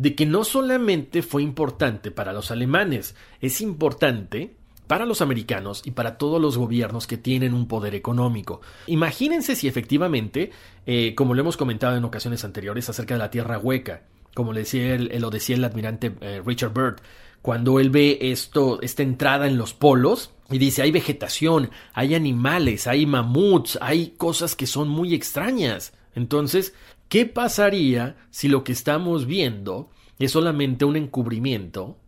de 0.00 0.14
que 0.14 0.24
no 0.24 0.44
solamente 0.44 1.20
fue 1.20 1.42
importante 1.42 2.10
para 2.10 2.32
los 2.32 2.50
alemanes, 2.50 3.14
es 3.42 3.60
importante 3.60 4.54
para 4.86 5.04
los 5.04 5.20
americanos 5.20 5.82
y 5.84 5.90
para 5.90 6.16
todos 6.16 6.40
los 6.40 6.56
gobiernos 6.56 7.06
que 7.06 7.18
tienen 7.18 7.52
un 7.52 7.68
poder 7.68 7.94
económico. 7.94 8.62
Imagínense 8.86 9.54
si 9.54 9.68
efectivamente, 9.68 10.52
eh, 10.86 11.14
como 11.14 11.34
lo 11.34 11.42
hemos 11.42 11.58
comentado 11.58 11.98
en 11.98 12.04
ocasiones 12.04 12.44
anteriores 12.44 12.88
acerca 12.88 13.12
de 13.12 13.18
la 13.18 13.30
Tierra 13.30 13.58
hueca, 13.58 14.04
como 14.32 14.54
lo 14.54 14.58
decía 14.58 14.94
el, 14.94 15.20
lo 15.20 15.28
decía 15.28 15.56
el 15.56 15.64
admirante 15.64 16.14
eh, 16.22 16.40
Richard 16.46 16.72
Byrd, 16.72 16.96
cuando 17.42 17.78
él 17.78 17.90
ve 17.90 18.16
esto, 18.22 18.80
esta 18.80 19.02
entrada 19.02 19.48
en 19.48 19.58
los 19.58 19.74
polos, 19.74 20.30
y 20.50 20.56
dice, 20.56 20.80
hay 20.80 20.92
vegetación, 20.92 21.70
hay 21.92 22.14
animales, 22.14 22.86
hay 22.86 23.04
mamuts, 23.04 23.78
hay 23.82 24.14
cosas 24.16 24.56
que 24.56 24.66
son 24.66 24.88
muy 24.88 25.12
extrañas. 25.12 25.92
Entonces, 26.14 26.72
¿qué 27.10 27.26
pasaría 27.26 28.16
si 28.30 28.48
lo 28.48 28.64
que 28.64 28.72
estamos 28.72 29.26
viendo 29.26 29.90
es 30.18 30.30
solamente 30.30 30.86
un 30.86 30.96
encubrimiento 30.96 31.98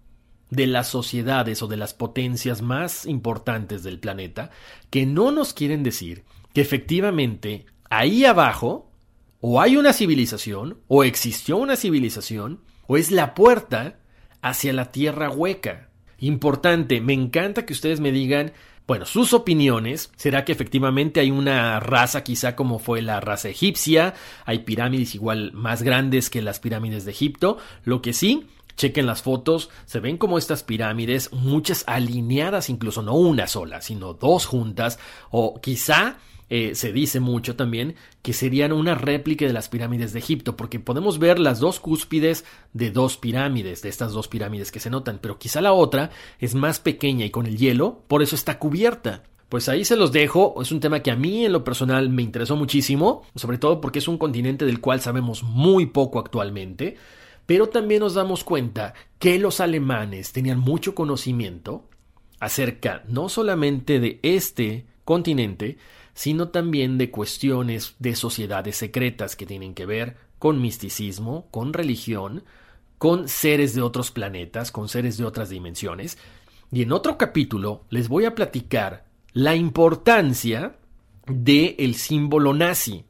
de 0.49 0.67
las 0.67 0.89
sociedades 0.89 1.63
o 1.63 1.67
de 1.67 1.77
las 1.77 1.93
potencias 1.93 2.63
más 2.63 3.05
importantes 3.05 3.83
del 3.83 3.99
planeta 3.99 4.51
que 4.91 5.05
no 5.05 5.33
nos 5.33 5.53
quieren 5.53 5.83
decir 5.83 6.25
que 6.55 6.61
efectivamente 6.61 7.67
ahí 7.91 8.25
abajo 8.25 8.91
o 9.41 9.61
hay 9.61 9.77
una 9.77 9.93
civilización 9.93 10.79
o 10.89 11.05
existió 11.05 11.57
una 11.57 11.77
civilización 11.77 12.61
o 12.87 12.97
es 12.97 13.11
la 13.11 13.35
puerta 13.35 13.99
hacia 14.41 14.73
la 14.73 14.93
tierra 14.93 15.31
hueca? 15.31 15.89
Importante, 16.19 17.01
me 17.01 17.15
encanta 17.15 17.67
que 17.67 17.73
ustedes 17.73 17.99
me 17.99 18.13
digan, 18.13 18.53
bueno, 18.93 19.07
sus 19.07 19.33
opiniones. 19.33 20.11
¿Será 20.17 20.45
que 20.45 20.53
efectivamente 20.53 21.21
hay 21.21 21.31
una 21.31 21.81
raza 21.81 22.23
quizá 22.23 22.55
como 22.55 22.79
fue 22.79 23.01
la 23.01 23.21
raza 23.21 23.49
egipcia? 23.49 24.13
Hay 24.45 24.59
pirámides 24.59 25.15
igual 25.15 25.51
más 25.55 25.83
grandes 25.83 26.29
que 26.29 26.43
las 26.43 26.61
pirámides 26.61 27.07
de 27.07 27.13
Egipto. 27.13 27.57
Lo 27.85 28.03
que 28.03 28.13
sí, 28.13 28.47
Chequen 28.77 29.07
las 29.07 29.23
fotos, 29.23 29.71
se 29.87 29.99
ven 29.99 30.19
como 30.19 30.37
estas 30.37 30.63
pirámides, 30.63 31.33
muchas 31.33 31.85
alineadas, 31.87 32.69
incluso 32.69 33.01
no 33.01 33.15
una 33.15 33.47
sola, 33.47 33.81
sino 33.81 34.13
dos 34.13 34.45
juntas, 34.45 34.99
o 35.31 35.59
quizá 35.63 36.17
eh, 36.49 36.75
se 36.75 36.93
dice 36.93 37.21
mucho 37.21 37.57
también 37.57 37.95
que 38.23 38.33
serían 38.33 38.73
una 38.73 38.95
réplica 38.95 39.47
de 39.47 39.53
las 39.53 39.69
pirámides 39.69 40.13
de 40.13 40.19
Egipto, 40.19 40.57
porque 40.57 40.81
podemos 40.81 41.19
ver 41.19 41.39
las 41.39 41.61
dos 41.61 41.81
cúspides 41.81 42.45
de 42.73 42.91
dos 42.91 43.17
pirámides, 43.17 43.83
de 43.83 43.89
estas 43.89 44.13
dos 44.13 44.29
pirámides 44.29 44.71
que 44.71 44.81
se 44.81 44.91
notan, 44.91 45.19
pero 45.21 45.39
quizá 45.39 45.61
la 45.61 45.73
otra 45.73 46.11
es 46.39 46.55
más 46.55 46.79
pequeña 46.79 47.25
y 47.25 47.31
con 47.31 47.47
el 47.47 47.57
hielo, 47.57 48.03
por 48.09 48.23
eso 48.23 48.35
está 48.35 48.59
cubierta. 48.59 49.23
Pues 49.49 49.69
ahí 49.69 49.85
se 49.85 49.97
los 49.97 50.13
dejo, 50.13 50.55
es 50.63 50.73
un 50.73 50.81
tema 50.81 51.01
que 51.01 51.11
a 51.11 51.17
mí 51.17 51.45
en 51.45 51.53
lo 51.53 51.63
personal 51.63 52.09
me 52.09 52.23
interesó 52.23 52.57
muchísimo, 52.57 53.23
sobre 53.35 53.59
todo 53.59 53.83
porque 53.83 53.99
es 53.99 54.09
un 54.09 54.17
continente 54.17 54.65
del 54.65 54.81
cual 54.81 55.01
sabemos 55.03 55.43
muy 55.43 55.87
poco 55.87 56.19
actualmente, 56.19 56.97
pero 57.45 57.69
también 57.69 58.01
nos 58.01 58.15
damos 58.15 58.45
cuenta 58.45 58.95
que 59.19 59.39
los 59.39 59.61
alemanes 59.61 60.33
tenían 60.33 60.59
mucho 60.59 60.95
conocimiento 60.95 61.85
acerca 62.41 63.05
no 63.09 63.29
solamente 63.29 64.01
de 64.01 64.21
este 64.23 64.87
continente, 65.05 65.77
sino 66.15 66.49
también 66.49 66.99
de 66.99 67.11
cuestiones 67.11 67.95
de 67.99 68.15
sociedades 68.17 68.77
secretas 68.77 69.37
que 69.37 69.47
tienen 69.47 69.75
que 69.75 69.87
ver 69.87 70.17
con 70.39 70.61
misticismo, 70.61 71.47
con 71.51 71.73
religión, 71.73 72.45
con 72.99 73.29
seres 73.29 73.75
de 73.75 73.83
otros 73.83 74.11
planetas, 74.11 74.71
con 74.71 74.89
seres 74.89 75.17
de 75.17 75.25
otras 75.25 75.49
dimensiones. 75.49 76.19
Y 76.71 76.83
en 76.83 76.93
otro 76.93 77.19
capítulo 77.19 77.85
les 77.91 78.09
voy 78.09 78.25
a 78.25 78.35
platicar 78.35 79.05
la 79.33 79.57
importancia 79.57 80.77
del 81.27 81.75
el 81.79 81.95
símbolo 81.95 82.55
nazi, 82.55 83.05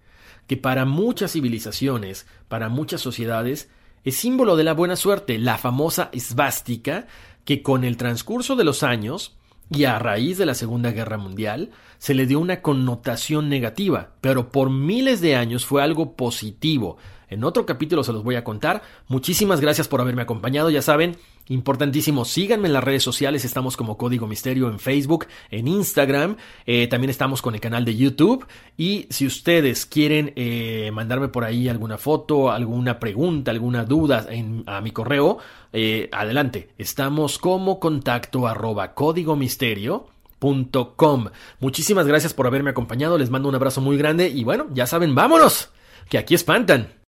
que 0.46 0.56
para 0.56 0.84
muchas 0.84 1.32
civilizaciones, 1.32 2.26
para 2.48 2.68
muchas 2.68 3.00
sociedades, 3.00 3.68
es 4.04 4.16
símbolo 4.16 4.56
de 4.56 4.64
la 4.64 4.74
buena 4.74 4.96
suerte, 4.96 5.38
la 5.38 5.58
famosa 5.58 6.10
esvástica, 6.12 7.06
que 7.44 7.62
con 7.62 7.84
el 7.84 7.96
transcurso 7.96 8.56
de 8.56 8.64
los 8.64 8.82
años 8.82 9.36
y 9.74 9.84
a 9.84 9.98
raíz 9.98 10.38
de 10.38 10.46
la 10.46 10.54
Segunda 10.54 10.90
Guerra 10.90 11.18
Mundial 11.18 11.70
se 11.98 12.14
le 12.14 12.26
dio 12.26 12.40
una 12.40 12.62
connotación 12.62 13.48
negativa, 13.48 14.10
pero 14.20 14.50
por 14.50 14.70
miles 14.70 15.20
de 15.20 15.36
años 15.36 15.64
fue 15.64 15.82
algo 15.82 16.16
positivo. 16.16 16.96
En 17.28 17.44
otro 17.44 17.64
capítulo 17.64 18.04
se 18.04 18.12
los 18.12 18.22
voy 18.22 18.34
a 18.34 18.44
contar. 18.44 18.82
Muchísimas 19.08 19.60
gracias 19.60 19.88
por 19.88 20.00
haberme 20.00 20.22
acompañado, 20.22 20.68
ya 20.68 20.82
saben, 20.82 21.16
Importantísimo, 21.48 22.24
síganme 22.24 22.68
en 22.68 22.72
las 22.72 22.84
redes 22.84 23.02
sociales, 23.02 23.44
estamos 23.44 23.76
como 23.76 23.96
Código 23.96 24.28
Misterio 24.28 24.68
en 24.68 24.78
Facebook, 24.78 25.26
en 25.50 25.66
Instagram, 25.66 26.36
eh, 26.66 26.86
también 26.86 27.10
estamos 27.10 27.42
con 27.42 27.54
el 27.54 27.60
canal 27.60 27.84
de 27.84 27.96
YouTube 27.96 28.46
y 28.76 29.06
si 29.10 29.26
ustedes 29.26 29.84
quieren 29.84 30.32
eh, 30.36 30.90
mandarme 30.92 31.28
por 31.28 31.42
ahí 31.42 31.68
alguna 31.68 31.98
foto, 31.98 32.52
alguna 32.52 33.00
pregunta, 33.00 33.50
alguna 33.50 33.84
duda 33.84 34.24
en, 34.30 34.62
a 34.66 34.80
mi 34.80 34.92
correo, 34.92 35.38
eh, 35.72 36.08
adelante, 36.12 36.70
estamos 36.78 37.38
como 37.38 37.80
contacto 37.80 38.46
arroba 38.46 38.94
código 38.94 39.34
misterio. 39.34 40.06
Muchísimas 41.60 42.06
gracias 42.06 42.34
por 42.34 42.46
haberme 42.46 42.70
acompañado, 42.70 43.18
les 43.18 43.30
mando 43.30 43.48
un 43.48 43.54
abrazo 43.54 43.80
muy 43.80 43.96
grande 43.96 44.28
y 44.28 44.44
bueno, 44.44 44.66
ya 44.72 44.86
saben, 44.86 45.14
vámonos, 45.14 45.70
que 46.08 46.18
aquí 46.18 46.34
espantan. 46.34 47.01